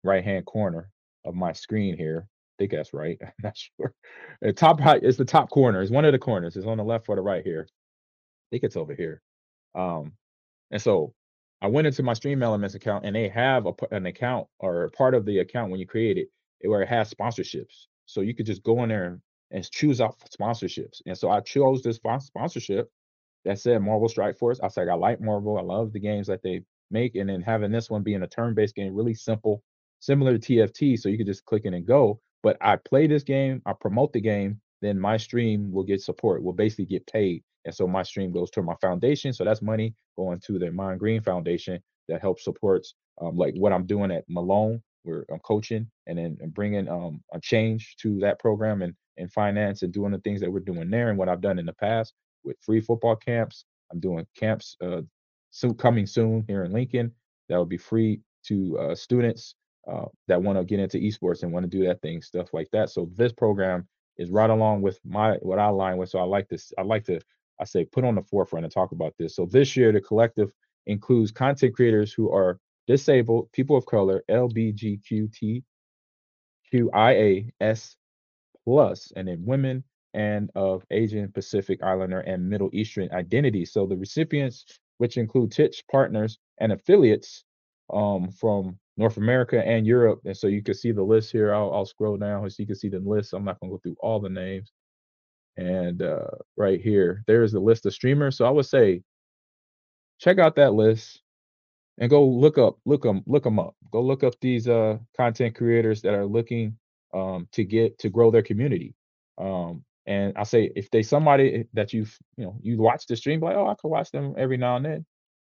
right 0.03 0.23
hand 0.23 0.45
corner 0.45 0.89
of 1.25 1.35
my 1.35 1.51
screen 1.51 1.97
here. 1.97 2.27
I 2.27 2.55
think 2.57 2.71
that's 2.71 2.93
right 2.93 3.17
i'm 3.23 3.33
not 3.43 3.57
sure. 3.57 3.93
The 4.41 4.53
top 4.53 4.79
right 4.79 5.03
is 5.03 5.17
the 5.17 5.25
top 5.25 5.49
corner 5.49 5.81
it's 5.81 5.91
one 5.91 6.05
of 6.05 6.13
the 6.13 6.19
corners 6.19 6.55
it's 6.55 6.65
on 6.65 6.77
the 6.77 6.83
left 6.83 7.09
or 7.09 7.15
the 7.17 7.21
right 7.21 7.43
here. 7.43 7.67
I 7.69 8.47
think 8.51 8.63
it's 8.63 8.77
over 8.77 8.95
here. 8.95 9.21
Um 9.75 10.13
and 10.71 10.81
so 10.81 11.13
i 11.61 11.67
went 11.67 11.87
into 11.87 12.03
my 12.03 12.13
stream 12.13 12.43
elements 12.43 12.75
account 12.75 13.05
and 13.05 13.15
they 13.15 13.27
have 13.29 13.65
a, 13.67 13.73
an 13.91 14.05
account 14.05 14.47
or 14.59 14.89
part 14.97 15.15
of 15.15 15.25
the 15.25 15.39
account 15.39 15.71
when 15.71 15.79
you 15.79 15.87
create 15.87 16.17
it 16.17 16.29
where 16.61 16.81
it 16.81 16.89
has 16.89 17.13
sponsorships. 17.13 17.87
So 18.05 18.21
you 18.21 18.33
could 18.33 18.45
just 18.45 18.63
go 18.63 18.83
in 18.83 18.89
there 18.89 19.19
and 19.51 19.71
choose 19.71 20.01
out 20.01 20.17
sponsorships. 20.39 21.01
And 21.05 21.17
so 21.17 21.29
I 21.29 21.41
chose 21.41 21.81
this 21.81 21.97
sponsorship 21.97 22.89
that 23.45 23.59
said 23.59 23.81
Marvel 23.81 24.09
Strike 24.09 24.37
Force. 24.37 24.59
I 24.61 24.67
said 24.67 24.89
I 24.89 24.95
like 24.95 25.21
Marvel. 25.21 25.57
I 25.57 25.61
love 25.61 25.93
the 25.93 25.99
games 25.99 26.27
that 26.27 26.41
they 26.43 26.61
make, 26.91 27.15
and 27.15 27.29
then 27.29 27.41
having 27.41 27.71
this 27.71 27.89
one 27.89 28.03
being 28.03 28.23
a 28.23 28.27
turn-based 28.27 28.75
game, 28.75 28.95
really 28.95 29.13
simple, 29.13 29.63
similar 29.99 30.37
to 30.37 30.39
TFT. 30.39 30.97
So 30.99 31.09
you 31.09 31.17
could 31.17 31.27
just 31.27 31.45
click 31.45 31.65
in 31.65 31.73
and 31.73 31.85
go. 31.85 32.19
But 32.43 32.57
I 32.61 32.75
play 32.77 33.07
this 33.07 33.23
game, 33.23 33.61
I 33.65 33.73
promote 33.73 34.13
the 34.13 34.21
game, 34.21 34.61
then 34.81 34.99
my 34.99 35.17
stream 35.17 35.71
will 35.71 35.83
get 35.83 36.01
support, 36.01 36.43
will 36.43 36.53
basically 36.53 36.85
get 36.85 37.05
paid. 37.07 37.43
And 37.65 37.73
so 37.73 37.87
my 37.87 38.03
stream 38.03 38.31
goes 38.31 38.49
to 38.51 38.61
my 38.61 38.75
foundation. 38.79 39.33
So 39.33 39.43
that's 39.43 39.61
money 39.61 39.93
going 40.17 40.39
to 40.41 40.59
the 40.59 40.71
Mind 40.71 40.99
Green 40.99 41.21
Foundation 41.21 41.81
that 42.07 42.21
helps 42.21 42.43
supports 42.43 42.95
um, 43.21 43.35
like 43.35 43.53
what 43.55 43.73
I'm 43.73 43.85
doing 43.85 44.11
at 44.11 44.23
Malone 44.29 44.81
we're 45.03 45.25
coaching 45.43 45.89
and 46.05 46.17
then 46.17 46.37
bringing 46.47 46.87
um, 46.87 47.21
a 47.33 47.39
change 47.39 47.95
to 48.01 48.19
that 48.19 48.39
program 48.39 48.81
and 48.81 48.93
and 49.17 49.31
finance 49.31 49.81
and 49.81 49.91
doing 49.91 50.11
the 50.11 50.19
things 50.19 50.39
that 50.41 50.51
we're 50.51 50.59
doing 50.59 50.89
there 50.89 51.09
and 51.09 51.17
what 51.17 51.29
I've 51.29 51.41
done 51.41 51.59
in 51.59 51.65
the 51.65 51.73
past 51.73 52.13
with 52.43 52.57
free 52.61 52.79
football 52.79 53.15
camps. 53.15 53.65
I'm 53.91 53.99
doing 53.99 54.25
camps 54.37 54.75
uh, 54.81 55.01
soon 55.49 55.73
coming 55.73 56.05
soon 56.05 56.43
here 56.47 56.63
in 56.63 56.71
Lincoln 56.71 57.11
that 57.49 57.57
will 57.57 57.65
be 57.65 57.77
free 57.77 58.21
to 58.45 58.77
uh, 58.77 58.95
students 58.95 59.55
uh, 59.91 60.05
that 60.27 60.41
want 60.41 60.57
to 60.57 60.65
get 60.65 60.79
into 60.79 60.97
esports 60.97 61.43
and 61.43 61.51
want 61.51 61.63
to 61.63 61.69
do 61.69 61.85
that 61.85 62.01
thing, 62.01 62.21
stuff 62.21 62.53
like 62.53 62.69
that. 62.71 62.89
So 62.89 63.09
this 63.15 63.31
program 63.31 63.87
is 64.17 64.29
right 64.29 64.49
along 64.49 64.81
with 64.81 64.99
my 65.05 65.33
what 65.41 65.59
I 65.59 65.67
align 65.67 65.97
with. 65.97 66.09
So 66.09 66.19
I 66.19 66.23
like 66.23 66.47
this. 66.49 66.73
I 66.77 66.81
like 66.81 67.05
to 67.05 67.19
I 67.59 67.63
say 67.65 67.85
put 67.85 68.03
on 68.03 68.15
the 68.15 68.21
forefront 68.21 68.65
and 68.65 68.73
talk 68.73 68.91
about 68.91 69.13
this. 69.17 69.35
So 69.35 69.45
this 69.45 69.75
year 69.75 69.91
the 69.91 70.01
collective 70.01 70.51
includes 70.85 71.31
content 71.31 71.75
creators 71.75 72.13
who 72.13 72.31
are 72.31 72.59
disabled, 72.87 73.51
people 73.51 73.75
of 73.75 73.85
color, 73.85 74.23
LBGQT, 74.29 75.63
Q 76.69 76.91
I 76.93 77.11
A 77.11 77.53
S 77.61 77.95
plus, 78.65 79.11
and 79.15 79.27
then 79.27 79.45
women 79.45 79.83
and 80.13 80.49
of 80.55 80.83
Asian, 80.91 81.31
Pacific 81.31 81.83
Islander, 81.83 82.21
and 82.21 82.49
Middle 82.49 82.69
Eastern 82.73 83.09
identity. 83.11 83.65
So 83.65 83.85
the 83.85 83.95
recipients, 83.95 84.65
which 84.97 85.17
include 85.17 85.51
Twitch 85.51 85.83
partners 85.91 86.39
and 86.59 86.71
affiliates 86.71 87.43
um, 87.93 88.31
from 88.31 88.79
North 88.97 89.17
America 89.17 89.63
and 89.65 89.85
Europe. 89.85 90.21
And 90.25 90.35
so 90.35 90.47
you 90.47 90.63
can 90.63 90.73
see 90.73 90.91
the 90.91 91.03
list 91.03 91.31
here. 91.31 91.53
I'll, 91.53 91.71
I'll 91.71 91.85
scroll 91.85 92.17
down 92.17 92.49
so 92.49 92.55
you 92.59 92.65
can 92.65 92.75
see 92.75 92.89
the 92.89 92.99
list. 92.99 93.33
I'm 93.33 93.45
not 93.45 93.59
going 93.59 93.69
to 93.69 93.75
go 93.75 93.81
through 93.83 93.95
all 93.99 94.19
the 94.19 94.29
names. 94.29 94.71
And 95.55 96.01
uh, 96.01 96.29
right 96.55 96.81
here, 96.81 97.23
there 97.27 97.43
is 97.43 97.51
the 97.51 97.59
list 97.59 97.85
of 97.85 97.93
streamers. 97.93 98.37
So 98.37 98.45
I 98.45 98.49
would 98.49 98.65
say 98.65 99.03
check 100.19 100.39
out 100.39 100.55
that 100.55 100.73
list 100.73 101.21
and 101.99 102.09
go 102.09 102.25
look 102.25 102.57
up, 102.57 102.77
look 102.85 103.03
them, 103.03 103.23
look 103.25 103.43
them 103.43 103.59
up. 103.59 103.75
Go 103.91 104.01
look 104.01 104.23
up 104.23 104.35
these 104.41 104.67
uh, 104.67 104.97
content 105.15 105.55
creators 105.55 106.01
that 106.01 106.13
are 106.13 106.25
looking 106.25 106.77
um, 107.13 107.47
to 107.53 107.63
get 107.63 107.97
to 107.99 108.09
grow 108.09 108.31
their 108.31 108.43
community. 108.43 108.93
Um, 109.37 109.83
and 110.05 110.37
I 110.37 110.43
say 110.43 110.71
if 110.75 110.89
they 110.91 111.03
somebody 111.03 111.65
that 111.73 111.93
you've 111.93 112.17
you 112.37 112.45
know 112.45 112.57
you 112.61 112.77
watch 112.77 113.07
the 113.07 113.15
stream, 113.15 113.41
like 113.41 113.55
oh 113.55 113.67
I 113.67 113.75
could 113.75 113.89
watch 113.89 114.11
them 114.11 114.35
every 114.37 114.57
now 114.57 114.77
and 114.77 114.85
then, 114.85 115.05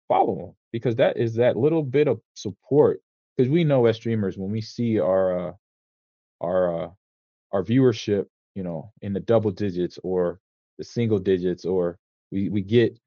follow 0.08 0.36
them 0.36 0.54
because 0.72 0.96
that 0.96 1.16
is 1.16 1.34
that 1.34 1.56
little 1.56 1.82
bit 1.82 2.08
of 2.08 2.20
support. 2.34 3.00
Because 3.36 3.50
we 3.50 3.62
know 3.62 3.86
as 3.86 3.96
streamers 3.96 4.36
when 4.36 4.50
we 4.50 4.60
see 4.60 4.98
our 4.98 5.48
uh, 5.48 5.52
our 6.40 6.84
uh, 6.84 6.90
our 7.52 7.64
viewership, 7.64 8.26
you 8.54 8.62
know, 8.62 8.92
in 9.02 9.12
the 9.12 9.20
double 9.20 9.52
digits 9.52 9.98
or 10.02 10.40
the 10.78 10.84
single 10.84 11.18
digits, 11.18 11.64
or 11.64 11.98
we 12.32 12.48
we 12.48 12.62
get 12.62 12.98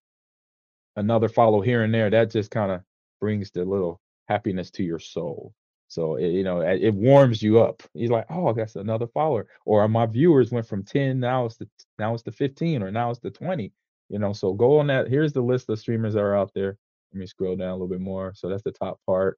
another 0.95 1.27
follow 1.29 1.61
here 1.61 1.83
and 1.83 1.93
there, 1.93 2.09
that 2.09 2.31
just 2.31 2.49
kind 2.51 2.71
of 2.71 2.81
brings 3.21 3.51
the 3.51 3.63
little 3.63 4.01
happiness 4.27 4.71
to 4.71 4.83
your 4.83 4.99
soul. 4.99 5.53
So 5.87 6.15
it, 6.15 6.29
you 6.29 6.43
know, 6.43 6.61
it 6.61 6.93
warms 6.93 7.41
you 7.41 7.59
up. 7.61 7.83
You're 7.93 8.11
like, 8.11 8.25
oh, 8.29 8.53
that's 8.53 8.75
another 8.75 9.07
follower. 9.07 9.47
Or 9.65 9.83
uh, 9.83 9.87
my 9.87 10.05
viewers 10.05 10.51
went 10.51 10.67
from 10.67 10.83
10, 10.83 11.19
now 11.19 11.45
it's 11.45 11.57
the 11.57 11.69
now 11.99 12.13
it's 12.13 12.23
the 12.23 12.31
15, 12.31 12.81
or 12.81 12.91
now 12.91 13.09
it's 13.11 13.19
the 13.19 13.29
20. 13.29 13.71
You 14.09 14.19
know, 14.19 14.33
so 14.33 14.53
go 14.53 14.79
on 14.79 14.87
that. 14.87 15.07
Here's 15.07 15.33
the 15.33 15.41
list 15.41 15.69
of 15.69 15.79
streamers 15.79 16.13
that 16.13 16.21
are 16.21 16.35
out 16.35 16.51
there. 16.53 16.77
Let 17.13 17.19
me 17.19 17.25
scroll 17.25 17.55
down 17.55 17.69
a 17.69 17.73
little 17.73 17.87
bit 17.87 18.01
more. 18.01 18.33
So 18.35 18.49
that's 18.49 18.63
the 18.63 18.71
top 18.71 18.99
part. 19.05 19.37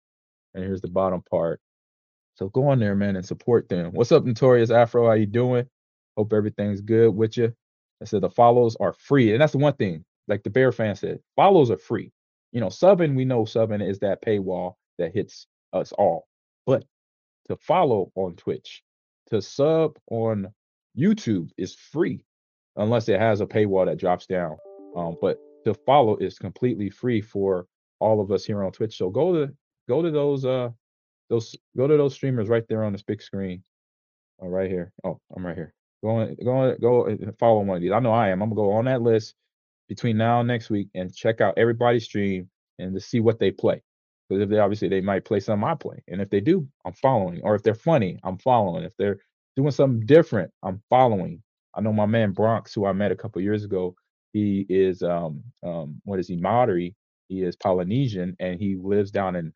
And 0.53 0.63
here's 0.63 0.81
the 0.81 0.89
bottom 0.89 1.23
part. 1.29 1.59
So 2.35 2.49
go 2.49 2.67
on 2.67 2.79
there, 2.79 2.95
man, 2.95 3.15
and 3.15 3.25
support 3.25 3.69
them. 3.69 3.91
What's 3.93 4.11
up, 4.11 4.23
Notorious 4.23 4.71
Afro? 4.71 5.07
How 5.07 5.13
you 5.13 5.25
doing? 5.27 5.67
Hope 6.17 6.33
everything's 6.33 6.81
good 6.81 7.09
with 7.09 7.37
you. 7.37 7.53
I 8.01 8.05
said 8.05 8.21
the 8.21 8.29
follows 8.29 8.75
are 8.79 8.93
free. 8.93 9.31
And 9.31 9.41
that's 9.41 9.53
the 9.53 9.59
one 9.59 9.73
thing, 9.73 10.05
like 10.27 10.43
the 10.43 10.49
Bear 10.49 10.71
fan 10.71 10.95
said, 10.95 11.19
follows 11.35 11.71
are 11.71 11.77
free. 11.77 12.11
You 12.53 12.61
know, 12.61 12.67
subbing, 12.67 13.15
we 13.15 13.25
know 13.25 13.43
subbing 13.45 13.85
is 13.87 13.99
that 13.99 14.23
paywall 14.23 14.75
that 14.99 15.13
hits 15.13 15.47
us 15.73 15.91
all. 15.93 16.27
But 16.67 16.85
to 17.47 17.57
follow 17.57 18.11
on 18.15 18.35
Twitch, 18.35 18.83
to 19.31 19.41
sub 19.41 19.97
on 20.11 20.53
YouTube 20.97 21.49
is 21.57 21.73
free, 21.73 22.23
unless 22.75 23.09
it 23.09 23.19
has 23.19 23.41
a 23.41 23.47
paywall 23.47 23.87
that 23.87 23.97
drops 23.97 24.27
down. 24.27 24.57
Um, 24.95 25.17
but 25.19 25.39
to 25.65 25.73
follow 25.73 26.15
is 26.17 26.37
completely 26.37 26.91
free 26.91 27.21
for 27.21 27.65
all 27.99 28.21
of 28.21 28.31
us 28.31 28.45
here 28.45 28.63
on 28.63 28.71
Twitch. 28.71 28.97
So 28.97 29.09
go 29.09 29.33
to 29.33 29.51
go 29.89 30.03
to 30.03 30.11
those 30.11 30.45
uh 30.45 30.69
those 31.29 31.55
go 31.75 31.87
to 31.87 31.97
those 31.97 32.13
streamers 32.13 32.49
right 32.49 32.67
there 32.69 32.83
on 32.83 32.91
this 32.91 33.01
big 33.01 33.21
screen. 33.21 33.63
Uh, 34.41 34.47
right 34.47 34.69
here. 34.69 34.91
Oh, 35.03 35.19
I'm 35.35 35.45
right 35.45 35.55
here. 35.55 35.73
Go 36.03 36.09
on, 36.09 36.35
go 36.43 36.51
on, 36.51 36.77
go 36.79 37.07
uh, 37.07 37.31
follow 37.39 37.61
one 37.61 37.77
of 37.77 37.81
these. 37.81 37.91
I 37.91 37.99
know 37.99 38.11
I 38.11 38.29
am. 38.29 38.43
I'm 38.43 38.49
gonna 38.49 38.61
go 38.61 38.73
on 38.73 38.85
that 38.85 39.01
list 39.01 39.33
between 39.89 40.17
now 40.17 40.39
and 40.39 40.47
next 40.47 40.69
week 40.69 40.89
and 40.95 41.13
check 41.13 41.41
out 41.41 41.57
everybody's 41.57 42.05
stream 42.05 42.49
and 42.79 42.93
to 42.93 42.99
see 42.99 43.19
what 43.19 43.39
they 43.39 43.51
play. 43.51 43.81
Because 44.29 44.41
if 44.43 44.49
they 44.49 44.59
obviously 44.59 44.87
they 44.87 45.01
might 45.01 45.25
play 45.25 45.39
something 45.39 45.67
I 45.67 45.75
play, 45.75 46.01
and 46.07 46.21
if 46.21 46.29
they 46.29 46.39
do, 46.39 46.67
I'm 46.85 46.93
following. 46.93 47.41
Or 47.43 47.55
if 47.55 47.63
they're 47.63 47.75
funny, 47.75 48.19
I'm 48.23 48.37
following. 48.37 48.83
If 48.83 48.95
they're 48.97 49.19
doing 49.55 49.71
something 49.71 50.05
different, 50.05 50.51
I'm 50.63 50.81
following. 50.89 51.43
I 51.75 51.81
know 51.81 51.93
my 51.93 52.05
man 52.05 52.31
Bronx, 52.31 52.73
who 52.73 52.85
I 52.85 52.93
met 52.93 53.11
a 53.11 53.15
couple 53.15 53.41
years 53.41 53.63
ago. 53.63 53.95
He 54.31 54.65
is 54.69 55.03
um 55.03 55.43
um 55.63 56.01
what 56.05 56.19
is 56.19 56.27
he 56.27 56.37
Maori? 56.37 56.95
He 57.27 57.43
is 57.43 57.55
Polynesian 57.55 58.35
and 58.39 58.59
he 58.59 58.75
lives 58.75 59.11
down 59.11 59.35
in 59.35 59.53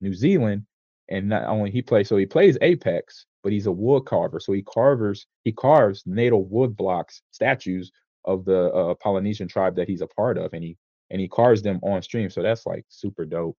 New 0.00 0.14
Zealand. 0.14 0.66
And 1.08 1.28
not 1.28 1.44
only 1.44 1.70
he 1.70 1.82
plays, 1.82 2.08
so 2.08 2.16
he 2.16 2.26
plays 2.26 2.56
Apex, 2.62 3.26
but 3.42 3.52
he's 3.52 3.66
a 3.66 3.72
wood 3.72 4.04
carver. 4.06 4.40
So 4.40 4.52
he 4.52 4.62
carvers 4.62 5.26
he 5.44 5.52
carves 5.52 6.02
natal 6.06 6.44
wood 6.44 6.76
blocks 6.76 7.22
statues 7.30 7.90
of 8.24 8.44
the 8.44 8.72
uh, 8.72 8.94
Polynesian 8.94 9.48
tribe 9.48 9.76
that 9.76 9.88
he's 9.88 10.00
a 10.00 10.06
part 10.06 10.38
of, 10.38 10.52
and 10.52 10.62
he 10.62 10.76
and 11.10 11.20
he 11.20 11.28
carves 11.28 11.62
them 11.62 11.80
on 11.82 12.02
stream. 12.02 12.30
So 12.30 12.42
that's 12.42 12.66
like 12.66 12.84
super 12.88 13.24
dope. 13.24 13.56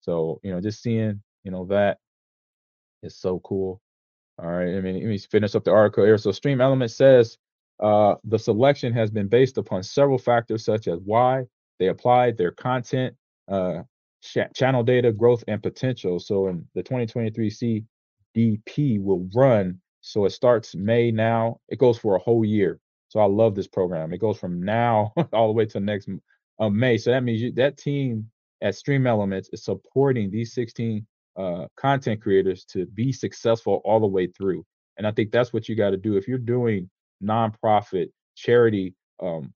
So, 0.00 0.40
you 0.42 0.52
know, 0.52 0.60
just 0.60 0.82
seeing, 0.82 1.22
you 1.44 1.50
know, 1.50 1.66
that 1.66 1.98
is 3.02 3.16
so 3.16 3.40
cool. 3.40 3.80
All 4.38 4.46
right. 4.46 4.76
I 4.76 4.80
mean, 4.80 4.94
let 4.96 5.04
me 5.04 5.18
finish 5.18 5.54
up 5.54 5.64
the 5.64 5.72
article 5.72 6.04
here. 6.04 6.18
So 6.18 6.30
Stream 6.32 6.60
Element 6.60 6.90
says 6.90 7.38
uh, 7.80 8.14
the 8.24 8.38
selection 8.38 8.92
has 8.92 9.10
been 9.10 9.28
based 9.28 9.58
upon 9.58 9.82
several 9.82 10.18
factors 10.18 10.64
such 10.64 10.88
as 10.88 11.00
why 11.04 11.44
they 11.78 11.88
applied 11.88 12.36
their 12.36 12.50
content, 12.50 13.14
uh, 13.48 13.82
ch- 14.22 14.52
channel 14.54 14.82
data, 14.82 15.12
growth, 15.12 15.44
and 15.48 15.62
potential. 15.62 16.18
So 16.18 16.48
in 16.48 16.66
the 16.74 16.82
2023 16.82 17.84
CDP 18.36 19.02
will 19.02 19.28
run. 19.34 19.80
So 20.02 20.24
it 20.24 20.30
starts 20.30 20.74
May 20.74 21.10
now. 21.10 21.60
It 21.68 21.78
goes 21.78 21.98
for 21.98 22.16
a 22.16 22.20
whole 22.20 22.44
year. 22.44 22.78
So 23.08 23.20
I 23.20 23.26
love 23.26 23.54
this 23.54 23.68
program. 23.68 24.12
It 24.12 24.18
goes 24.18 24.38
from 24.38 24.62
now 24.62 25.12
all 25.32 25.48
the 25.48 25.52
way 25.52 25.66
to 25.66 25.80
next 25.80 26.08
uh, 26.58 26.70
May. 26.70 26.98
So 26.98 27.10
that 27.10 27.22
means 27.22 27.40
you, 27.42 27.52
that 27.52 27.76
team 27.76 28.30
at 28.62 28.74
Stream 28.74 29.06
Elements 29.06 29.50
is 29.52 29.64
supporting 29.64 30.30
these 30.30 30.54
16 30.54 31.06
uh, 31.36 31.66
content 31.76 32.22
creators 32.22 32.64
to 32.64 32.86
be 32.86 33.12
successful 33.12 33.80
all 33.84 34.00
the 34.00 34.06
way 34.06 34.26
through. 34.26 34.64
And 34.96 35.06
I 35.06 35.10
think 35.10 35.30
that's 35.30 35.52
what 35.52 35.68
you 35.68 35.76
got 35.76 35.90
to 35.90 35.96
do 35.96 36.16
if 36.16 36.26
you're 36.26 36.38
doing 36.38 36.88
nonprofit 37.22 38.08
charity 38.34 38.94
um, 39.22 39.52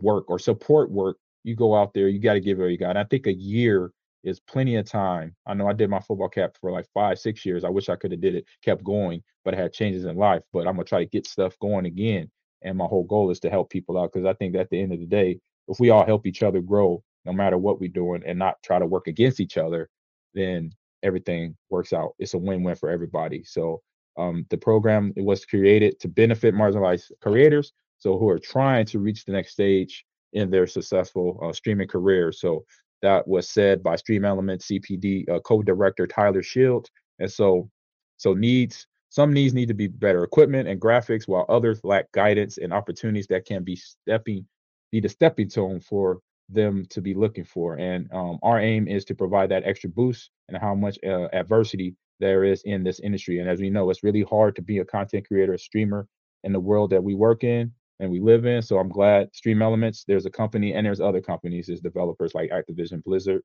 work 0.00 0.24
or 0.28 0.38
support 0.38 0.90
work. 0.90 1.16
You 1.42 1.56
go 1.56 1.74
out 1.74 1.94
there, 1.94 2.08
you 2.08 2.20
got 2.20 2.34
to 2.34 2.40
give 2.40 2.60
it 2.60 2.70
you 2.70 2.78
got. 2.78 2.90
And 2.90 2.98
I 2.98 3.04
think 3.04 3.26
a 3.26 3.32
year 3.32 3.90
is 4.22 4.40
plenty 4.40 4.76
of 4.76 4.84
time. 4.84 5.34
I 5.46 5.54
know 5.54 5.66
I 5.66 5.72
did 5.72 5.88
my 5.88 6.00
football 6.00 6.28
cap 6.28 6.56
for 6.60 6.70
like 6.70 6.86
five, 6.92 7.18
six 7.18 7.44
years. 7.46 7.64
I 7.64 7.70
wish 7.70 7.88
I 7.88 7.96
could 7.96 8.12
have 8.12 8.20
did 8.20 8.34
it, 8.34 8.44
kept 8.62 8.84
going, 8.84 9.22
but 9.44 9.54
I 9.54 9.56
had 9.56 9.72
changes 9.72 10.04
in 10.04 10.16
life. 10.16 10.42
But 10.52 10.66
I'm 10.66 10.74
gonna 10.74 10.84
try 10.84 11.00
to 11.00 11.10
get 11.10 11.26
stuff 11.26 11.58
going 11.58 11.86
again. 11.86 12.30
And 12.62 12.76
my 12.76 12.86
whole 12.86 13.04
goal 13.04 13.30
is 13.30 13.40
to 13.40 13.50
help 13.50 13.70
people 13.70 13.98
out 13.98 14.12
because 14.12 14.26
I 14.26 14.34
think 14.34 14.54
at 14.54 14.70
the 14.70 14.80
end 14.80 14.92
of 14.92 15.00
the 15.00 15.06
day, 15.06 15.40
if 15.68 15.80
we 15.80 15.90
all 15.90 16.04
help 16.04 16.26
each 16.26 16.42
other 16.42 16.60
grow, 16.60 17.02
no 17.24 17.32
matter 17.32 17.58
what 17.58 17.80
we're 17.80 17.88
doing 17.88 18.22
and 18.26 18.38
not 18.38 18.62
try 18.62 18.78
to 18.78 18.86
work 18.86 19.06
against 19.06 19.40
each 19.40 19.56
other, 19.56 19.88
then 20.34 20.72
everything 21.02 21.56
works 21.70 21.92
out. 21.92 22.14
It's 22.18 22.34
a 22.34 22.38
win-win 22.38 22.76
for 22.76 22.90
everybody. 22.90 23.44
So 23.44 23.82
um, 24.16 24.46
the 24.50 24.58
program 24.58 25.12
it 25.16 25.24
was 25.24 25.44
created 25.44 25.98
to 26.00 26.08
benefit 26.08 26.54
marginalized 26.54 27.10
creators, 27.20 27.72
so 27.98 28.18
who 28.18 28.28
are 28.28 28.38
trying 28.38 28.86
to 28.86 28.98
reach 28.98 29.24
the 29.24 29.32
next 29.32 29.52
stage 29.52 30.04
in 30.32 30.50
their 30.50 30.66
successful 30.66 31.38
uh, 31.42 31.52
streaming 31.52 31.88
career. 31.88 32.32
So 32.32 32.64
that 33.02 33.26
was 33.26 33.48
said 33.48 33.82
by 33.82 33.96
Stream 33.96 34.24
Element 34.24 34.62
CPD 34.62 35.28
uh, 35.28 35.40
co-director 35.40 36.06
Tyler 36.06 36.42
Shield. 36.42 36.88
And 37.18 37.30
so, 37.30 37.70
so 38.16 38.34
needs 38.34 38.86
some 39.10 39.32
needs 39.32 39.54
need 39.54 39.68
to 39.68 39.74
be 39.74 39.88
better 39.88 40.24
equipment 40.24 40.68
and 40.68 40.80
graphics, 40.80 41.28
while 41.28 41.44
others 41.48 41.80
lack 41.84 42.10
guidance 42.12 42.58
and 42.58 42.72
opportunities 42.72 43.26
that 43.26 43.44
can 43.44 43.62
be 43.62 43.76
stepping 43.76 44.46
be 44.90 45.00
the 45.00 45.08
stepping 45.08 45.48
stone 45.48 45.80
for 45.80 46.20
them 46.48 46.84
to 46.90 47.00
be 47.00 47.14
looking 47.14 47.44
for. 47.44 47.76
And 47.76 48.12
um, 48.12 48.38
our 48.42 48.58
aim 48.58 48.88
is 48.88 49.04
to 49.06 49.14
provide 49.14 49.50
that 49.50 49.64
extra 49.64 49.88
boost 49.88 50.30
and 50.48 50.58
how 50.58 50.74
much 50.74 50.98
uh, 51.04 51.28
adversity 51.32 51.94
there 52.18 52.44
is 52.44 52.62
in 52.62 52.82
this 52.82 53.00
industry. 53.00 53.38
And 53.38 53.48
as 53.48 53.60
we 53.60 53.70
know, 53.70 53.88
it's 53.90 54.02
really 54.02 54.22
hard 54.22 54.56
to 54.56 54.62
be 54.62 54.78
a 54.78 54.84
content 54.84 55.26
creator, 55.26 55.54
a 55.54 55.58
streamer 55.58 56.06
in 56.44 56.52
the 56.52 56.60
world 56.60 56.90
that 56.90 57.02
we 57.02 57.14
work 57.14 57.44
in 57.44 57.72
and 58.00 58.10
we 58.10 58.20
live 58.20 58.46
in. 58.46 58.62
So 58.62 58.78
I'm 58.78 58.88
glad 58.88 59.34
Stream 59.34 59.62
Elements, 59.62 60.04
there's 60.06 60.26
a 60.26 60.30
company 60.30 60.74
and 60.74 60.86
there's 60.86 61.00
other 61.00 61.20
companies, 61.20 61.66
there's 61.66 61.80
developers 61.80 62.34
like 62.34 62.50
Activision 62.50 63.02
Blizzard, 63.04 63.42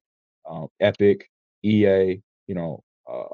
uh, 0.49 0.65
Epic, 0.79 1.29
EA, 1.63 2.21
you 2.47 2.55
know, 2.55 2.83
uh, 3.11 3.33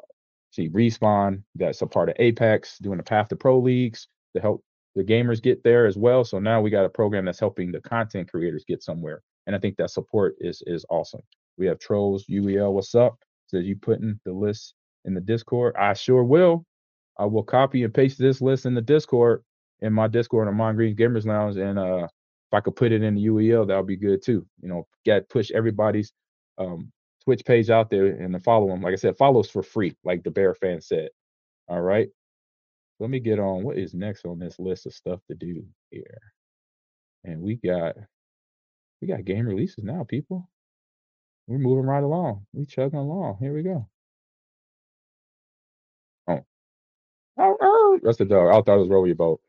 see 0.52 0.70
Respawn, 0.70 1.44
that's 1.56 1.82
a 1.82 1.88
part 1.88 2.10
of 2.10 2.16
Apex, 2.20 2.78
doing 2.80 2.98
the 2.98 3.04
Path 3.04 3.30
to 3.30 3.36
Pro 3.36 3.60
leagues 3.60 4.08
to 4.36 4.42
help 4.42 4.64
the 4.96 5.04
gamers 5.04 5.42
get 5.42 5.64
there 5.64 5.86
as 5.86 5.98
well. 5.98 6.24
So 6.24 6.40
now 6.40 6.62
we 6.62 6.70
got 6.70 6.86
a 6.86 6.90
program 6.90 7.26
that's 7.26 7.40
helping 7.40 7.72
the 7.72 7.82
content 7.82 8.30
creators 8.30 8.66
get 8.68 8.84
somewhere 8.84 9.22
and 9.48 9.56
I 9.56 9.60
think 9.60 9.78
that 9.78 9.90
support 9.90 10.36
is 10.40 10.62
is 10.66 10.86
awesome. 10.90 11.22
We 11.58 11.66
have 11.68 11.80
trolls, 11.80 12.26
UEL, 12.28 12.74
what's 12.74 12.96
up? 12.96 13.18
Says 13.48 13.66
you 13.66 13.76
putting 13.76 14.20
the 14.26 14.32
list 14.32 14.74
in 15.06 15.14
the 15.14 15.22
Discord. 15.22 15.76
I 15.78 15.94
sure 15.94 16.24
will. 16.24 16.66
I 17.18 17.26
will 17.26 17.44
copy 17.44 17.84
and 17.84 17.94
paste 17.94 18.18
this 18.18 18.42
list 18.42 18.66
in 18.66 18.74
the 18.74 18.82
Discord 18.82 19.44
in 19.82 19.94
my 19.94 20.08
Discord 20.08 20.48
on 20.48 20.56
Mon 20.56 20.76
Green 20.76 20.96
Gamers 20.96 21.26
Lounge. 21.26 21.58
And 21.58 21.78
uh 21.78 22.08
if 22.08 22.58
I 22.58 22.60
could 22.60 22.76
put 22.76 22.92
it 22.92 23.02
in 23.02 23.16
the 23.16 23.28
UEL, 23.28 23.68
that 23.68 23.78
would 23.78 23.88
be 23.88 23.98
good 23.98 24.22
too. 24.22 24.46
You 24.62 24.70
know, 24.70 24.88
get 25.06 25.30
push 25.30 25.52
everybody's 25.52 26.12
um 26.58 26.92
Twitch 27.24 27.46
page 27.46 27.70
out 27.70 27.90
there 27.90 28.08
and 28.08 28.44
follow 28.44 28.68
them. 28.68 28.82
Like 28.82 28.94
I 28.94 28.98
said, 28.98 29.18
follows 29.18 29.50
for 29.50 29.64
free, 29.64 29.96
like 30.04 30.24
the 30.24 30.32
Bear 30.32 30.56
fan 30.56 30.82
said. 30.82 31.10
All 31.68 31.82
right. 31.82 32.10
Let 33.00 33.10
me 33.10 33.20
get 33.20 33.40
on 33.40 33.64
what 33.64 33.78
is 33.78 33.94
next 33.94 34.26
on 34.26 34.40
this 34.40 34.60
list 34.60 34.86
of 34.86 34.94
stuff 34.94 35.20
to 35.28 35.36
do 35.36 35.64
here. 35.90 36.22
And 37.24 37.42
we 37.42 37.56
got 37.56 37.96
we 39.02 39.08
got 39.08 39.26
game 39.26 39.48
releases 39.48 39.84
now, 39.84 40.04
people. 40.04 40.50
We're 41.48 41.58
moving 41.58 41.86
right 41.86 42.04
along. 42.04 42.46
We 42.54 42.66
chugging 42.66 43.00
along. 43.00 43.38
Here 43.40 43.54
we 43.54 43.64
go. 43.64 43.88
Oh, 46.28 46.46
Oh, 47.38 47.58
oh. 47.62 48.00
That's 48.04 48.18
the 48.18 48.26
dog. 48.26 48.50
I 48.50 48.62
thought 48.62 48.78
it 48.78 48.82
was 48.82 48.90
roll 48.90 49.08
your 49.08 49.16
boat. 49.16 49.42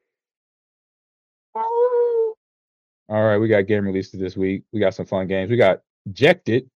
All 1.54 3.22
right, 3.22 3.36
we 3.36 3.48
got 3.48 3.66
game 3.66 3.84
releases 3.84 4.18
this 4.18 4.36
week. 4.36 4.62
We 4.72 4.80
got 4.80 4.94
some 4.94 5.04
fun 5.06 5.26
games. 5.26 5.50
We 5.50 5.56
got 5.58 5.80
Jected, 6.12 6.68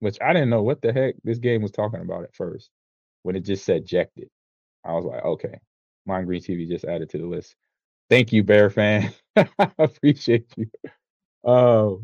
which 0.00 0.18
I 0.20 0.32
didn't 0.32 0.50
know 0.50 0.62
what 0.62 0.82
the 0.82 0.92
heck 0.92 1.14
this 1.24 1.38
game 1.38 1.62
was 1.62 1.70
talking 1.70 2.00
about 2.00 2.24
at 2.24 2.34
first 2.34 2.70
when 3.22 3.36
it 3.36 3.44
just 3.44 3.64
said 3.64 3.86
Jected. 3.86 4.28
I 4.84 4.92
was 4.92 5.04
like, 5.04 5.24
okay, 5.24 5.60
Mind 6.06 6.26
Green 6.26 6.42
TV 6.42 6.68
just 6.68 6.84
added 6.84 7.10
to 7.10 7.18
the 7.18 7.26
list. 7.26 7.54
Thank 8.08 8.32
you, 8.32 8.42
Bear 8.42 8.70
fan. 8.70 9.12
I 9.36 9.70
appreciate 9.78 10.52
you. 10.56 10.66
Uh, 11.44 11.96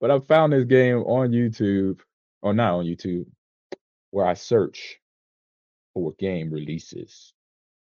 but 0.00 0.10
I 0.10 0.18
found 0.20 0.52
this 0.52 0.64
game 0.64 0.98
on 0.98 1.30
YouTube, 1.30 2.00
or 2.42 2.52
not 2.52 2.74
on 2.74 2.84
YouTube, 2.86 3.26
where 4.10 4.26
I 4.26 4.34
search 4.34 4.98
for 5.92 6.12
game 6.18 6.50
releases. 6.50 7.32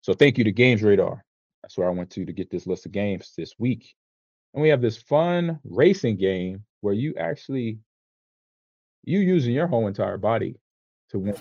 So 0.02 0.14
thank 0.14 0.38
you 0.38 0.44
to 0.46 0.52
Games 0.52 0.82
Radar. 0.82 1.24
That's 1.62 1.78
where 1.78 1.88
I 1.90 1.94
went 1.94 2.10
to 2.12 2.26
to 2.26 2.34
get 2.34 2.50
this 2.50 2.66
list 2.66 2.86
of 2.86 2.92
games 2.94 3.34
this 3.38 3.54
week. 3.60 3.94
And 4.54 4.64
we 4.64 4.70
have 4.70 4.82
this 4.82 4.98
fun 4.98 5.60
racing 5.64 6.18
game 6.18 6.64
where 6.82 6.94
you 6.94 7.14
actually 7.16 7.80
you 9.04 9.20
using 9.20 9.54
your 9.54 9.68
whole 9.68 9.88
entire 9.88 10.18
body 10.18 10.56
to 11.10 11.20
win. 11.20 11.36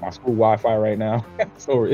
My 0.00 0.10
school 0.10 0.34
Wi-Fi 0.34 0.76
right 0.76 0.98
now. 0.98 1.24
so 1.56 1.84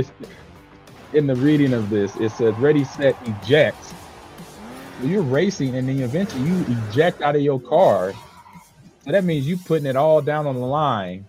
in 1.12 1.26
the 1.26 1.36
reading 1.36 1.72
of 1.72 1.90
this, 1.90 2.16
it 2.16 2.30
says 2.32 2.54
ready, 2.56 2.84
set, 2.84 3.16
eject. 3.26 3.76
So 5.00 5.06
you're 5.06 5.22
racing 5.22 5.76
and 5.76 5.88
then 5.88 6.00
eventually 6.00 6.48
you 6.48 6.64
eject 6.88 7.22
out 7.22 7.36
of 7.36 7.42
your 7.42 7.60
car. 7.60 8.12
So 9.04 9.12
that 9.12 9.24
means 9.24 9.46
you 9.46 9.56
putting 9.56 9.86
it 9.86 9.96
all 9.96 10.20
down 10.20 10.46
on 10.46 10.54
the 10.56 10.66
line 10.66 11.26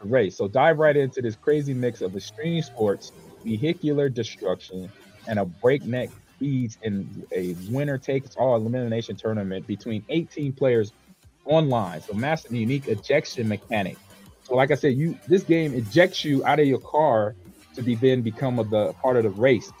to 0.00 0.08
race. 0.08 0.36
So 0.36 0.48
dive 0.48 0.78
right 0.78 0.96
into 0.96 1.20
this 1.20 1.36
crazy 1.36 1.74
mix 1.74 2.00
of 2.00 2.14
extreme 2.14 2.62
sports, 2.62 3.12
vehicular 3.44 4.08
destruction, 4.08 4.92
and 5.28 5.38
a 5.38 5.44
breakneck 5.44 6.10
speeds 6.36 6.78
in 6.82 7.26
a 7.32 7.54
winner 7.70 7.98
takes 7.98 8.36
all 8.36 8.56
elimination 8.56 9.16
tournament 9.16 9.66
between 9.66 10.04
18 10.08 10.52
players 10.52 10.92
online. 11.44 12.00
So 12.02 12.14
massive 12.14 12.52
unique 12.52 12.88
ejection 12.88 13.48
mechanic. 13.48 13.96
So 14.44 14.54
like 14.54 14.70
I 14.70 14.74
said, 14.74 14.94
you 14.94 15.18
this 15.26 15.42
game 15.42 15.74
ejects 15.74 16.24
you 16.24 16.44
out 16.44 16.60
of 16.60 16.66
your 16.66 16.80
car 16.80 17.34
to 17.74 17.82
be 17.82 17.94
then 17.94 18.22
become 18.22 18.58
of 18.58 18.70
the 18.70 18.92
part 18.94 19.16
of 19.16 19.24
the 19.24 19.30
race. 19.30 19.72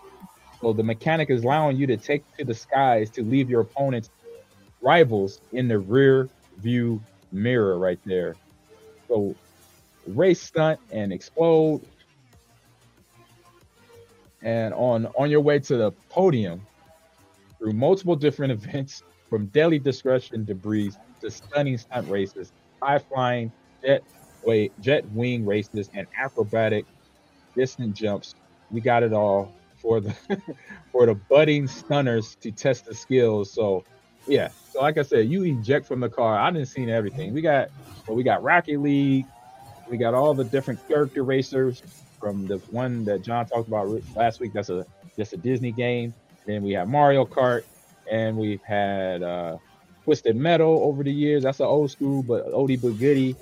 So 0.60 0.72
the 0.72 0.82
mechanic 0.82 1.30
is 1.30 1.44
allowing 1.44 1.76
you 1.76 1.86
to 1.88 1.96
take 1.96 2.24
to 2.38 2.44
the 2.44 2.54
skies 2.54 3.10
to 3.10 3.22
leave 3.22 3.50
your 3.50 3.60
opponent's 3.60 4.10
rivals 4.80 5.40
in 5.52 5.68
the 5.68 5.78
rear 5.78 6.28
view 6.58 7.00
mirror 7.32 7.78
right 7.78 7.98
there. 8.04 8.36
So 9.08 9.34
race 10.06 10.40
stunt 10.40 10.80
and 10.90 11.12
explode. 11.12 11.82
And 14.46 14.74
on 14.74 15.08
on 15.18 15.30
your 15.30 15.42
way 15.42 15.60
to 15.60 15.76
the 15.76 15.92
podium 16.10 16.66
through 17.58 17.74
multiple 17.74 18.16
different 18.16 18.52
events 18.64 19.02
from 19.30 19.48
deadly 19.48 19.80
discretion 19.80 20.46
debris 20.46 20.92
to 21.22 21.30
stunning 21.30 21.78
stunt 21.78 22.08
races, 22.08 22.52
high 22.82 23.00
flying 23.00 23.52
jet 23.84 24.04
way 24.44 24.72
jet 24.80 25.04
wing 25.10 25.44
races 25.46 25.90
and 25.94 26.06
acrobatic 26.22 26.86
distant 27.56 27.94
jumps. 27.94 28.36
We 28.70 28.82
got 28.82 29.02
it 29.02 29.12
all 29.14 29.52
for 29.82 30.00
the 30.00 30.16
for 30.92 31.06
the 31.06 31.16
budding 31.16 31.66
stunners 31.68 32.36
to 32.42 32.52
test 32.52 32.86
the 32.86 32.94
skills. 32.94 33.52
So 33.54 33.84
yeah, 34.26 34.50
so 34.68 34.80
like 34.82 34.98
I 34.98 35.02
said, 35.02 35.28
you 35.28 35.44
eject 35.44 35.86
from 35.88 36.00
the 36.00 36.10
car. 36.10 36.38
I 36.38 36.50
didn't 36.52 36.68
see 36.68 36.90
everything. 36.90 37.34
We 37.34 37.42
got 37.42 37.70
well, 38.06 38.16
we 38.16 38.24
got 38.24 38.44
Rocket 38.44 38.80
League, 38.80 39.28
we 39.88 39.98
got 39.98 40.14
all 40.14 40.34
the 40.34 40.44
different 40.44 40.80
character 40.88 41.24
racers 41.24 41.82
from 42.18 42.46
the 42.46 42.58
one 42.70 43.04
that 43.04 43.22
John 43.22 43.46
talked 43.46 43.68
about 43.68 43.88
last 44.14 44.40
week. 44.40 44.52
That's 44.52 44.70
a 44.70 44.86
just 45.16 45.32
a 45.32 45.36
Disney 45.36 45.72
game. 45.72 46.14
Then 46.46 46.62
we 46.62 46.72
have 46.72 46.88
Mario 46.88 47.24
Kart, 47.24 47.64
and 48.10 48.36
we've 48.36 48.62
had 48.62 49.22
uh, 49.22 49.56
Twisted 50.04 50.36
Metal 50.36 50.80
over 50.82 51.02
the 51.02 51.12
years. 51.12 51.42
That's 51.42 51.60
an 51.60 51.66
old 51.66 51.90
school, 51.90 52.22
but 52.22 52.46
oldie 52.52 52.80
but 52.80 52.98
goodie. 52.98 53.34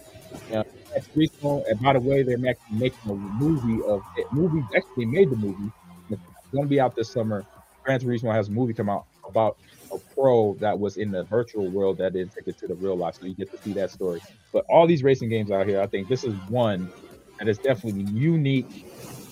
Uh, 0.52 0.64
and 0.94 1.80
by 1.80 1.92
the 1.92 2.00
way, 2.00 2.22
they're 2.22 2.36
actually 2.48 2.78
making 2.78 3.10
a 3.10 3.14
movie 3.14 3.84
of 3.84 4.02
it. 4.16 4.26
Movie 4.32 4.64
actually 4.76 5.06
made 5.06 5.30
the 5.30 5.36
movie. 5.36 5.70
It's 6.10 6.20
going 6.52 6.64
to 6.64 6.68
be 6.68 6.80
out 6.80 6.94
this 6.94 7.10
summer. 7.10 7.44
Gran 7.82 8.00
Turismo 8.00 8.32
has 8.32 8.48
a 8.48 8.52
movie 8.52 8.72
come 8.72 8.88
out 8.88 9.06
about 9.28 9.56
a 9.92 9.98
pro 10.14 10.54
that 10.60 10.78
was 10.78 10.96
in 10.96 11.10
the 11.10 11.24
virtual 11.24 11.68
world 11.68 11.98
that 11.98 12.12
didn't 12.12 12.34
take 12.34 12.48
it 12.48 12.58
to 12.58 12.66
the 12.66 12.74
real 12.74 12.96
life, 12.96 13.16
so 13.20 13.26
you 13.26 13.34
get 13.34 13.50
to 13.50 13.58
see 13.58 13.72
that 13.72 13.90
story. 13.90 14.20
But 14.52 14.64
all 14.68 14.86
these 14.86 15.02
racing 15.02 15.28
games 15.28 15.50
out 15.50 15.66
here, 15.66 15.80
I 15.80 15.86
think 15.86 16.08
this 16.08 16.24
is 16.24 16.34
one 16.48 16.90
that 17.38 17.48
is 17.48 17.58
definitely 17.58 18.06
unique 18.12 18.86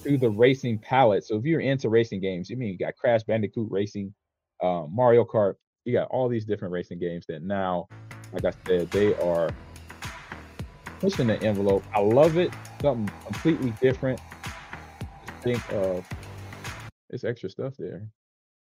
to 0.05 0.19
the 0.19 0.31
racing 0.31 0.79
palette. 0.79 1.25
So 1.25 1.37
if 1.37 1.45
you're 1.45 1.61
into 1.61 1.89
racing 1.89 2.21
games, 2.21 2.51
you 2.51 2.57
I 2.57 2.59
mean 2.59 2.71
you 2.71 2.79
got 2.79 2.97
Crash 2.97 3.23
Bandicoot 3.23 3.71
Racing, 3.71 4.13
uh, 4.63 4.85
Mario 4.91 5.25
Kart, 5.25 5.55
you 5.85 5.93
got 5.93 6.09
all 6.09 6.29
these 6.29 6.45
different 6.45 6.73
racing 6.73 6.99
games 6.99 7.27
that 7.29 7.43
now, 7.43 7.89
like 8.33 8.45
I 8.45 8.53
said, 8.67 8.91
they 8.91 9.15
are 9.17 9.51
pushing 11.01 11.27
the 11.27 11.43
envelope. 11.43 11.85
I 11.95 12.01
love 12.01 12.37
it. 12.39 12.53
Something 12.81 13.13
completely 13.27 13.73
different. 13.81 14.21
Think 15.43 15.61
of 15.73 16.07
it's 17.11 17.25
extra 17.25 17.51
stuff 17.51 17.75
there. 17.79 18.07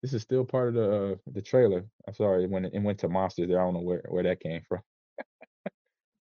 This 0.03 0.12
is 0.12 0.22
still 0.22 0.45
part 0.45 0.68
of 0.68 0.74
the 0.74 1.12
uh, 1.12 1.14
the 1.33 1.43
trailer. 1.43 1.85
I'm 2.07 2.14
sorry 2.14 2.47
when 2.47 2.66
it, 2.66 2.83
went 2.83 2.99
to 3.01 3.09
monsters 3.09 3.49
there. 3.49 3.61
I 3.61 3.64
don't 3.64 3.74
know 3.74 3.81
where, 3.81 4.05
where 4.09 4.22
that 4.22 4.41
came 4.41 4.62
from. 4.68 4.81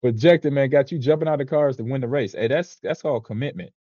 Projected 0.03 0.53
man 0.53 0.71
got 0.71 0.93
you 0.93 0.99
jumping 0.99 1.29
out 1.29 1.41
of 1.41 1.49
cars 1.49 1.77
to 1.79 1.85
win 1.85 2.01
the 2.01 2.09
race. 2.09 2.33
Hey, 2.33 2.49
that's 2.49 2.77
that's 2.83 3.05
all 3.05 3.21
commitment. 3.21 3.73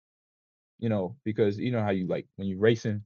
You 0.79 0.89
know, 0.89 1.15
because 1.23 1.57
you 1.57 1.71
know 1.71 1.81
how 1.81 1.91
you 1.91 2.07
like 2.07 2.27
when 2.35 2.47
you're 2.47 2.59
racing 2.59 3.03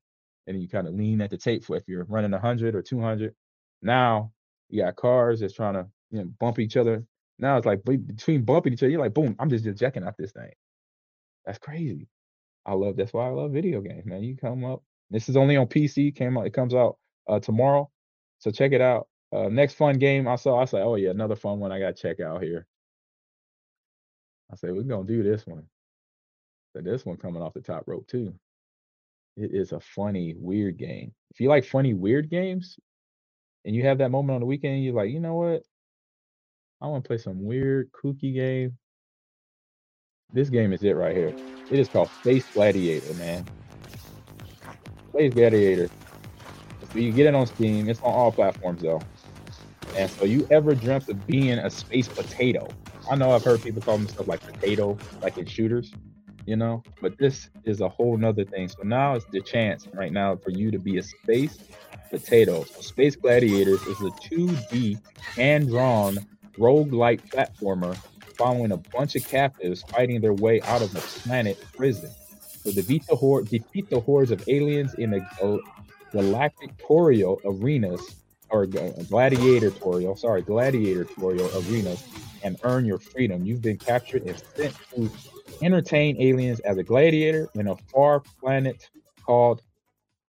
and 0.48 0.62
you 0.62 0.68
kind 0.68 0.88
of 0.88 0.94
lean 0.94 1.22
at 1.22 1.30
the 1.30 1.38
tape 1.38 1.64
for 1.64 1.76
if 1.76 1.88
you're 1.88 2.06
running 2.06 2.32
100 2.32 2.76
or 2.76 2.82
200. 2.82 3.36
Now 3.82 4.32
you 4.70 4.84
got 4.84 4.96
cars 4.96 5.40
that's 5.40 5.54
trying 5.54 5.76
to 5.76 5.88
you 6.12 6.20
know 6.20 6.26
bump 6.40 6.60
each 6.60 6.78
other 6.78 7.04
now 7.40 7.58
it's 7.58 7.66
like 7.66 7.84
between 7.84 8.44
bumping 8.44 8.74
each 8.74 8.84
other, 8.84 8.90
you're 8.90 9.00
like, 9.00 9.14
boom, 9.14 9.36
I'm 9.40 9.50
just 9.50 9.66
ejecting 9.66 10.04
out 10.04 10.18
this 10.18 10.34
thing. 10.34 10.52
That's 11.46 11.58
crazy. 11.58 12.08
I 12.66 12.74
love 12.74 12.98
that's 12.98 13.14
why 13.14 13.28
I 13.28 13.32
love 13.32 13.52
video 13.52 13.82
games, 13.82 14.06
man. 14.06 14.24
You 14.24 14.36
come 14.36 14.66
up. 14.66 14.84
This 15.10 15.30
is 15.30 15.38
only 15.38 15.56
on 15.56 15.68
PC. 15.68 16.14
Came 16.16 16.38
out. 16.38 16.46
It 16.46 16.54
comes 16.54 16.74
out 16.74 16.98
uh, 17.28 17.40
tomorrow, 17.40 17.90
so 18.40 18.52
check 18.52 18.74
it 18.74 18.82
out. 18.82 19.08
Uh, 19.32 19.48
next 19.48 19.76
fun 19.76 19.98
game 19.98 20.28
I 20.28 20.36
saw. 20.36 20.60
I 20.62 20.66
said, 20.66 20.84
oh 20.84 20.96
yeah, 20.96 21.12
another 21.12 21.36
fun 21.36 21.60
one 21.60 21.72
I 21.72 21.80
got 21.80 21.96
to 21.96 22.02
check 22.02 22.20
out 22.20 22.44
here. 22.44 22.68
I 24.52 24.56
said 24.56 24.74
we're 24.74 24.84
gonna 24.84 25.08
do 25.08 25.24
this 25.24 25.46
one. 25.46 25.64
So 26.74 26.82
this 26.82 27.06
one 27.06 27.18
coming 27.18 27.42
off 27.42 27.54
the 27.54 27.62
top 27.62 27.84
rope 27.88 28.08
too. 28.08 28.34
It 29.38 29.52
is 29.54 29.72
a 29.72 29.80
funny, 29.80 30.36
weird 30.38 30.78
game. 30.78 31.14
If 31.32 31.40
you 31.40 31.50
like 31.50 31.66
funny, 31.66 31.94
weird 31.94 32.30
games, 32.30 32.78
and 33.66 33.76
you 33.76 33.84
have 33.84 34.00
that 34.00 34.12
moment 34.12 34.36
on 34.36 34.42
the 34.42 34.46
weekend, 34.46 34.84
you're 34.84 34.94
like, 34.94 35.12
you 35.12 35.20
know 35.20 35.36
what? 35.36 35.64
I 36.82 36.88
want 36.88 37.04
to 37.04 37.08
play 37.08 37.18
some 37.18 37.44
weird, 37.44 37.92
kooky 37.92 38.34
game. 38.34 38.78
This 40.32 40.50
game 40.50 40.74
is 40.74 40.84
it 40.84 40.96
right 40.96 41.16
here. 41.16 41.36
It 41.70 41.80
is 41.80 41.88
called 41.88 42.10
Space 42.22 42.46
Gladiator, 42.54 43.14
man. 43.16 43.46
Space 45.10 45.34
Gladiator. 45.34 45.90
So 46.92 47.00
you 47.00 47.12
get 47.12 47.28
it 47.28 47.36
on 47.36 47.48
Steam. 47.48 47.90
It's 47.90 48.00
on 48.02 48.14
all 48.14 48.32
platforms 48.32 48.82
though. 48.82 49.02
And 49.96 50.10
so 50.10 50.26
you 50.26 50.48
ever 50.52 50.76
dreamt 50.76 51.10
of 51.10 51.26
being 51.28 51.60
a 51.60 51.70
space 51.70 52.08
potato? 52.08 52.68
I 53.10 53.16
know 53.16 53.32
I've 53.32 53.44
heard 53.44 53.64
people 53.64 53.82
call 53.82 53.98
themselves 53.98 54.28
like 54.28 54.42
potato, 54.42 54.96
like 55.24 55.38
in 55.40 55.46
shooters, 55.48 55.92
you 56.46 56.56
know, 56.56 56.84
but 57.02 57.18
this 57.18 57.50
is 57.64 57.82
a 57.82 57.90
whole 57.90 58.16
nother 58.18 58.46
thing. 58.46 58.68
So 58.68 58.84
now 58.84 59.16
it's 59.16 59.26
the 59.26 59.42
chance 59.42 59.88
right 59.94 60.12
now 60.12 60.36
for 60.36 60.52
you 60.52 60.70
to 60.70 60.78
be 60.78 60.98
a 61.00 61.04
space 61.04 61.58
potato. 62.12 62.64
So 62.66 62.82
Space 62.82 63.16
Gladiators 63.16 63.82
is 63.88 64.00
a 64.02 64.12
2D 64.12 65.02
hand 65.18 65.70
drawn 65.70 66.20
rogue-like 66.58 67.28
platformer 67.30 67.96
following 68.38 68.72
a 68.72 68.78
bunch 68.78 69.16
of 69.16 69.28
captives 69.28 69.82
fighting 69.84 70.22
their 70.22 70.34
way 70.34 70.62
out 70.62 70.84
of 70.84 70.96
a 70.96 71.00
planet 71.00 71.58
prison. 71.76 72.12
So 72.64 72.72
defeat 72.72 73.06
the 73.08 73.48
defeat 73.50 73.90
the 73.90 74.00
hordes 74.00 74.30
of 74.30 74.48
aliens 74.48 74.94
in 74.96 75.12
the 75.12 75.26
uh, 75.42 75.58
galactic-torial 76.12 77.42
arenas 77.44 78.16
or 78.52 78.66
gladiatorial, 78.66 80.16
sorry, 80.16 80.42
gladiatorial 80.42 81.50
arenas 81.56 82.04
and 82.44 82.58
earn 82.64 82.86
your 82.86 83.00
freedom. 83.00 83.46
You've 83.46 83.62
been 83.62 83.78
captured 83.78 84.24
and 84.24 84.42
sent 84.56 84.76
to 84.96 85.10
entertain 85.62 86.22
aliens 86.22 86.60
as 86.62 86.78
a 86.78 86.84
gladiator 86.84 87.48
in 87.56 87.68
a 87.68 87.76
far 87.94 88.22
planet 88.40 88.90
called 89.26 89.62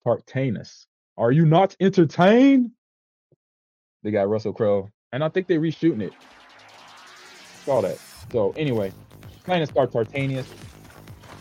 Tartanus. 0.06 0.86
Are 1.16 1.32
you 1.32 1.44
not 1.44 1.76
entertained? 1.80 2.70
They 4.02 4.11
got 4.11 4.28
Russell 4.28 4.52
Crowe 4.52 4.90
and 5.12 5.24
I 5.24 5.28
think 5.28 5.46
they're 5.46 5.61
reshooting 5.61 6.02
it. 6.02 6.12
Saw 7.64 7.80
that. 7.82 7.98
So 8.32 8.52
anyway, 8.56 8.92
plan 9.44 9.66
to 9.66 9.72
Tartanus, 9.72 10.46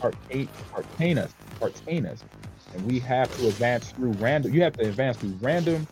Tartanius, 0.02 0.50
Tartanus, 0.72 1.32
Tartanus, 1.60 2.24
and 2.74 2.86
we 2.86 3.00
have 3.00 3.36
to 3.38 3.48
advance 3.48 3.92
through 3.92 4.12
random. 4.14 4.54
You 4.54 4.62
have 4.64 4.74
to 4.78 4.88
advance 4.88 5.18
through 5.18 5.38
random, 5.42 5.88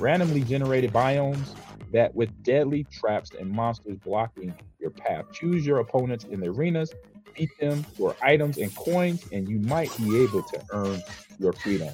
randomly 0.00 0.42
generated 0.42 0.92
biomes 0.92 1.54
that 1.92 2.14
with 2.14 2.30
deadly 2.42 2.84
traps 2.84 3.30
and 3.38 3.50
monsters 3.50 3.96
blocking 4.04 4.54
your 4.78 4.90
path. 4.90 5.24
Choose 5.32 5.66
your 5.66 5.78
opponents 5.78 6.24
in 6.24 6.40
the 6.40 6.48
arenas, 6.48 6.92
beat 7.36 7.50
them 7.60 7.84
for 7.96 8.16
items 8.22 8.58
and 8.58 8.74
coins, 8.76 9.24
and 9.32 9.48
you 9.48 9.58
might 9.60 9.94
be 9.96 10.22
able 10.22 10.42
to 10.42 10.62
earn 10.72 11.02
your 11.38 11.52
freedom. 11.52 11.90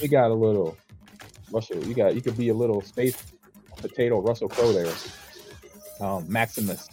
We 0.00 0.08
got 0.08 0.30
a 0.30 0.34
little 0.34 0.76
Russell. 1.50 1.84
You 1.86 1.94
got 1.94 2.14
you 2.14 2.22
could 2.22 2.36
be 2.36 2.48
a 2.48 2.54
little 2.54 2.80
space 2.82 3.16
potato 3.76 4.20
Russell 4.20 4.48
Crowe 4.48 4.72
there. 4.72 4.92
Um, 6.00 6.24
Maximus. 6.28 6.88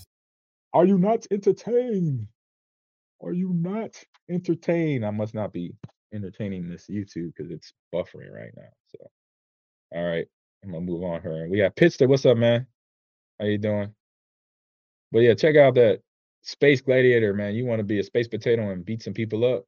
Are 0.74 0.86
you 0.86 0.98
not 0.98 1.26
entertained? 1.32 2.28
Are 3.24 3.34
you 3.34 3.52
not 3.54 3.96
entertained? 4.30 5.06
I 5.06 5.12
must 5.12 5.34
not 5.34 5.52
be 5.52 5.74
entertaining 6.14 6.70
this 6.70 6.88
YouTube 6.90 7.34
because 7.36 7.52
it's 7.52 7.74
buffering 7.94 8.32
right 8.32 8.52
now. 8.56 8.70
So, 8.88 9.10
all 9.96 10.06
right, 10.06 10.28
I'm 10.64 10.72
gonna 10.72 10.86
move 10.86 11.04
on 11.04 11.22
here. 11.22 11.48
We 11.50 11.58
got 11.58 11.76
Pitster. 11.76 12.08
What's 12.08 12.26
up, 12.26 12.38
man? 12.38 12.68
How 13.40 13.46
you 13.46 13.58
doing? 13.58 13.94
But 15.12 15.20
yeah, 15.20 15.34
check 15.34 15.56
out 15.56 15.76
that 15.76 16.02
Space 16.44 16.82
Gladiator, 16.82 17.34
man. 17.34 17.56
You 17.56 17.66
want 17.66 17.80
to 17.80 17.84
be 17.84 18.00
a 18.00 18.04
space 18.04 18.28
potato 18.28 18.70
and 18.70 18.86
beat 18.86 19.02
some 19.02 19.14
people 19.14 19.46
up? 19.46 19.66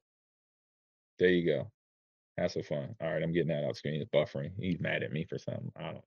There 1.18 1.28
you 1.28 1.46
go. 1.46 1.70
That's 2.36 2.54
some 2.54 2.62
fun. 2.62 2.94
All 3.00 3.12
right, 3.12 3.22
I'm 3.22 3.32
getting 3.32 3.48
that 3.48 3.64
off 3.64 3.76
screen. 3.76 4.00
It's 4.00 4.10
buffering. 4.10 4.50
He's 4.58 4.80
mad 4.80 5.02
at 5.02 5.12
me 5.12 5.24
for 5.24 5.38
something. 5.38 5.72
I 5.76 5.82
don't. 5.84 5.94
Know. 5.94 6.04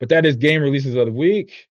But 0.00 0.10
that 0.10 0.26
is 0.26 0.36
game 0.36 0.62
releases 0.62 0.94
of 0.94 1.06
the 1.06 1.12
week. 1.12 1.68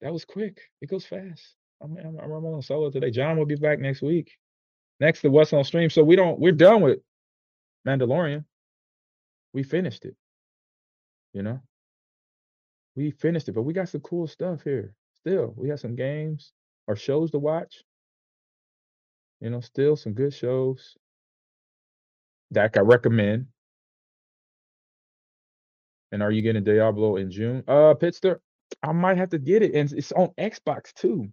That 0.00 0.12
was 0.12 0.24
quick. 0.24 0.60
It 0.80 0.90
goes 0.90 1.06
fast. 1.06 1.54
I'm, 1.82 1.96
I'm, 1.96 2.18
I'm 2.18 2.44
on 2.44 2.62
solo 2.62 2.90
today. 2.90 3.10
John 3.10 3.38
will 3.38 3.46
be 3.46 3.54
back 3.54 3.78
next 3.78 4.02
week. 4.02 4.36
Next 5.00 5.22
to 5.22 5.30
What's 5.30 5.52
on 5.52 5.64
Stream. 5.64 5.90
So 5.90 6.04
we 6.04 6.16
don't. 6.16 6.38
We're 6.38 6.52
done 6.52 6.82
with 6.82 7.00
Mandalorian. 7.86 8.44
We 9.52 9.62
finished 9.62 10.04
it. 10.04 10.14
You 11.32 11.42
know. 11.42 11.60
We 12.94 13.10
finished 13.10 13.48
it, 13.48 13.52
but 13.52 13.62
we 13.62 13.72
got 13.72 13.88
some 13.88 14.02
cool 14.02 14.26
stuff 14.26 14.62
here. 14.62 14.94
Still, 15.20 15.54
we 15.56 15.68
have 15.70 15.80
some 15.80 15.94
games 15.96 16.52
or 16.86 16.96
shows 16.96 17.30
to 17.30 17.38
watch. 17.38 17.82
You 19.40 19.50
know, 19.50 19.60
still 19.60 19.96
some 19.96 20.12
good 20.12 20.34
shows 20.34 20.96
that 22.50 22.76
I 22.76 22.80
recommend. 22.80 23.46
And 26.12 26.22
are 26.22 26.30
you 26.30 26.42
getting 26.42 26.64
Diablo 26.64 27.16
in 27.16 27.30
June? 27.30 27.64
Uh, 27.66 27.94
Pitster, 27.94 28.38
I 28.82 28.92
might 28.92 29.16
have 29.16 29.30
to 29.30 29.38
get 29.38 29.62
it, 29.62 29.74
and 29.74 29.90
it's 29.92 30.12
on 30.12 30.28
Xbox 30.38 30.92
too. 30.92 31.28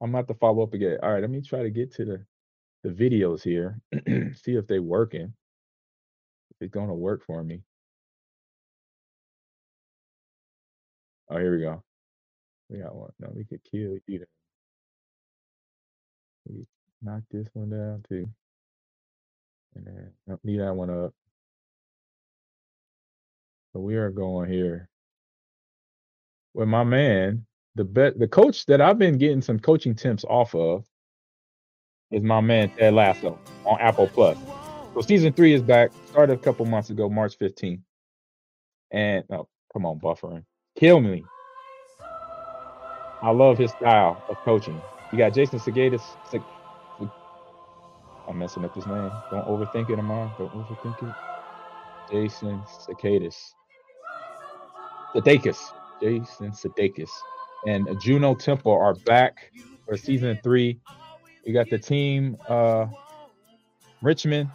I'm 0.00 0.08
gonna 0.10 0.18
have 0.18 0.26
to 0.26 0.34
follow 0.34 0.62
up 0.64 0.74
again. 0.74 0.98
All 1.02 1.12
right, 1.12 1.20
let 1.20 1.30
me 1.30 1.40
try 1.40 1.62
to 1.62 1.70
get 1.70 1.94
to 1.94 2.04
the 2.04 2.26
the 2.82 2.90
videos 2.90 3.42
here, 3.42 3.80
see 4.34 4.56
if 4.56 4.66
they 4.66 4.78
working. 4.78 5.32
If 6.50 6.56
it's 6.60 6.74
gonna 6.74 6.94
work 6.94 7.24
for 7.24 7.42
me. 7.42 7.62
Oh, 11.30 11.38
here 11.38 11.56
we 11.56 11.62
go. 11.62 11.82
We 12.70 12.78
got 12.78 12.94
one. 12.94 13.10
No, 13.20 13.30
we 13.34 13.44
could 13.44 13.60
kill 13.70 13.98
you. 14.06 14.26
We 16.46 16.66
knock 17.02 17.22
this 17.30 17.48
one 17.54 17.70
down 17.70 18.04
too. 18.08 18.28
And 19.76 19.86
then 19.86 20.10
nope, 20.26 20.40
leave 20.44 20.60
that 20.60 20.74
one 20.74 20.90
up. 20.90 21.12
So 23.72 23.80
we 23.80 23.96
are 23.96 24.10
going 24.10 24.50
here 24.50 24.88
with 26.54 26.68
my 26.68 26.84
man, 26.84 27.44
the 27.74 27.84
bet 27.84 28.18
the 28.18 28.28
coach 28.28 28.66
that 28.66 28.80
I've 28.80 28.98
been 28.98 29.18
getting 29.18 29.42
some 29.42 29.58
coaching 29.58 29.94
tips 29.94 30.24
off 30.24 30.54
of 30.54 30.84
is 32.10 32.22
my 32.22 32.40
man 32.40 32.70
Ted 32.70 32.94
Lasso 32.94 33.38
on 33.64 33.80
Apple 33.80 34.06
Plus. 34.08 34.38
So 34.94 35.00
season 35.00 35.32
three 35.32 35.52
is 35.52 35.62
back. 35.62 35.90
Started 36.06 36.34
a 36.34 36.42
couple 36.42 36.64
months 36.66 36.90
ago, 36.90 37.08
March 37.08 37.36
15th. 37.38 37.80
And 38.92 39.24
oh, 39.30 39.48
come 39.72 39.86
on, 39.86 39.98
buffering. 39.98 40.44
Kill 40.84 41.00
me. 41.00 41.24
I 43.22 43.30
love 43.30 43.56
his 43.56 43.70
style 43.70 44.22
of 44.28 44.36
coaching. 44.44 44.78
You 45.12 45.16
got 45.16 45.32
Jason 45.32 45.58
Segedis. 45.58 46.02
I'm 48.28 48.38
messing 48.38 48.66
up 48.66 48.74
his 48.74 48.86
name. 48.86 49.10
Don't 49.30 49.46
overthink 49.46 49.88
it, 49.88 49.98
Amon. 49.98 50.30
Don't 50.38 50.52
overthink 50.52 51.02
it. 51.08 51.14
Jason 52.12 52.62
Sudeikis. 52.86 53.34
Sudeikis. 55.16 55.58
Jason 56.02 56.50
Sudeikis. 56.50 57.08
And 57.66 57.88
Juno 58.02 58.34
Temple 58.34 58.72
are 58.72 58.92
back 59.06 59.52
for 59.88 59.96
season 59.96 60.38
three. 60.44 60.78
You 61.46 61.54
got 61.54 61.70
the 61.70 61.78
team 61.78 62.36
uh 62.46 62.88
Richmond 64.02 64.50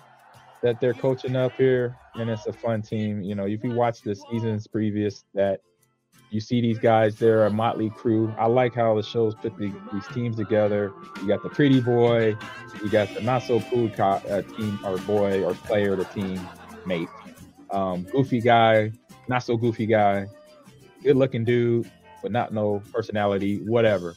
that 0.62 0.80
they're 0.80 0.94
coaching 0.94 1.36
up 1.36 1.54
here, 1.58 1.98
and 2.14 2.30
it's 2.30 2.46
a 2.46 2.54
fun 2.54 2.84
team. 2.84 3.24
You 3.24 3.34
know, 3.34 3.48
if 3.48 3.64
you 3.64 3.72
watch 3.72 4.04
the 4.04 4.14
seasons 4.14 4.68
previous 4.68 5.24
that 5.34 5.62
you 6.30 6.40
see 6.40 6.62
these 6.62 6.80
guys, 6.80 7.16
they're 7.16 7.46
a 7.46 7.52
motley 7.52 7.90
crew. 7.90 8.34
I 8.38 8.46
like 8.46 8.76
how 8.76 8.96
the 8.96 9.04
shows 9.04 9.34
put 9.36 9.58
the, 9.58 9.74
these 9.92 10.08
teams 10.08 10.36
together. 10.36 10.94
You 11.22 11.28
got 11.28 11.42
the 11.42 11.50
pretty 11.50 11.82
boy, 11.82 12.38
you 12.84 12.90
got 12.90 13.14
the 13.14 13.22
not 13.22 13.44
so 13.44 13.60
cool 13.62 13.90
co- 13.90 14.22
uh, 14.30 14.42
team 14.56 14.80
or 14.84 14.98
boy 15.00 15.44
or 15.44 15.54
player, 15.56 15.96
the 15.96 16.06
team 16.06 16.48
mate, 16.86 17.10
um, 17.72 18.06
goofy 18.12 18.42
guy, 18.42 18.92
not 19.28 19.40
so 19.40 19.58
goofy 19.58 19.88
guy, 19.88 20.28
good 21.04 21.16
looking 21.16 21.44
dude, 21.44 21.90
but 22.22 22.32
not 22.32 22.54
no 22.54 22.84
personality, 22.94 23.58
whatever. 23.66 24.16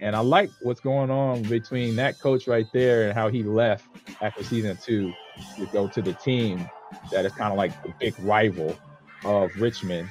And 0.00 0.14
I 0.14 0.20
like 0.20 0.50
what's 0.60 0.80
going 0.80 1.10
on 1.10 1.42
between 1.42 1.96
that 1.96 2.20
coach 2.20 2.46
right 2.46 2.66
there 2.72 3.08
and 3.08 3.12
how 3.12 3.28
he 3.28 3.42
left 3.42 3.84
after 4.22 4.44
season 4.44 4.78
two 4.80 5.12
to 5.56 5.66
go 5.72 5.88
to 5.88 6.00
the 6.00 6.12
team 6.12 6.68
that 7.10 7.24
is 7.24 7.32
kind 7.32 7.50
of 7.50 7.58
like 7.58 7.72
the 7.82 7.92
big 7.98 8.14
rival 8.20 8.76
of 9.24 9.50
Richmond 9.60 10.08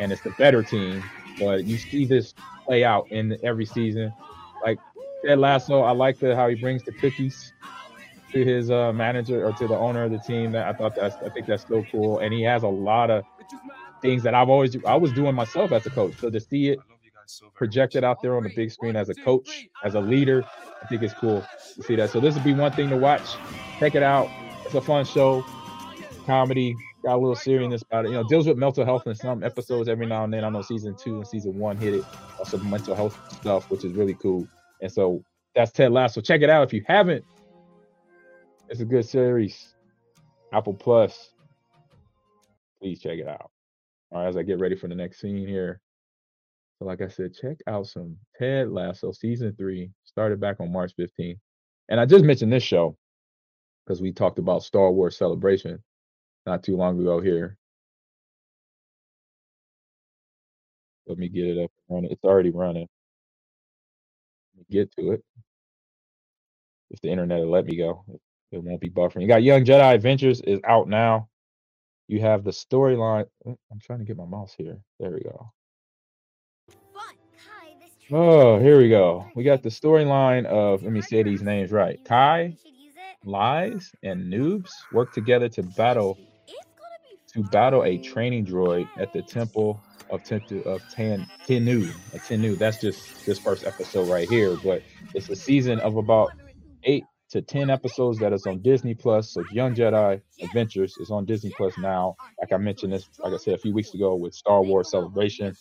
and 0.00 0.12
it's 0.12 0.22
the 0.22 0.30
better 0.38 0.62
team. 0.62 1.02
But 1.38 1.64
you 1.64 1.76
see 1.78 2.06
this 2.06 2.34
play 2.64 2.84
out 2.84 3.10
in 3.10 3.38
every 3.42 3.66
season. 3.66 4.12
Like 4.64 4.78
Ted 5.24 5.38
Lasso, 5.38 5.82
I 5.82 5.92
like 5.92 6.18
the 6.18 6.34
how 6.34 6.48
he 6.48 6.54
brings 6.54 6.82
the 6.82 6.92
cookies 6.92 7.52
to 8.32 8.44
his 8.44 8.70
uh, 8.70 8.92
manager 8.92 9.46
or 9.46 9.52
to 9.52 9.66
the 9.66 9.76
owner 9.76 10.04
of 10.04 10.10
the 10.10 10.18
team. 10.18 10.52
That 10.52 10.66
I 10.66 10.72
thought 10.72 10.94
that's 10.94 11.16
I 11.16 11.28
think 11.30 11.46
that's 11.46 11.66
so 11.66 11.84
cool, 11.90 12.18
and 12.18 12.32
he 12.32 12.42
has 12.42 12.62
a 12.62 12.68
lot 12.68 13.10
of 13.10 13.24
things 14.02 14.22
that 14.22 14.34
I've 14.34 14.48
always 14.48 14.76
I 14.84 14.94
was 14.96 15.12
doing 15.12 15.34
myself 15.34 15.72
as 15.72 15.86
a 15.86 15.90
coach. 15.90 16.14
So 16.18 16.30
to 16.30 16.40
see 16.40 16.68
it 16.70 16.78
projected 17.54 18.04
out 18.04 18.22
there 18.22 18.36
on 18.36 18.44
the 18.44 18.52
big 18.54 18.70
screen 18.70 18.96
as 18.96 19.08
a 19.08 19.14
coach, 19.14 19.68
as 19.84 19.94
a 19.94 20.00
leader, 20.00 20.44
I 20.82 20.86
think 20.86 21.02
it's 21.02 21.14
cool 21.14 21.44
to 21.74 21.82
see 21.82 21.96
that. 21.96 22.10
So 22.10 22.20
this 22.20 22.34
would 22.34 22.44
be 22.44 22.54
one 22.54 22.72
thing 22.72 22.88
to 22.90 22.96
watch. 22.96 23.36
Check 23.78 23.94
it 23.94 24.02
out. 24.02 24.30
It's 24.64 24.74
a 24.74 24.80
fun 24.80 25.04
show, 25.04 25.44
comedy, 26.24 26.74
got 27.06 27.14
a 27.14 27.18
little 27.18 27.36
seriousness 27.36 27.82
about 27.82 28.04
it. 28.04 28.08
You 28.08 28.14
know, 28.14 28.24
deals 28.24 28.48
with 28.48 28.56
mental 28.56 28.84
health 28.84 29.06
in 29.06 29.14
some 29.14 29.44
episodes 29.44 29.88
every 29.88 30.06
now 30.06 30.24
and 30.24 30.32
then. 30.34 30.42
I 30.42 30.48
know 30.48 30.60
season 30.60 30.96
two 30.96 31.18
and 31.18 31.26
season 31.26 31.56
one 31.56 31.76
hit 31.76 31.94
it 31.94 32.04
on 32.40 32.44
some 32.44 32.68
mental 32.68 32.96
health 32.96 33.16
stuff, 33.32 33.70
which 33.70 33.84
is 33.84 33.92
really 33.92 34.14
cool. 34.14 34.48
And 34.82 34.90
so 34.90 35.22
that's 35.54 35.70
Ted 35.70 35.92
Lasso. 35.92 36.20
Check 36.20 36.42
it 36.42 36.50
out 36.50 36.64
if 36.64 36.72
you 36.72 36.82
haven't. 36.84 37.24
It's 38.68 38.80
a 38.80 38.84
good 38.84 39.06
series. 39.06 39.76
Apple 40.52 40.74
Plus. 40.74 41.30
Please 42.80 43.00
check 43.00 43.18
it 43.20 43.28
out. 43.28 43.52
All 44.10 44.22
right, 44.22 44.28
as 44.28 44.36
I 44.36 44.42
get 44.42 44.58
ready 44.58 44.74
for 44.74 44.88
the 44.88 44.96
next 44.96 45.20
scene 45.20 45.46
here. 45.46 45.80
So, 46.80 46.86
like 46.86 47.00
I 47.02 47.08
said, 47.08 47.34
check 47.34 47.58
out 47.68 47.86
some 47.86 48.16
Ted 48.36 48.70
Lasso 48.70 49.12
season 49.12 49.54
three. 49.56 49.92
Started 50.04 50.40
back 50.40 50.56
on 50.58 50.72
March 50.72 50.92
15th. 50.98 51.38
And 51.88 52.00
I 52.00 52.04
just 52.04 52.24
mentioned 52.24 52.52
this 52.52 52.64
show 52.64 52.96
because 53.86 54.02
we 54.02 54.10
talked 54.10 54.40
about 54.40 54.64
Star 54.64 54.90
Wars 54.90 55.16
Celebration 55.16 55.80
not 56.46 56.62
too 56.62 56.76
long 56.76 57.00
ago 57.00 57.20
here. 57.20 57.56
Let 61.06 61.18
me 61.18 61.28
get 61.28 61.46
it 61.46 61.58
up 61.58 61.70
and 61.88 61.96
running. 61.96 62.10
It's 62.10 62.24
already 62.24 62.50
running. 62.50 62.88
Let 64.56 64.58
me 64.58 64.64
Get 64.70 64.92
to 64.96 65.12
it. 65.12 65.24
If 66.90 67.00
the 67.00 67.10
internet 67.10 67.40
will 67.40 67.50
let 67.50 67.66
me 67.66 67.76
go, 67.76 68.04
it 68.52 68.62
won't 68.62 68.80
be 68.80 68.90
buffering. 68.90 69.22
You 69.22 69.28
got 69.28 69.42
Young 69.42 69.64
Jedi 69.64 69.94
Adventures 69.94 70.40
is 70.40 70.60
out 70.64 70.88
now. 70.88 71.28
You 72.08 72.20
have 72.20 72.44
the 72.44 72.52
storyline. 72.52 73.26
Oh, 73.44 73.58
I'm 73.72 73.80
trying 73.80 73.98
to 73.98 74.04
get 74.04 74.16
my 74.16 74.24
mouse 74.24 74.54
here. 74.56 74.78
There 75.00 75.10
we 75.10 75.20
go. 75.20 75.52
Oh, 78.12 78.60
here 78.60 78.78
we 78.78 78.88
go. 78.88 79.26
We 79.34 79.42
got 79.42 79.64
the 79.64 79.68
storyline 79.68 80.46
of, 80.46 80.84
let 80.84 80.92
me 80.92 81.02
say 81.02 81.24
these 81.24 81.42
names 81.42 81.72
right. 81.72 81.98
Kai, 82.04 82.56
Lys, 83.24 83.90
and 84.04 84.30
Nubs 84.30 84.72
work 84.92 85.12
together 85.12 85.48
to 85.48 85.64
battle 85.64 86.16
to 87.36 87.42
battle 87.50 87.84
a 87.84 87.98
training 87.98 88.46
droid 88.46 88.88
at 88.98 89.12
the 89.12 89.20
temple 89.20 89.80
of 90.10 90.22
Tentu 90.22 90.64
of 90.64 90.82
Tan 90.90 91.26
Tenoo. 91.46 91.92
A 92.14 92.18
Tenoo. 92.18 92.56
That's 92.56 92.80
just 92.80 93.26
this 93.26 93.38
first 93.38 93.66
episode 93.66 94.08
right 94.08 94.28
here. 94.28 94.56
But 94.64 94.82
it's 95.14 95.28
a 95.28 95.36
season 95.36 95.78
of 95.80 95.96
about 95.96 96.30
eight 96.84 97.04
to 97.30 97.42
ten 97.42 97.68
episodes 97.68 98.18
that 98.20 98.32
is 98.32 98.46
on 98.46 98.62
Disney 98.62 98.94
Plus. 98.94 99.32
So 99.32 99.44
Young 99.52 99.74
Jedi 99.74 100.20
Adventures 100.42 100.96
is 100.98 101.10
on 101.10 101.26
Disney 101.26 101.52
Plus 101.56 101.76
now. 101.76 102.16
Like 102.40 102.52
I 102.52 102.56
mentioned 102.56 102.94
this, 102.94 103.08
like 103.18 103.34
I 103.34 103.36
said 103.36 103.54
a 103.54 103.58
few 103.58 103.74
weeks 103.74 103.92
ago 103.92 104.14
with 104.14 104.32
Star 104.32 104.62
Wars 104.62 104.90
Celebration, 104.90 105.54